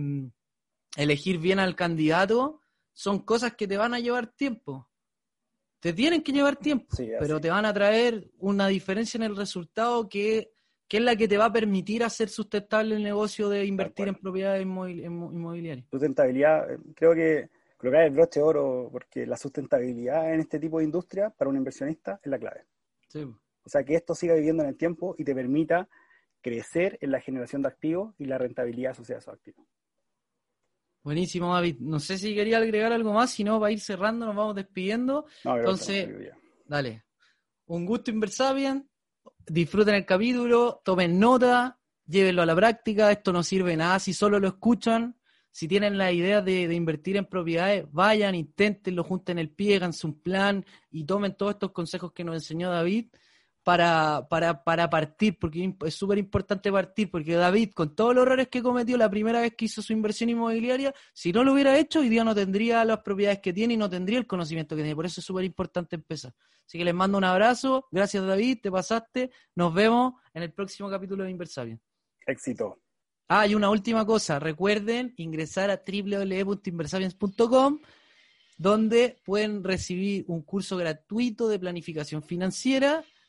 elegir 0.98 1.38
bien 1.38 1.60
al 1.60 1.76
candidato, 1.76 2.62
son 2.94 3.20
cosas 3.20 3.56
que 3.56 3.68
te 3.68 3.78
van 3.78 3.94
a 3.94 4.00
llevar 4.00 4.28
tiempo. 4.28 4.90
Te 5.80 5.94
tienen 5.94 6.24
que 6.24 6.32
llevar 6.32 6.56
tiempo, 6.56 6.96
Sí, 6.96 7.12
pero 7.20 7.40
te 7.40 7.50
van 7.50 7.66
a 7.66 7.74
traer 7.74 8.30
una 8.40 8.68
diferencia 8.68 9.18
en 9.18 9.24
el 9.24 9.36
resultado 9.36 10.10
que, 10.10 10.52
que 10.88 10.98
es 10.98 11.04
la 11.04 11.16
que 11.16 11.28
te 11.28 11.38
va 11.38 11.46
a 11.46 11.54
permitir 11.54 12.04
hacer 12.04 12.30
sustentable 12.30 12.96
el 12.96 13.04
negocio 13.04 13.50
de 13.50 13.66
invertir 13.66 14.08
en 14.08 14.16
propiedades 14.16 14.66
inmobil- 14.66 15.04
inmo- 15.06 15.32
inmobiliarias. 15.32 15.86
Sustentabilidad, 15.92 16.72
eh, 16.74 16.78
creo 16.96 17.14
que 17.14 17.50
colocar 17.78 18.02
el 18.04 18.12
broche 18.12 18.40
de 18.40 18.46
oro, 18.46 18.90
porque 18.92 19.28
la 19.28 19.38
sustentabilidad 19.38 20.34
en 20.34 20.40
este 20.40 20.60
tipo 20.60 20.80
de 20.80 20.86
industria 20.86 21.30
para 21.30 21.50
un 21.50 21.58
inversionista 21.58 22.20
es 22.24 22.32
la 22.32 22.40
clave. 22.40 22.66
Sí. 23.08 23.22
O 23.24 23.70
sea, 23.70 23.84
que 23.84 23.96
esto 23.96 24.16
siga 24.16 24.34
viviendo 24.36 24.64
en 24.64 24.70
el 24.70 24.78
tiempo 24.78 25.16
y 25.18 25.24
te 25.24 25.36
permita 25.36 25.88
crecer 26.42 26.98
en 27.02 27.12
la 27.12 27.20
generación 27.20 27.62
de 27.64 27.68
activos 27.70 28.14
y 28.18 28.26
la 28.26 28.38
rentabilidad 28.38 28.92
asociada 28.92 29.18
a 29.18 29.22
esos 29.22 29.34
activos. 29.34 29.66
Buenísimo, 31.06 31.54
David. 31.54 31.76
No 31.82 32.00
sé 32.00 32.18
si 32.18 32.34
quería 32.34 32.58
agregar 32.58 32.92
algo 32.92 33.14
más, 33.14 33.30
si 33.30 33.44
no, 33.44 33.60
para 33.60 33.72
ir 33.72 33.80
cerrando, 33.80 34.26
nos 34.26 34.36
vamos 34.36 34.56
despidiendo. 34.56 35.28
No, 35.44 35.56
Entonces-. 35.56 36.10
Dale. 36.66 37.04
Un 37.68 37.86
gusto 37.86 38.10
Inversapien. 38.10 38.90
Disfruten 39.46 39.94
el 39.94 40.04
capítulo, 40.04 40.82
tomen 40.84 41.20
nota, 41.20 41.80
llévenlo 42.08 42.42
a 42.42 42.48
la 42.48 42.56
práctica. 42.56 43.12
Esto 43.12 43.32
no 43.32 43.44
sirve 43.44 43.78
nada 43.78 44.00
si 44.00 44.14
solo 44.14 44.40
lo 44.40 44.48
escuchan. 44.48 45.16
Si 45.52 45.68
tienen 45.68 46.00
la 46.00 46.12
idea 46.12 46.42
de, 46.42 46.68
de 46.68 46.74
invertir 46.74 47.18
en 47.18 47.26
propiedades, 47.26 47.86
vayan, 47.92 48.34
inténtenlo, 48.34 49.04
junten 49.04 49.38
el 49.38 49.52
pie, 49.52 49.76
háganse 49.76 50.08
un 50.08 50.20
plan 50.20 50.66
y 50.90 51.04
tomen 51.04 51.36
todos 51.36 51.54
estos 51.54 51.72
consejos 51.72 52.14
que 52.14 52.24
nos 52.24 52.34
enseñó 52.34 52.72
David 52.72 53.10
para, 53.66 54.28
para, 54.30 54.64
para 54.64 54.88
partir, 54.92 55.40
porque 55.40 55.76
es 55.88 55.96
súper 55.96 56.20
importante 56.20 56.72
partir, 56.72 57.10
porque 57.10 57.34
David, 57.34 57.72
con 57.74 57.96
todos 57.96 58.14
los 58.14 58.24
errores 58.24 58.48
que 58.48 58.62
cometió 58.62 58.96
la 58.96 59.10
primera 59.10 59.42
vez 59.42 59.56
que 59.56 59.66
hizo 59.66 59.82
su 59.82 59.92
inversión 59.92 60.30
inmobiliaria, 60.30 60.94
si 61.14 61.34
no 61.34 61.44
lo 61.44 61.54
hubiera 61.54 61.76
hecho, 61.76 62.02
hoy 62.02 62.08
día 62.08 62.24
no 62.24 62.36
tendría 62.36 62.86
las 62.86 63.00
propiedades 63.00 63.40
que 63.40 63.54
tiene 63.54 63.74
y 63.74 63.78
no 63.78 63.90
tendría 63.90 64.20
el 64.20 64.28
conocimiento 64.28 64.76
que 64.76 64.84
tiene. 64.84 64.96
Por 64.96 65.08
eso 65.08 65.20
es 65.20 65.26
súper 65.26 65.46
importante 65.46 65.96
empezar. 65.96 66.32
Así 66.64 66.78
que 66.78 66.86
les 66.86 66.94
mando 66.94 67.18
un 67.18 67.24
abrazo. 67.24 67.88
Gracias, 67.90 68.24
David. 68.24 68.60
Te 68.62 68.70
pasaste. 68.72 69.32
Nos 69.56 69.74
vemos 69.74 70.14
en 70.36 70.44
el 70.44 70.54
próximo 70.54 70.88
capítulo 70.88 71.24
de 71.24 71.32
Inversabien. 71.32 71.82
Éxito. 72.28 72.78
Ah, 73.30 73.48
y 73.48 73.56
una 73.56 73.72
última 73.72 74.06
cosa. 74.06 74.38
Recuerden 74.38 75.16
ingresar 75.18 75.72
a 75.72 75.82
www.inversabiens.com 75.84 77.80
donde 78.58 79.18
pueden 79.26 79.64
recibir 79.64 80.24
un 80.28 80.44
curso 80.44 80.78
gratuito 80.78 81.48
de 81.48 81.58
planificación 81.58 82.22
financiera 82.22 83.04